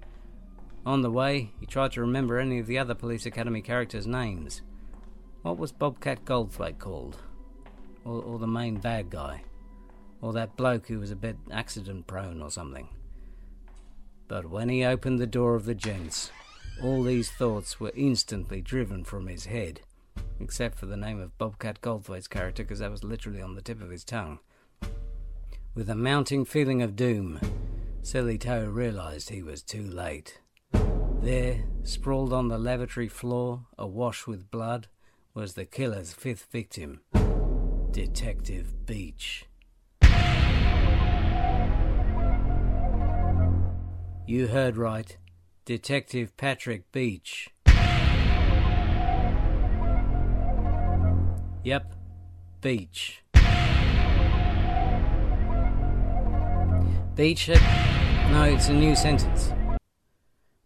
On 0.84 1.02
the 1.02 1.10
way, 1.10 1.52
he 1.60 1.66
tried 1.66 1.92
to 1.92 2.00
remember 2.00 2.38
any 2.38 2.58
of 2.58 2.66
the 2.66 2.78
other 2.78 2.94
Police 2.94 3.26
Academy 3.26 3.62
characters' 3.62 4.06
names. 4.06 4.62
What 5.42 5.58
was 5.58 5.72
Bobcat 5.72 6.24
Goldthwait 6.24 6.78
called? 6.78 7.16
Or, 8.04 8.22
or 8.22 8.38
the 8.38 8.46
main 8.46 8.76
bad 8.76 9.10
guy? 9.10 9.42
Or 10.20 10.32
that 10.34 10.56
bloke 10.56 10.88
who 10.88 10.98
was 10.98 11.10
a 11.10 11.16
bit 11.16 11.36
accident 11.50 12.06
prone 12.06 12.42
or 12.42 12.50
something? 12.50 12.88
But 14.28 14.50
when 14.50 14.68
he 14.68 14.84
opened 14.84 15.18
the 15.18 15.26
door 15.26 15.54
of 15.54 15.64
the 15.64 15.74
gents, 15.74 16.30
all 16.82 17.02
these 17.02 17.30
thoughts 17.30 17.80
were 17.80 17.92
instantly 17.94 18.60
driven 18.60 19.04
from 19.04 19.26
his 19.26 19.46
head, 19.46 19.80
except 20.40 20.78
for 20.78 20.86
the 20.86 20.96
name 20.96 21.20
of 21.20 21.36
Bobcat 21.38 21.80
Goldthwait's 21.80 22.28
character, 22.28 22.62
because 22.62 22.78
that 22.78 22.90
was 22.90 23.04
literally 23.04 23.42
on 23.42 23.54
the 23.54 23.62
tip 23.62 23.82
of 23.82 23.90
his 23.90 24.04
tongue. 24.04 24.38
With 25.74 25.90
a 25.90 25.94
mounting 25.94 26.44
feeling 26.44 26.82
of 26.82 26.96
doom, 26.96 27.40
Sillytoe 28.02 28.72
realized 28.72 29.30
he 29.30 29.42
was 29.42 29.62
too 29.62 29.82
late. 29.82 30.40
There, 31.20 31.64
sprawled 31.82 32.32
on 32.32 32.48
the 32.48 32.58
lavatory 32.58 33.08
floor, 33.08 33.66
awash 33.76 34.26
with 34.26 34.50
blood, 34.50 34.86
was 35.34 35.54
the 35.54 35.64
killer's 35.64 36.12
fifth 36.12 36.46
victim, 36.50 37.00
Detective 37.90 38.86
Beach. 38.86 39.46
You 44.26 44.46
heard 44.48 44.76
right. 44.76 45.16
Detective 45.68 46.34
Patrick 46.38 46.90
Beach. 46.92 47.50
Yep, 51.62 51.92
Beach. 52.62 53.22
Beach 57.14 57.44
had. 57.44 58.32
No, 58.32 58.44
it's 58.44 58.68
a 58.68 58.72
new 58.72 58.96
sentence. 58.96 59.52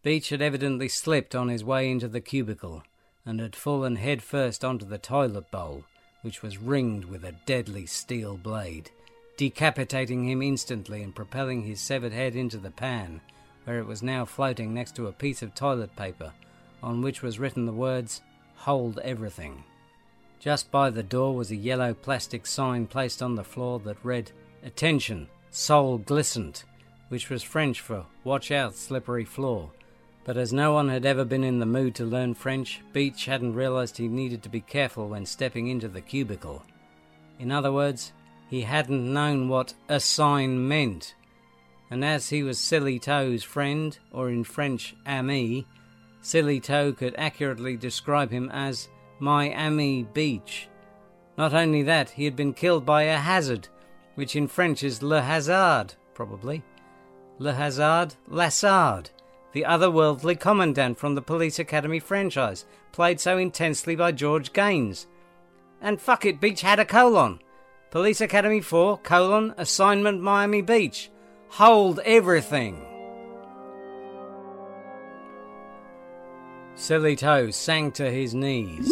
Beach 0.05 0.29
had 0.29 0.41
evidently 0.41 0.89
slipped 0.89 1.35
on 1.35 1.49
his 1.49 1.65
way 1.65 1.91
into 1.91 2.07
the 2.07 2.21
cubicle 2.21 2.85
and 3.27 3.41
had 3.41 3.57
fallen 3.57 3.97
headfirst 3.97 4.65
onto 4.65 4.87
the 4.87 4.99
toilet 4.99 5.51
bowl, 5.51 5.83
which 6.21 6.43
was 6.43 6.59
ringed 6.59 7.07
with 7.07 7.25
a 7.25 7.35
deadly 7.45 7.87
steel 7.87 8.37
blade, 8.37 8.93
decapitating 9.37 10.29
him 10.29 10.43
instantly 10.43 11.03
and 11.03 11.17
propelling 11.17 11.65
his 11.65 11.81
severed 11.81 12.13
head 12.13 12.37
into 12.37 12.59
the 12.59 12.71
pan 12.71 13.21
where 13.65 13.79
it 13.79 13.87
was 13.87 14.03
now 14.03 14.25
floating 14.25 14.75
next 14.75 14.97
to 14.97 15.07
a 15.07 15.13
piece 15.13 15.43
of 15.43 15.55
toilet 15.55 15.95
paper 15.97 16.33
on 16.83 17.01
which 17.01 17.23
was 17.23 17.39
written 17.39 17.67
the 17.67 17.73
words, 17.73 18.23
Hold 18.57 18.99
Everything. 19.01 19.65
Just 20.41 20.71
by 20.71 20.91
the 20.91 21.03
door 21.03 21.35
was 21.35 21.51
a 21.51 21.57
yellow 21.57 21.95
plastic 21.95 22.47
sign 22.47 22.87
placed 22.87 23.23
on 23.23 23.37
the 23.37 23.45
floor 23.45 23.79
that 23.81 23.97
read, 24.03 24.33
Attention, 24.65 25.29
Sol 25.51 25.99
Glissant, 25.99 26.65
which 27.09 27.31
was 27.31 27.43
French 27.43 27.81
for 27.81 28.07
Watch 28.25 28.51
Out, 28.51 28.75
Slippery 28.75 29.25
Floor. 29.25 29.71
But 30.25 30.37
as 30.37 30.53
no 30.53 30.73
one 30.73 30.89
had 30.89 31.05
ever 31.05 31.25
been 31.25 31.45
in 31.45 31.59
the 31.59 31.67
mood 31.67 31.95
to 31.97 32.05
learn 32.05 32.35
French, 32.35 32.81
Beach 32.93 33.27
hadn't 33.27 33.55
realized 33.55 33.97
he 33.97 34.09
needed 34.09 34.43
to 34.43 34.49
be 34.49 34.61
careful 34.61 35.09
when 35.09 35.27
stepping 35.27 35.69
into 35.69 35.89
the 35.89 36.01
cubicle. 36.01 36.65
In 37.39 37.51
other 37.51 37.73
words, 37.73 38.13
he 38.49 38.63
hadn't 38.63 39.13
known 39.13 39.49
what 39.49 39.75
a 39.89 39.99
sign 40.01 40.69
meant 40.69 41.15
and 41.93 42.07
as 42.07 42.31
he 42.31 42.43
was 42.43 42.59
Sillytoe's 42.59 43.45
friend, 43.45 43.99
or 44.13 44.31
in 44.31 44.45
French, 44.45 44.97
ami, 45.07 45.67
Sillytoe 46.23 46.97
could 46.97 47.15
accurately 47.19 47.77
describe 47.77 48.31
him 48.31 48.49
as 48.49 48.89
my 49.19 49.55
ami 49.55 50.05
beach. 50.15 50.71
Not 51.37 51.53
only 51.53 51.83
that, 51.83 52.09
he 52.09 52.25
had 52.25 52.35
been 52.35 52.55
killed 52.55 52.87
by 52.87 53.03
a 53.03 53.19
hazard, 53.19 53.69
which 54.15 54.35
in 54.35 54.49
French 54.49 54.83
is 54.83 55.03
le 55.03 55.21
hazard, 55.21 55.93
probably. 56.15 56.63
Le 57.39 57.53
hazard, 57.53 58.15
Lassard, 58.27 59.11
the 59.53 59.67
otherworldly 59.69 60.41
commandant 60.41 60.99
from 60.99 61.15
the 61.15 61.21
Police 61.21 61.59
Academy 61.59 62.01
franchise, 62.01 62.65
played 62.93 63.21
so 63.21 63.37
intensely 63.37 63.95
by 63.95 64.13
George 64.13 64.55
Gaynes. 64.55 65.05
And 65.83 66.01
fuck 66.01 66.25
it, 66.25 66.41
Beach 66.41 66.63
had 66.63 66.81
a 66.81 66.87
colon. 66.87 67.41
Police 67.91 68.23
Academy 68.23 68.63
4, 68.63 68.97
colon, 69.01 69.53
assignment 69.59 70.23
Miami 70.23 70.63
Beach 70.63 71.11
hold 71.53 71.99
everything. 72.07 72.83
Sillytoe 76.75 77.53
sank 77.53 77.93
to 77.95 78.11
his 78.11 78.35
knees, 78.35 78.91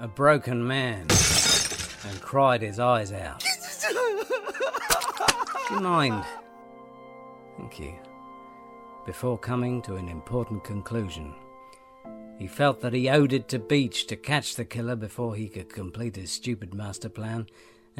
a 0.00 0.08
broken 0.08 0.66
man, 0.66 1.02
and 1.02 2.20
cried 2.20 2.60
his 2.60 2.80
eyes 2.80 3.12
out. 3.12 3.44
Do 5.68 5.74
you 5.74 5.80
mind? 5.80 6.24
Thank 7.56 7.78
you. 7.78 7.94
Before 9.06 9.38
coming 9.38 9.80
to 9.82 9.94
an 9.94 10.08
important 10.08 10.64
conclusion, 10.64 11.32
he 12.36 12.48
felt 12.48 12.80
that 12.80 12.94
he 12.94 13.08
owed 13.08 13.32
it 13.32 13.46
to 13.48 13.60
Beach 13.60 14.08
to 14.08 14.16
catch 14.16 14.56
the 14.56 14.64
killer 14.64 14.96
before 14.96 15.36
he 15.36 15.48
could 15.48 15.72
complete 15.72 16.16
his 16.16 16.32
stupid 16.32 16.74
master 16.74 17.08
plan 17.08 17.46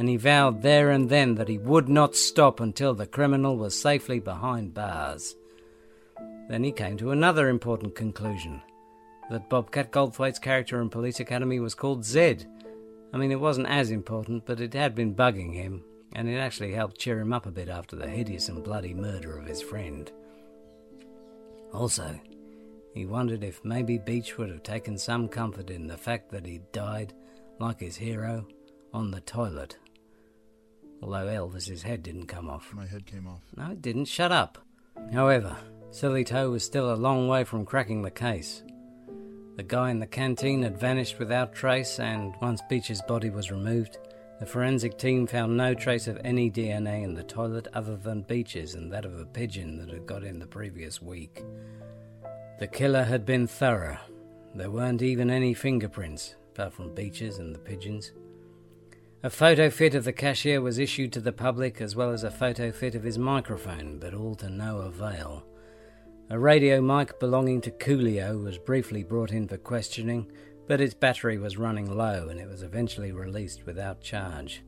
and 0.00 0.08
he 0.08 0.16
vowed 0.16 0.62
there 0.62 0.88
and 0.88 1.10
then 1.10 1.34
that 1.34 1.48
he 1.48 1.58
would 1.58 1.86
not 1.86 2.16
stop 2.16 2.58
until 2.58 2.94
the 2.94 3.06
criminal 3.06 3.58
was 3.58 3.78
safely 3.78 4.18
behind 4.18 4.72
bars. 4.72 5.36
Then 6.48 6.64
he 6.64 6.72
came 6.72 6.96
to 6.96 7.10
another 7.10 7.50
important 7.50 7.94
conclusion, 7.94 8.62
that 9.28 9.50
Bobcat 9.50 9.92
Goldthwait's 9.92 10.38
character 10.38 10.80
in 10.80 10.88
Police 10.88 11.20
Academy 11.20 11.60
was 11.60 11.74
called 11.74 12.06
Zed. 12.06 12.46
I 13.12 13.18
mean, 13.18 13.30
it 13.30 13.40
wasn't 13.40 13.66
as 13.66 13.90
important, 13.90 14.46
but 14.46 14.58
it 14.58 14.72
had 14.72 14.94
been 14.94 15.14
bugging 15.14 15.52
him, 15.52 15.84
and 16.14 16.30
it 16.30 16.38
actually 16.38 16.72
helped 16.72 16.98
cheer 16.98 17.20
him 17.20 17.34
up 17.34 17.44
a 17.44 17.50
bit 17.50 17.68
after 17.68 17.94
the 17.94 18.08
hideous 18.08 18.48
and 18.48 18.64
bloody 18.64 18.94
murder 18.94 19.36
of 19.36 19.44
his 19.44 19.60
friend. 19.60 20.10
Also, 21.74 22.18
he 22.94 23.04
wondered 23.04 23.44
if 23.44 23.62
maybe 23.66 23.98
Beach 23.98 24.38
would 24.38 24.48
have 24.48 24.62
taken 24.62 24.96
some 24.96 25.28
comfort 25.28 25.68
in 25.68 25.86
the 25.86 25.98
fact 25.98 26.30
that 26.30 26.46
he'd 26.46 26.72
died, 26.72 27.12
like 27.58 27.80
his 27.80 27.96
hero, 27.96 28.46
on 28.94 29.10
the 29.10 29.20
toilet. 29.20 29.76
Although 31.02 31.26
Elvis's 31.26 31.82
head 31.82 32.02
didn't 32.02 32.26
come 32.26 32.48
off. 32.48 32.72
My 32.74 32.86
head 32.86 33.06
came 33.06 33.26
off. 33.26 33.42
No, 33.56 33.70
it 33.70 33.82
didn't. 33.82 34.04
Shut 34.06 34.32
up. 34.32 34.58
However, 35.12 35.56
Sillytoe 35.90 36.50
was 36.50 36.64
still 36.64 36.92
a 36.92 36.94
long 36.94 37.26
way 37.26 37.44
from 37.44 37.64
cracking 37.64 38.02
the 38.02 38.10
case. 38.10 38.62
The 39.56 39.62
guy 39.62 39.90
in 39.90 39.98
the 39.98 40.06
canteen 40.06 40.62
had 40.62 40.78
vanished 40.78 41.18
without 41.18 41.54
trace, 41.54 41.98
and 41.98 42.34
once 42.40 42.62
Beach's 42.68 43.02
body 43.02 43.30
was 43.30 43.50
removed, 43.50 43.98
the 44.38 44.46
forensic 44.46 44.96
team 44.96 45.26
found 45.26 45.56
no 45.56 45.74
trace 45.74 46.06
of 46.06 46.18
any 46.24 46.50
DNA 46.50 47.02
in 47.02 47.14
the 47.14 47.22
toilet 47.22 47.68
other 47.74 47.96
than 47.96 48.22
Beach's 48.22 48.74
and 48.74 48.90
that 48.92 49.04
of 49.04 49.18
a 49.18 49.26
pigeon 49.26 49.76
that 49.78 49.90
had 49.90 50.06
got 50.06 50.24
in 50.24 50.38
the 50.38 50.46
previous 50.46 51.02
week. 51.02 51.44
The 52.58 52.66
killer 52.66 53.04
had 53.04 53.26
been 53.26 53.46
thorough. 53.46 53.98
There 54.54 54.70
weren't 54.70 55.02
even 55.02 55.30
any 55.30 55.52
fingerprints, 55.54 56.36
apart 56.52 56.72
from 56.72 56.94
Beach's 56.94 57.38
and 57.38 57.54
the 57.54 57.58
pigeon's. 57.58 58.12
A 59.22 59.28
photo 59.28 59.68
fit 59.68 59.94
of 59.94 60.04
the 60.04 60.14
cashier 60.14 60.62
was 60.62 60.78
issued 60.78 61.12
to 61.12 61.20
the 61.20 61.30
public, 61.30 61.82
as 61.82 61.94
well 61.94 62.10
as 62.10 62.24
a 62.24 62.30
photo 62.30 62.72
fit 62.72 62.94
of 62.94 63.02
his 63.02 63.18
microphone, 63.18 63.98
but 63.98 64.14
all 64.14 64.34
to 64.36 64.48
no 64.48 64.78
avail. 64.78 65.44
A 66.30 66.38
radio 66.38 66.80
mic 66.80 67.20
belonging 67.20 67.60
to 67.62 67.70
Coolio 67.70 68.42
was 68.42 68.56
briefly 68.56 69.04
brought 69.04 69.30
in 69.30 69.46
for 69.46 69.58
questioning, 69.58 70.32
but 70.66 70.80
its 70.80 70.94
battery 70.94 71.36
was 71.36 71.58
running 71.58 71.94
low 71.94 72.28
and 72.30 72.40
it 72.40 72.48
was 72.48 72.62
eventually 72.62 73.12
released 73.12 73.66
without 73.66 74.00
charge. 74.00 74.62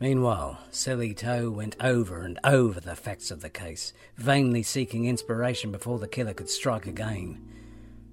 Meanwhile, 0.00 0.58
Sillytoe 0.72 1.48
went 1.48 1.76
over 1.80 2.22
and 2.22 2.40
over 2.42 2.80
the 2.80 2.96
facts 2.96 3.30
of 3.30 3.40
the 3.40 3.50
case, 3.50 3.92
vainly 4.16 4.64
seeking 4.64 5.04
inspiration 5.04 5.70
before 5.70 6.00
the 6.00 6.08
killer 6.08 6.34
could 6.34 6.50
strike 6.50 6.86
again. 6.86 7.40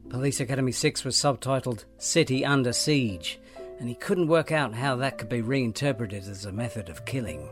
Police 0.09 0.39
Academy 0.39 0.71
6 0.71 1.03
was 1.03 1.15
subtitled 1.15 1.85
City 1.97 2.45
Under 2.45 2.73
Siege, 2.73 3.39
and 3.79 3.89
he 3.89 3.95
couldn't 3.95 4.27
work 4.27 4.51
out 4.51 4.73
how 4.73 4.95
that 4.97 5.17
could 5.17 5.29
be 5.29 5.41
reinterpreted 5.41 6.27
as 6.27 6.45
a 6.45 6.51
method 6.51 6.89
of 6.89 7.05
killing. 7.05 7.49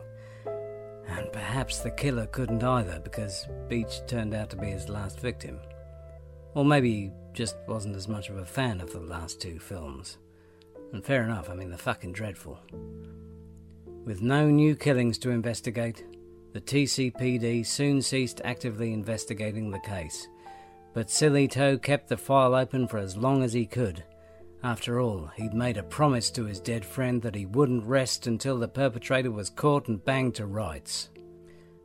And 1.06 1.32
perhaps 1.32 1.80
the 1.80 1.90
killer 1.90 2.26
couldn't 2.26 2.62
either, 2.62 3.00
because 3.00 3.46
Beach 3.68 4.00
turned 4.06 4.34
out 4.34 4.50
to 4.50 4.56
be 4.56 4.68
his 4.68 4.88
last 4.88 5.20
victim. 5.20 5.58
Or 6.54 6.64
maybe 6.64 6.90
he 6.90 7.10
just 7.32 7.56
wasn't 7.66 7.96
as 7.96 8.08
much 8.08 8.28
of 8.28 8.36
a 8.36 8.44
fan 8.44 8.80
of 8.80 8.92
the 8.92 9.00
last 9.00 9.40
two 9.40 9.58
films. 9.58 10.18
And 10.92 11.04
fair 11.04 11.22
enough, 11.22 11.48
I 11.48 11.54
mean, 11.54 11.70
they're 11.70 11.78
fucking 11.78 12.12
dreadful. 12.12 12.58
With 14.04 14.20
no 14.20 14.48
new 14.48 14.74
killings 14.74 15.18
to 15.18 15.30
investigate, 15.30 16.04
the 16.52 16.60
TCPD 16.60 17.64
soon 17.64 18.02
ceased 18.02 18.40
actively 18.44 18.92
investigating 18.92 19.70
the 19.70 19.78
case. 19.78 20.28
But 20.92 21.08
Sillytoe 21.08 21.78
kept 21.78 22.08
the 22.08 22.16
file 22.16 22.54
open 22.54 22.86
for 22.86 22.98
as 22.98 23.16
long 23.16 23.42
as 23.42 23.54
he 23.54 23.64
could. 23.64 24.04
After 24.64 25.00
all, 25.00 25.28
he'd 25.36 25.54
made 25.54 25.76
a 25.76 25.82
promise 25.82 26.30
to 26.30 26.44
his 26.44 26.60
dead 26.60 26.84
friend 26.84 27.20
that 27.22 27.34
he 27.34 27.46
wouldn't 27.46 27.84
rest 27.84 28.28
until 28.28 28.58
the 28.58 28.68
perpetrator 28.68 29.30
was 29.30 29.50
caught 29.50 29.88
and 29.88 30.04
banged 30.04 30.36
to 30.36 30.46
rights. 30.46 31.10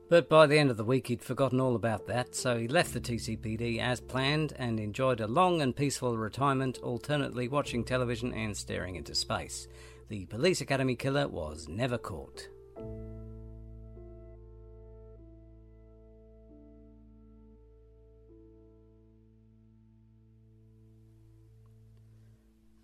But 0.10 0.30
by 0.30 0.46
the 0.46 0.58
end 0.58 0.70
of 0.70 0.78
the 0.78 0.86
week, 0.86 1.08
he'd 1.08 1.24
forgotten 1.24 1.60
all 1.60 1.76
about 1.76 2.06
that, 2.08 2.36
so 2.36 2.58
he 2.58 2.68
left 2.68 2.94
the 2.94 3.02
TCPD 3.02 3.80
as 3.80 4.00
planned 4.00 4.54
and 4.58 4.80
enjoyed 4.80 5.20
a 5.20 5.28
long 5.28 5.62
and 5.62 5.76
peaceful 5.76 6.18
retirement, 6.18 6.80
alternately 6.84 7.48
watching 7.48 7.84
television 7.84 8.32
and 8.34 8.56
staring 8.56 8.96
into 8.96 9.16
space. 9.16 9.68
The 10.10 10.26
Police 10.28 10.62
Academy 10.62 10.96
killer 10.96 11.28
was 11.28 11.68
never 11.68 11.98
caught. 11.98 12.48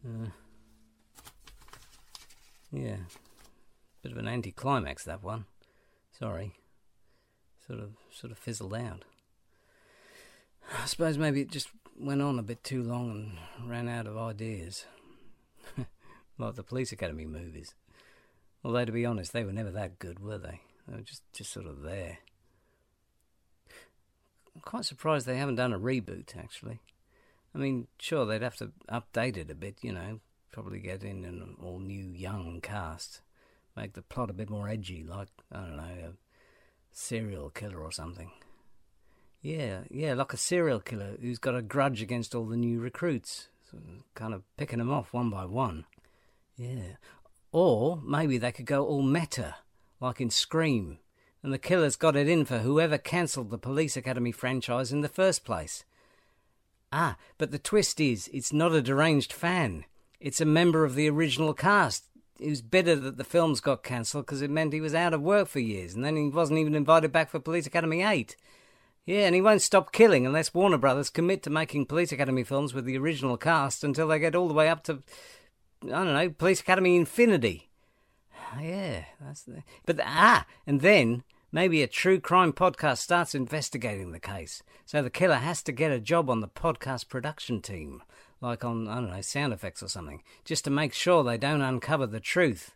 Uh, 0.05 0.27
yeah, 2.71 2.97
bit 4.01 4.11
of 4.11 4.17
an 4.17 4.27
anticlimax 4.27 5.05
that 5.05 5.23
one. 5.23 5.45
Sorry, 6.17 6.53
sort 7.65 7.79
of 7.79 7.91
sort 8.11 8.31
of 8.31 8.37
fizzled 8.37 8.73
out. 8.73 9.05
I 10.81 10.85
suppose 10.85 11.17
maybe 11.17 11.41
it 11.41 11.51
just 11.51 11.69
went 11.97 12.21
on 12.21 12.37
a 12.37 12.43
bit 12.43 12.63
too 12.63 12.83
long 12.83 13.37
and 13.59 13.69
ran 13.69 13.87
out 13.87 14.07
of 14.07 14.17
ideas, 14.17 14.85
like 16.37 16.55
the 16.55 16.63
Police 16.63 16.91
Academy 16.91 17.25
movies. 17.25 17.73
Although 18.63 18.85
to 18.85 18.91
be 18.91 19.05
honest, 19.05 19.31
they 19.31 19.43
were 19.43 19.53
never 19.53 19.71
that 19.71 19.99
good, 19.99 20.19
were 20.19 20.37
they? 20.37 20.59
They 20.87 20.97
were 20.97 21.01
just 21.01 21.23
just 21.33 21.53
sort 21.53 21.67
of 21.67 21.81
there. 21.81 22.17
I'm 24.53 24.61
quite 24.61 24.85
surprised 24.85 25.25
they 25.25 25.37
haven't 25.37 25.55
done 25.55 25.73
a 25.73 25.79
reboot, 25.79 26.37
actually. 26.37 26.81
I 27.55 27.57
mean, 27.59 27.87
sure, 27.99 28.25
they'd 28.25 28.41
have 28.41 28.57
to 28.57 28.71
update 28.89 29.37
it 29.37 29.51
a 29.51 29.55
bit, 29.55 29.77
you 29.81 29.91
know, 29.91 30.19
probably 30.51 30.79
get 30.79 31.03
in 31.03 31.23
an 31.25 31.55
all 31.61 31.79
new 31.79 32.11
young 32.11 32.59
cast, 32.61 33.21
make 33.75 33.93
the 33.93 34.01
plot 34.01 34.29
a 34.29 34.33
bit 34.33 34.49
more 34.49 34.67
edgy, 34.67 35.03
like, 35.03 35.29
I 35.51 35.61
don't 35.61 35.77
know, 35.77 35.83
a 35.83 36.13
serial 36.91 37.49
killer 37.49 37.79
or 37.79 37.91
something. 37.91 38.31
Yeah, 39.41 39.81
yeah, 39.91 40.13
like 40.13 40.33
a 40.33 40.37
serial 40.37 40.79
killer 40.79 41.17
who's 41.21 41.37
got 41.37 41.55
a 41.55 41.61
grudge 41.61 42.01
against 42.01 42.33
all 42.33 42.45
the 42.45 42.57
new 42.57 42.79
recruits, 42.79 43.49
kind 44.15 44.33
of 44.33 44.43
picking 44.57 44.79
them 44.79 44.91
off 44.91 45.13
one 45.13 45.29
by 45.29 45.45
one. 45.45 45.85
Yeah. 46.55 46.97
Or 47.51 48.01
maybe 48.03 48.37
they 48.37 48.51
could 48.51 48.65
go 48.65 48.85
all 48.85 49.01
meta, 49.01 49.55
like 49.99 50.21
in 50.21 50.29
Scream, 50.29 50.99
and 51.43 51.51
the 51.51 51.57
killer's 51.57 51.95
got 51.95 52.15
it 52.15 52.29
in 52.29 52.45
for 52.45 52.59
whoever 52.59 52.97
cancelled 52.97 53.49
the 53.49 53.57
Police 53.57 53.97
Academy 53.97 54.31
franchise 54.31 54.91
in 54.91 55.01
the 55.01 55.09
first 55.09 55.43
place. 55.43 55.83
Ah, 56.95 57.17
but 57.39 57.49
the 57.49 57.57
twist 57.57 57.99
is, 57.99 58.29
it's 58.31 58.53
not 58.53 58.71
a 58.71 58.79
deranged 58.79 59.33
fan. 59.33 59.85
It's 60.19 60.39
a 60.39 60.45
member 60.45 60.85
of 60.85 60.93
the 60.93 61.09
original 61.09 61.55
cast 61.55 62.03
It 62.39 62.49
was 62.49 62.61
bitter 62.61 62.95
that 62.95 63.17
the 63.17 63.23
films 63.23 63.61
got 63.61 63.81
cancelled 63.81 64.27
because 64.27 64.43
it 64.43 64.51
meant 64.51 64.73
he 64.73 64.79
was 64.81 64.93
out 64.93 65.15
of 65.15 65.21
work 65.21 65.47
for 65.47 65.59
years, 65.59 65.95
and 65.95 66.05
then 66.05 66.15
he 66.15 66.29
wasn't 66.29 66.59
even 66.59 66.75
invited 66.75 67.11
back 67.11 67.31
for 67.31 67.39
Police 67.39 67.65
Academy 67.65 68.03
8. 68.03 68.35
Yeah, 69.07 69.25
and 69.25 69.33
he 69.33 69.41
won't 69.41 69.63
stop 69.63 69.91
killing 69.91 70.27
unless 70.27 70.53
Warner 70.53 70.77
Brothers 70.77 71.09
commit 71.09 71.41
to 71.43 71.49
making 71.49 71.87
Police 71.87 72.11
Academy 72.11 72.43
films 72.43 72.75
with 72.75 72.85
the 72.85 72.97
original 72.99 73.37
cast 73.37 73.83
until 73.83 74.07
they 74.07 74.19
get 74.19 74.35
all 74.35 74.47
the 74.47 74.53
way 74.53 74.69
up 74.69 74.83
to, 74.83 75.01
I 75.85 75.87
don't 75.87 76.13
know, 76.13 76.29
Police 76.29 76.61
Academy 76.61 76.95
Infinity. 76.95 77.69
Yeah, 78.61 79.05
that's 79.19 79.41
the. 79.41 79.63
But 79.87 79.99
ah, 80.03 80.45
and 80.67 80.81
then 80.81 81.23
Maybe 81.55 81.83
a 81.83 81.87
true 81.87 82.19
crime 82.19 82.51
podcast 82.51 82.97
starts 82.97 83.35
investigating 83.35 84.11
the 84.11 84.19
case, 84.19 84.63
so 84.87 85.03
the 85.03 85.11
killer 85.11 85.35
has 85.35 85.61
to 85.61 85.71
get 85.71 85.91
a 85.91 85.99
job 85.99 86.27
on 86.27 86.39
the 86.39 86.47
podcast 86.47 87.09
production 87.09 87.61
team, 87.61 88.01
like 88.41 88.65
on, 88.65 88.87
I 88.87 88.95
don't 88.95 89.11
know, 89.11 89.21
sound 89.21 89.53
effects 89.53 89.83
or 89.83 89.87
something, 89.87 90.23
just 90.45 90.63
to 90.63 90.71
make 90.71 90.95
sure 90.95 91.23
they 91.23 91.37
don't 91.37 91.61
uncover 91.61 92.07
the 92.07 92.19
truth. 92.19 92.73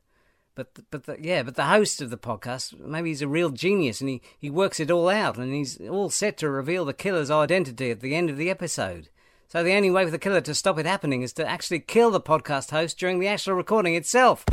But, 0.53 0.77
but 0.91 1.05
the, 1.05 1.17
yeah, 1.19 1.41
but 1.41 1.55
the 1.55 1.65
host 1.65 2.03
of 2.03 2.11
the 2.11 2.19
podcast, 2.19 2.79
maybe 2.79 3.09
he's 3.09 3.23
a 3.23 3.27
real 3.27 3.49
genius 3.49 3.99
and 3.99 4.11
he, 4.11 4.21
he 4.37 4.51
works 4.51 4.79
it 4.79 4.91
all 4.91 5.09
out 5.09 5.37
and 5.37 5.51
he's 5.51 5.81
all 5.81 6.11
set 6.11 6.37
to 6.37 6.47
reveal 6.47 6.85
the 6.85 6.93
killer's 6.93 7.31
identity 7.31 7.89
at 7.89 8.01
the 8.01 8.13
end 8.13 8.29
of 8.29 8.37
the 8.37 8.51
episode. 8.51 9.09
So 9.47 9.63
the 9.63 9.73
only 9.73 9.89
way 9.89 10.05
for 10.05 10.11
the 10.11 10.19
killer 10.19 10.41
to 10.41 10.53
stop 10.53 10.77
it 10.77 10.85
happening 10.85 11.23
is 11.23 11.33
to 11.33 11.47
actually 11.47 11.79
kill 11.79 12.11
the 12.11 12.21
podcast 12.21 12.69
host 12.69 12.99
during 12.99 13.17
the 13.17 13.27
actual 13.27 13.55
recording 13.55 13.95
itself. 13.95 14.45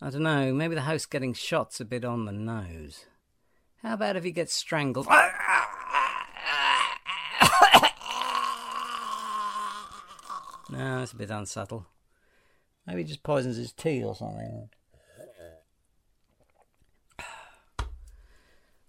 I 0.00 0.10
don't 0.10 0.22
know, 0.22 0.52
maybe 0.52 0.74
the 0.74 0.82
host 0.82 1.10
getting 1.10 1.32
shot's 1.32 1.80
a 1.80 1.84
bit 1.84 2.04
on 2.04 2.26
the 2.26 2.32
nose. 2.32 3.06
How 3.82 3.94
about 3.94 4.16
if 4.16 4.24
he 4.24 4.30
gets 4.30 4.52
strangled? 4.52 5.06
no, 10.70 11.02
it's 11.02 11.12
a 11.12 11.16
bit 11.16 11.30
unsubtle. 11.30 11.86
Maybe 12.86 13.02
he 13.02 13.08
just 13.08 13.22
poisons 13.22 13.56
his 13.56 13.72
tea 13.72 14.04
or 14.04 14.14
something. 14.14 14.68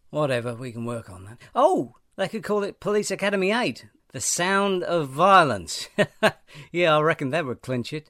Whatever, 0.09 0.55
we 0.55 0.71
can 0.71 0.85
work 0.85 1.09
on 1.09 1.25
that. 1.25 1.37
Oh, 1.53 1.95
they 2.15 2.27
could 2.27 2.43
call 2.43 2.63
it 2.63 2.79
Police 2.79 3.11
Academy 3.11 3.51
8. 3.51 3.85
The 4.13 4.21
Sound 4.21 4.83
of 4.83 5.09
Violence. 5.09 5.89
yeah, 6.71 6.95
I 6.95 7.01
reckon 7.01 7.29
that 7.31 7.45
would 7.45 7.61
clinch 7.61 7.93
it. 7.93 8.09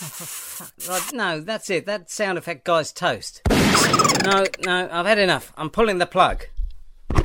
Right, 0.00 1.12
no, 1.12 1.40
that's 1.40 1.70
it. 1.70 1.86
That 1.86 2.08
sound 2.08 2.38
effect 2.38 2.64
guy's 2.64 2.92
toast. 2.92 3.42
No, 3.50 4.44
no, 4.64 4.88
I've 4.92 5.06
had 5.06 5.18
enough. 5.18 5.52
I'm 5.56 5.70
pulling 5.70 5.98
the 5.98 6.06
plug. 6.06 6.46
I 7.12 7.18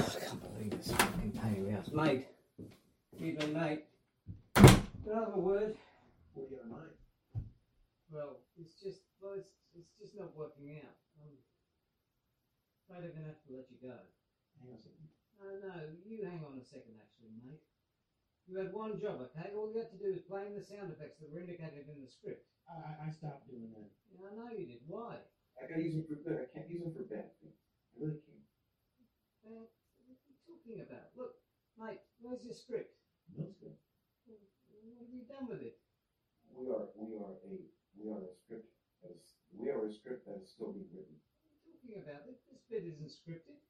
can't 0.00 0.40
believe 0.40 0.70
this 0.70 0.92
fucking 0.92 1.32
pain 1.32 1.56
in 1.56 1.64
the 1.66 1.72
ass. 1.78 1.90
Mate. 1.92 2.26
Evening, 3.20 3.52
mate. 3.52 3.84
Can 4.54 4.80
I 5.12 5.18
have 5.18 5.34
a 5.34 5.38
word? 5.38 5.76
What 6.32 6.50
you 6.50 6.56
mate? 6.64 6.96
Well, 8.10 8.38
it's 8.58 8.80
just, 8.80 9.02
well, 9.20 9.34
it's, 9.36 9.52
it's 9.76 9.92
just 10.00 10.16
not 10.16 10.34
working 10.34 10.80
out. 10.80 10.96
I'm 11.20 11.36
afraid 12.88 13.04
I'm 13.04 13.12
going 13.12 13.24
to 13.24 13.28
have 13.28 13.44
to 13.46 13.52
let 13.52 13.68
you 13.68 13.76
go. 13.82 13.96
Hang 14.56 14.72
on 14.72 14.78
a 14.78 14.80
second. 14.80 15.08
No, 15.36 15.48
no, 15.68 15.74
you 16.06 16.24
hang 16.24 16.40
on 16.48 16.56
a 16.58 16.64
second, 16.64 16.96
actually, 16.96 17.36
mate. 17.44 17.60
You 18.50 18.58
had 18.58 18.74
one 18.74 18.98
job, 18.98 19.22
okay? 19.30 19.54
All 19.54 19.70
you 19.70 19.78
had 19.78 19.94
to 19.94 20.00
do 20.02 20.10
was 20.10 20.26
play 20.26 20.42
in 20.50 20.58
the 20.58 20.66
sound 20.66 20.90
effects 20.90 21.22
that 21.22 21.30
were 21.30 21.38
indicated 21.38 21.86
in 21.86 22.02
the 22.02 22.10
script. 22.10 22.42
I, 22.66 22.74
I- 22.82 22.98
I 23.06 23.08
stopped 23.14 23.46
doing 23.46 23.70
that. 23.78 23.86
Yeah, 24.10 24.26
I 24.26 24.34
know 24.34 24.50
you 24.50 24.66
did. 24.66 24.82
Why? 24.90 25.22
I 25.54 25.70
gotta 25.70 25.86
use 25.86 25.94
them 25.94 26.10
for 26.10 26.18
good. 26.18 26.34
I 26.42 26.50
can't 26.50 26.66
use 26.66 26.82
them 26.82 26.90
for 26.90 27.06
bad 27.06 27.30
things. 27.38 27.54
I 27.94 28.02
really 28.02 28.18
can't. 28.26 28.42
Uh, 29.46 29.70
what 30.02 30.18
are 30.18 30.26
you 30.26 30.34
talking 30.42 30.82
about? 30.82 31.14
Look, 31.14 31.38
mate, 31.78 32.02
where's 32.18 32.42
your 32.42 32.58
script? 32.58 32.90
No, 33.38 33.46
it's 33.46 33.54
good. 33.62 33.78
What 34.26 34.98
have 34.98 35.14
you 35.14 35.22
done 35.30 35.46
with 35.46 35.62
it? 35.62 35.78
We 36.50 36.66
are 36.74 36.90
we 36.98 37.14
are 37.14 37.38
a 37.46 37.54
we 37.94 38.10
are 38.10 38.18
a 38.26 38.34
script 38.34 38.66
that 39.06 39.14
is 39.14 39.38
we 39.54 39.70
are 39.70 39.86
a 39.86 39.92
script 39.94 40.26
that 40.26 40.42
is 40.42 40.50
still 40.50 40.74
being 40.74 40.90
written. 40.90 41.14
What 41.62 41.70
are 41.70 41.70
you 41.70 41.78
talking 41.86 42.02
about? 42.02 42.26
This, 42.26 42.42
this 42.50 42.62
bit 42.66 42.82
isn't 42.82 43.14
scripted. 43.14 43.62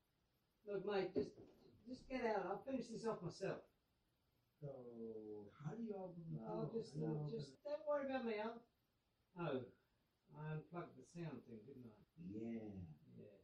Look, 0.64 0.89
mate, 0.89 1.12
just 1.12 1.37
just 1.85 2.09
get 2.09 2.24
out. 2.24 2.49
I'll 2.49 2.64
finish 2.64 2.89
this 2.89 3.05
off 3.05 3.20
myself. 3.20 3.61
So, 4.61 5.49
how 5.65 5.73
do 5.73 5.81
you 5.81 5.97
all 5.97 6.13
I'll 6.45 6.69
just, 6.69 6.93
how 6.93 7.01
do 7.01 7.01
you 7.01 7.09
I'll 7.09 7.25
all- 7.25 7.33
just 7.33 7.49
don't 7.65 7.85
worry 7.89 8.05
about 8.05 8.25
me. 8.29 8.37
I'll. 8.37 8.61
Oh, 9.41 9.65
I 10.37 10.53
unplugged 10.53 11.01
the 11.01 11.07
sound 11.17 11.41
thing, 11.49 11.65
didn't 11.65 11.89
I? 11.89 11.97
Yeah. 12.29 12.69
Yeah. 13.17 13.41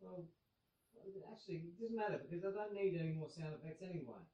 Well, 0.00 0.24
actually, 1.28 1.68
it 1.68 1.76
doesn't 1.76 1.96
matter 1.96 2.24
because 2.24 2.44
I 2.44 2.52
don't 2.56 2.72
need 2.74 2.96
any 2.96 3.12
more 3.12 3.28
sound 3.28 3.60
effects 3.60 3.84
anyway. 3.84 4.24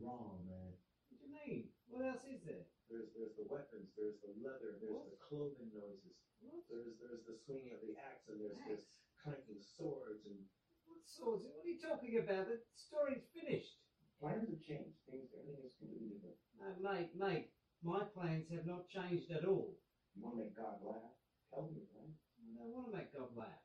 Wrong, 0.00 0.42
man. 0.42 0.74
What 1.08 1.16
do 1.16 1.22
you 1.22 1.32
mean? 1.32 1.70
What 1.86 2.04
else 2.04 2.24
is 2.26 2.42
there? 2.44 2.66
There's 2.90 3.14
there's 3.14 3.36
the 3.38 3.46
weapons, 3.46 3.94
there's 3.94 4.18
the 4.24 4.34
leather, 4.42 4.76
there's 4.80 4.90
What? 4.90 5.06
the 5.12 5.20
clothing 5.22 5.70
noises, 5.72 6.16
What? 6.42 6.64
there's 6.68 6.98
there's 6.98 7.24
the 7.28 7.36
swinging 7.46 7.72
of 7.76 7.80
the 7.84 7.94
axe, 7.96 8.26
and 8.28 8.40
there's 8.42 8.58
this 8.66 8.82
Axe? 8.82 8.98
clanking 9.22 9.60
swords, 9.62 10.24
and 10.26 10.40
What 10.88 11.04
swords? 11.04 11.44
What 11.46 11.62
are 11.64 11.68
you 11.68 11.78
talking 11.80 12.16
about? 12.18 12.48
The 12.48 12.58
story's 12.74 13.28
finished. 13.32 13.76
Plans 14.20 14.48
have 14.50 14.60
changed. 14.60 14.98
Things 15.06 15.30
everything 15.34 15.62
is 15.64 15.74
completely 15.78 16.18
different. 16.18 16.38
No, 16.58 16.90
mate, 16.90 17.10
mate, 17.14 17.48
my 17.82 18.02
plans 18.14 18.50
have 18.50 18.66
not 18.66 18.88
changed 18.88 19.30
at 19.30 19.44
all. 19.44 19.78
You 20.14 20.22
wanna 20.24 20.42
make 20.42 20.56
God 20.56 20.82
laugh? 20.82 21.14
Tell 21.54 21.70
me, 21.70 21.86
man. 21.94 22.12
I 22.58 22.64
don't 22.64 22.72
want 22.74 22.90
to 22.90 22.96
make 22.98 23.12
God 23.14 23.30
laugh. 23.36 23.62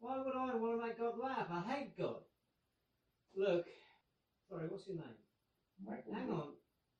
Why 0.00 0.18
would 0.18 0.34
I 0.34 0.56
want 0.56 0.80
to 0.80 0.86
make 0.86 0.98
God 0.98 1.18
laugh? 1.18 1.46
I 1.50 1.60
hate 1.60 1.96
God. 1.96 2.22
Look, 3.36 3.64
sorry, 4.48 4.68
what's 4.68 4.86
your 4.88 4.96
name? 4.96 5.20
Michael 5.84 6.12
Hang 6.14 6.30
on. 6.30 6.48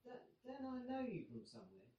Don't, 0.04 0.22
don't 0.46 0.66
I 0.66 0.78
know 0.86 1.00
you 1.00 1.24
from 1.26 1.42
somewhere? 1.44 1.90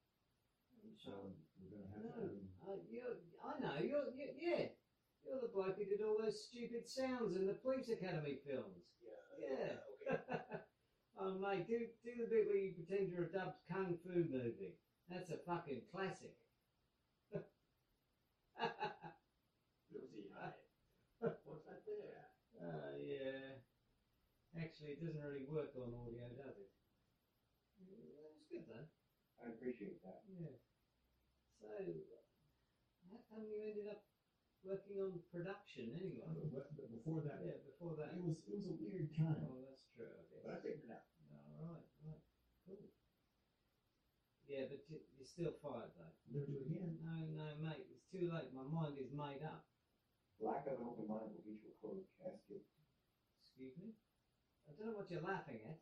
I'm 0.83 0.95
So, 0.95 1.11
sure. 1.11 1.33
we're 1.59 1.75
going 1.75 1.83
to 1.83 1.91
have 1.91 2.03
No, 2.03 2.11
to. 2.15 2.23
um, 2.23 2.39
uh, 2.63 2.79
you're, 2.89 3.15
I 3.43 3.59
know. 3.59 3.77
You're, 3.83 4.07
you 4.15 4.27
yeah. 4.39 4.65
You're 5.25 5.39
the 5.41 5.51
bloke 5.53 5.77
who 5.77 5.85
did 5.85 6.03
all 6.03 6.17
those 6.19 6.47
stupid 6.47 6.87
sounds 6.87 7.35
in 7.35 7.47
the 7.47 7.53
Police 7.53 7.89
Academy 7.89 8.39
films. 8.45 8.83
yeah, 8.99 9.79
Yeah. 10.11 10.57
oh, 11.19 11.33
mate, 11.37 11.65
do, 11.67 11.85
do 12.03 12.11
the 12.17 12.25
bit 12.29 12.45
where 12.47 12.55
you 12.57 12.71
pretend 12.71 13.09
you're 13.09 13.23
a 13.23 13.31
dubbed 13.31 13.57
kung 13.69 13.95
fu 14.03 14.23
movie. 14.29 14.73
That's 15.09 15.29
a 15.29 15.37
fucking 15.45 15.81
classic. 15.91 16.33
Rosie, 19.91 20.27
hi. 20.33 20.49
What's 21.19 21.63
that 21.65 21.79
there? 21.85 22.25
Uh, 22.59 22.91
yeah. 22.97 23.53
Actually, 24.57 24.89
it 24.91 24.99
doesn't 24.99 25.21
really 25.21 25.43
work 25.43 25.69
on 25.75 25.93
audio, 25.93 26.29
does 26.33 26.55
it? 26.57 26.67
Yeah, 27.79 27.93
That 28.21 28.29
was 28.33 28.43
good 28.49 28.63
though. 28.67 28.85
I 29.43 29.47
appreciate 29.49 30.01
that. 30.03 30.19
Yeah. 30.27 30.53
So, 31.59 31.67
how 33.09 33.17
come 33.29 33.43
you 33.45 33.59
ended 33.61 33.87
up 33.87 33.97
working 34.63 34.97
on 34.99 35.19
production 35.31 35.91
anyway? 35.93 36.25
Before 36.89 37.21
that, 37.21 37.39
Yeah, 37.41 37.57
before 37.65 37.93
that. 37.95 38.09
it 38.13 38.21
was 38.21 38.35
it 38.47 38.53
was 38.53 38.65
a 38.65 38.71
weird 38.71 39.09
time. 39.13 39.35
Oh, 39.45 39.59
that's 39.61 39.83
true. 39.93 40.05
I 40.05 40.21
guess. 40.29 40.32
But 40.43 40.51
I 40.51 40.57
figured 40.59 40.83
it 40.83 40.91
out. 40.91 41.07
All 41.31 41.71
right, 41.71 41.87
right, 42.03 42.23
cool. 42.67 42.91
Yeah, 44.45 44.65
but 44.67 44.83
you- 44.89 44.99
you're 45.15 45.25
still 45.25 45.51
fired 45.63 45.91
though. 45.95 46.11
Never 46.27 46.45
do 46.45 46.57
it 46.59 46.65
again. 46.67 46.99
No, 47.01 47.29
no, 47.29 47.55
mate, 47.55 47.87
it's 47.89 48.03
too 48.11 48.27
late. 48.27 48.51
My 48.51 48.63
mind 48.63 48.99
is 48.99 49.09
made 49.09 49.41
up. 49.41 49.63
Lack 50.39 50.67
of 50.67 50.75
an 50.75 50.83
open 50.83 51.07
mind 51.07 51.31
will 51.31 51.39
get 51.39 51.55
you 51.63 51.69
a 51.69 51.81
closed 51.81 52.09
casket. 52.19 52.61
Excuse 53.41 53.77
me. 53.77 53.93
I 54.67 54.73
don't 54.73 54.87
know 54.87 54.95
what 54.95 55.09
you're 55.09 55.21
laughing 55.21 55.63
at. 55.63 55.77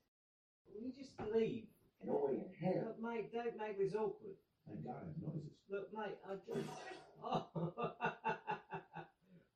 Will 0.68 0.82
you 0.82 0.92
just 0.92 1.20
leave? 1.22 1.68
No 2.04 2.18
way 2.18 2.38
in 2.38 2.54
hell. 2.54 2.86
Look, 2.86 3.00
mate, 3.00 3.32
don't 3.32 3.58
make 3.58 3.78
this 3.78 3.96
awkward. 3.96 4.36
Thank 4.68 4.84
God 4.84 5.02
I 5.02 5.06
have 5.06 5.18
noises. 5.18 5.52
Look, 5.70 5.92
mate, 5.92 6.18
I 6.24 6.36
just. 6.36 6.70
Oh. 7.24 7.46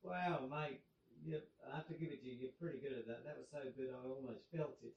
wow, 0.04 0.46
mate. 0.46 0.80
You, 1.26 1.42
I 1.66 1.82
have 1.82 1.90
to 1.90 1.98
give 1.98 2.14
it 2.14 2.22
to 2.22 2.26
you. 2.30 2.38
You're 2.38 2.54
pretty 2.54 2.78
good 2.78 2.94
at 2.94 3.10
that. 3.10 3.26
That 3.26 3.34
was 3.34 3.50
so 3.50 3.58
good, 3.74 3.90
I 3.90 3.98
almost 4.06 4.46
felt 4.54 4.78
it. 4.78 4.94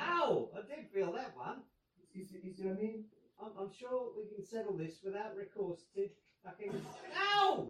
Ow! 0.00 0.48
I 0.56 0.60
did 0.64 0.88
feel 0.88 1.12
that 1.12 1.36
one. 1.36 1.60
You 2.16 2.24
see, 2.24 2.40
you 2.40 2.48
see 2.56 2.64
what 2.64 2.80
I 2.80 2.80
mean? 2.80 3.04
I'm, 3.36 3.52
I'm 3.60 3.68
sure 3.68 4.16
we 4.16 4.24
can 4.32 4.40
settle 4.40 4.72
this 4.72 5.04
without 5.04 5.36
recourse 5.36 5.84
to 5.94 6.08
fucking. 6.40 6.72
Ow! 7.20 7.68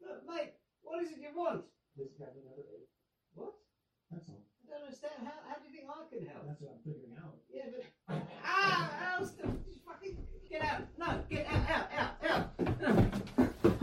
Look, 0.00 0.24
mate, 0.24 0.56
what 0.80 1.04
is 1.04 1.12
it 1.12 1.20
you 1.20 1.36
want? 1.36 1.68
Please 1.92 2.16
grab 2.16 2.32
me 2.32 2.48
another 2.48 2.64
eight. 2.72 2.88
What? 3.34 3.60
That's 4.08 4.32
all. 4.32 4.40
I 4.40 4.72
don't 4.72 4.88
understand. 4.88 5.20
How, 5.20 5.36
how 5.52 5.60
do 5.60 5.68
you 5.68 5.76
think 5.76 5.84
I 5.84 6.00
can 6.08 6.24
help? 6.32 6.48
That's 6.48 6.64
what 6.64 6.80
I'm 6.80 6.80
figuring 6.80 7.12
out. 7.20 7.36
Yeah, 7.52 7.68
but. 7.76 8.24
Ah! 8.40 9.20
Ow! 9.20 9.24
Stop! 9.28 9.52
Just 9.68 9.84
fucking. 9.84 10.16
Get 10.48 10.64
out! 10.64 10.88
No! 10.96 11.20
Get 11.28 11.44
out! 11.44 11.60
Out! 11.68 12.16
Out! 12.24 12.56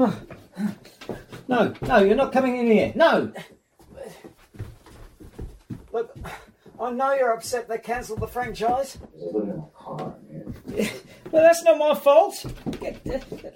Out! 0.02 0.38
No! 1.48 1.74
No! 1.82 1.98
You're 2.00 2.16
not 2.16 2.32
coming 2.32 2.58
in 2.58 2.68
here! 2.68 2.92
No! 2.96 3.32
Look, 5.92 6.16
I 6.80 6.92
know 6.92 7.14
you're 7.14 7.34
upset 7.34 7.68
they 7.68 7.78
cancelled 7.80 8.20
the 8.20 8.28
franchise. 8.28 8.98
I 9.02 9.08
was 9.14 9.34
living 9.34 9.50
in 9.50 9.58
my 9.58 9.66
car. 9.74 10.16
Well, 11.32 11.44
that's 11.44 11.64
not 11.64 11.78
my 11.78 11.96
fault. 11.96 12.46
Get, 12.80 13.02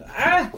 ah! 0.08 0.52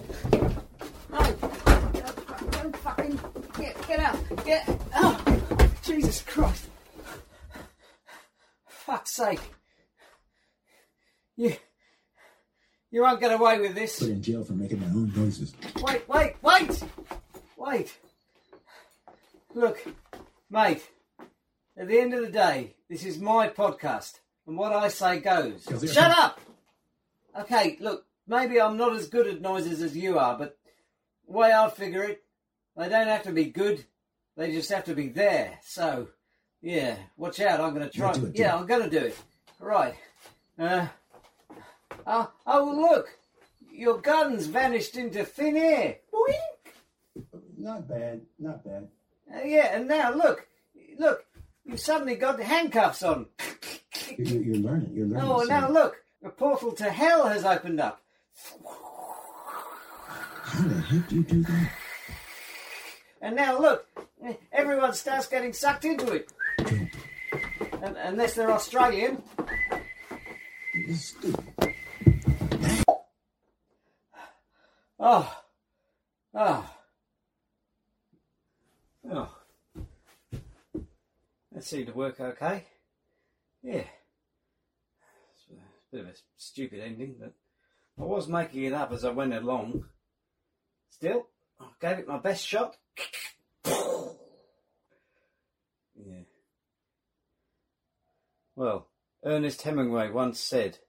No! 1.12 1.20
Don't, 1.20 2.52
don't 2.52 2.78
fucking 2.78 3.20
get 3.58 3.88
get 3.88 4.00
out! 4.00 4.46
Get 4.46 4.82
oh! 4.96 5.24
Jesus 5.84 6.22
Christ! 6.22 6.66
Fuck's 8.68 9.16
sake! 9.16 9.42
You 11.36 11.56
you 12.92 13.02
won't 13.02 13.20
get 13.20 13.32
away 13.32 13.60
with 13.60 13.74
this. 13.76 14.00
Put 14.00 14.10
in 14.10 14.22
jail 14.22 14.44
for 14.44 14.54
making 14.54 14.80
my 14.80 14.88
own 14.88 15.12
noises. 15.16 15.54
Wait, 15.82 16.08
wait, 16.08 16.36
wait! 16.44 16.84
Wait! 17.66 17.98
Look, 19.54 19.88
mate, 20.50 20.84
at 21.78 21.88
the 21.88 21.98
end 21.98 22.14
of 22.14 22.20
the 22.20 22.30
day, 22.30 22.76
this 22.90 23.06
is 23.06 23.20
my 23.20 23.48
podcast, 23.48 24.20
and 24.46 24.58
what 24.58 24.74
I 24.74 24.90
say 24.90 25.22
goes. 25.22 25.64
Shut 25.90 26.12
up! 26.12 26.42
Okay, 27.40 27.78
look, 27.80 28.06
maybe 28.28 28.60
I'm 28.60 28.76
not 28.76 28.94
as 28.94 29.08
good 29.08 29.28
at 29.28 29.40
noises 29.40 29.82
as 29.82 29.96
you 29.96 30.20
are, 30.20 30.38
but 30.38 30.58
the 31.26 31.32
way 31.32 31.54
I 31.54 31.70
figure 31.70 32.04
it, 32.04 32.22
they 32.76 32.90
don't 32.90 33.08
have 33.08 33.24
to 33.24 33.32
be 33.32 33.46
good, 33.46 33.86
they 34.36 34.52
just 34.52 34.70
have 34.70 34.84
to 34.86 34.94
be 34.94 35.08
there. 35.08 35.58
So, 35.64 36.10
yeah, 36.62 36.98
watch 37.16 37.40
out, 37.40 37.62
I'm 37.62 37.74
going 37.74 37.90
to 37.90 37.98
try. 37.98 38.10
Yeah, 38.10 38.20
do 38.20 38.26
it, 38.26 38.34
do 38.34 38.42
yeah. 38.42 38.58
I'm 38.58 38.66
going 38.66 38.90
to 38.90 39.00
do 39.00 39.06
it. 39.06 39.18
Right. 39.58 39.96
Uh, 40.60 40.88
oh, 42.06 42.30
oh, 42.46 42.90
look! 42.92 43.08
Your 43.72 44.00
gun's 44.00 44.48
vanished 44.48 44.98
into 44.98 45.24
thin 45.24 45.56
air. 45.56 46.00
Boing! 46.14 46.53
Not 47.58 47.88
bad. 47.88 48.22
Not 48.40 48.64
bad. 48.64 48.88
Uh, 49.34 49.42
yeah, 49.44 49.76
and 49.76 49.88
now 49.88 50.14
look, 50.14 50.48
look, 51.00 51.26
you've 51.66 51.80
suddenly 51.80 52.16
got 52.16 52.38
the 52.38 52.44
handcuffs 52.44 53.04
on. 53.04 53.28
You're, 54.18 54.42
you're 54.42 54.56
learning. 54.58 54.92
You're 54.94 55.08
learning. 55.08 55.24
Oh, 55.26 55.40
so- 55.42 55.48
now 55.50 55.70
look, 55.70 55.96
a 56.24 56.30
portal 56.30 56.72
to 56.74 56.90
hell 56.90 57.28
has 57.28 57.46
opened 57.46 57.80
up. 57.80 58.02
How 60.44 60.68
the 60.68 60.82
heck 60.82 61.10
do 61.10 61.16
you 61.16 61.24
do 61.24 61.44
that? 61.44 61.72
And 63.22 63.36
now 63.36 63.58
look, 63.60 63.88
everyone 64.52 64.94
starts 64.94 65.28
getting 65.28 65.54
sucked 65.54 65.86
into 65.86 66.12
it. 66.12 66.30
Un 67.82 67.98
unless 67.98 68.34
they're 68.36 68.52
Australian. 68.52 69.22
this 70.88 70.90
is 70.90 71.08
stupid. 71.08 71.74
Oh. 75.00 75.38
Oh. 76.34 76.73
Oh. 79.16 79.30
That 81.52 81.64
seemed 81.64 81.86
to 81.86 81.94
work 81.94 82.20
okay. 82.20 82.64
Yeah. 83.62 83.84
It's 85.36 85.46
a 85.52 85.54
bit 85.92 86.02
of 86.02 86.08
a 86.08 86.14
stupid 86.36 86.80
ending, 86.80 87.18
but 87.20 87.34
I 88.00 88.06
was 88.08 88.28
making 88.28 88.64
it 88.64 88.74
up 88.74 88.92
as 88.92 89.06
I 89.06 89.12
went 89.12 89.36
along. 89.36 89.86
Still, 90.90 91.28
I 91.60 91.68
gave 91.80 92.00
it 92.00 92.08
my 92.08 92.18
best 92.18 92.44
shot. 92.44 92.76
yeah. 93.66 94.14
Well, 98.56 98.88
Ernest 99.24 99.62
Hemingway 99.62 100.10
once 100.10 100.40
said, 100.40 100.80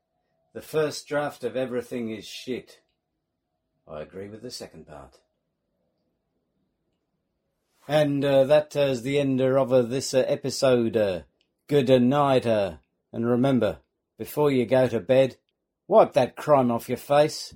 the 0.55 0.63
first 0.63 1.07
draft 1.07 1.45
of 1.45 1.57
everything 1.57 2.09
is 2.11 2.25
shit. 2.27 2.81
I 3.87 4.01
agree 4.01 4.31
with 4.31 4.41
the 4.41 4.51
second 4.51 4.87
part. 4.87 5.19
And 7.87 8.25
uh, 8.25 8.45
that 8.45 8.75
is 8.77 9.03
the 9.03 9.19
end 9.19 9.41
of 9.41 9.73
uh, 9.73 9.83
this 9.83 10.15
uh, 10.15 10.25
episode. 10.27 10.97
Uh, 10.97 11.21
good 11.69 11.89
night. 12.03 12.47
Uh, 12.47 12.77
and 13.13 13.29
remember, 13.29 13.79
before 14.19 14.51
you 14.51 14.65
go 14.65 14.89
to 14.89 15.01
bed, 15.01 15.37
wipe 15.87 16.15
that 16.15 16.35
crime 16.35 16.71
off 16.71 16.89
your 16.89 16.99
face. 16.99 17.53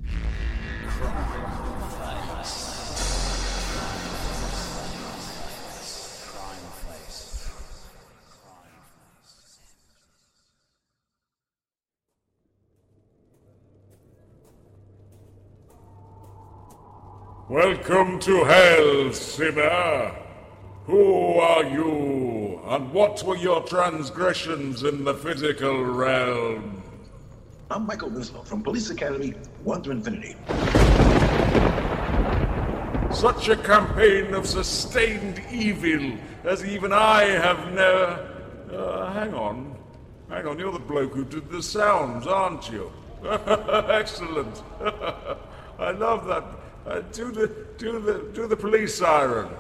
Welcome 17.49 18.19
to 18.21 18.45
hell, 18.45 19.11
sinner. 19.15 20.15
Who 20.85 21.39
are 21.39 21.65
you, 21.65 22.61
and 22.67 22.93
what 22.93 23.23
were 23.23 23.39
your 23.39 23.63
transgressions 23.63 24.83
in 24.83 25.03
the 25.03 25.15
physical 25.15 25.83
realm? 25.83 26.83
I'm 27.71 27.87
Michael 27.87 28.11
Winslow 28.11 28.43
from 28.43 28.63
Police 28.63 28.91
Academy 28.91 29.31
1 29.65 29.83
to 29.85 29.91
Infinity. 29.93 30.37
Such 33.11 33.49
a 33.49 33.57
campaign 33.57 34.35
of 34.35 34.47
sustained 34.47 35.41
evil 35.51 36.19
as 36.45 36.67
even 36.67 36.93
I 36.93 37.23
have 37.23 37.73
never. 37.73 38.45
Uh, 38.71 39.11
hang 39.15 39.33
on. 39.33 39.75
Hang 40.29 40.47
on, 40.47 40.59
you're 40.59 40.73
the 40.73 40.79
bloke 40.79 41.15
who 41.15 41.25
did 41.25 41.49
the 41.49 41.63
sounds, 41.63 42.27
aren't 42.27 42.71
you? 42.71 42.93
Excellent. 43.25 44.63
I 45.79 45.93
love 45.93 46.27
that. 46.27 46.45
Uh, 46.89 47.03
do 47.13 47.31
the 47.31 47.49
do 47.77 48.01
the 48.01 48.31
do 48.33 48.47
the 48.47 48.57
police 48.57 48.95
siren. 48.95 49.47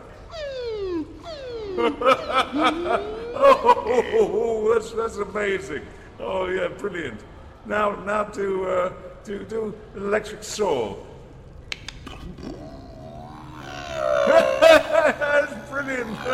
oh, 3.36 4.72
that's 4.72 4.92
that's 4.92 5.18
amazing. 5.18 5.82
Oh 6.18 6.46
yeah, 6.46 6.68
brilliant. 6.68 7.20
Now 7.66 7.96
now 8.04 8.24
do 8.24 8.64
uh, 8.64 8.94
do 9.24 9.44
do 9.44 9.74
electric 9.94 10.42
saw. 10.42 10.96
that's 14.26 15.52
brilliant. 15.70 16.16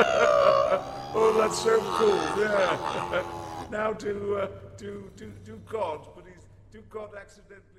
oh, 1.12 1.34
that's 1.36 1.59
so 1.59 1.80
cool. 1.99 2.14
Yeah. 2.40 3.24
now 3.68 3.92
do 3.92 4.36
uh, 4.36 4.47
do 4.76 5.11
do 5.16 5.32
do 5.45 5.61
God, 5.68 6.07
but 6.14 6.24
he's 6.24 6.47
do 6.70 6.84
God 6.88 7.16
accidentally. 7.20 7.73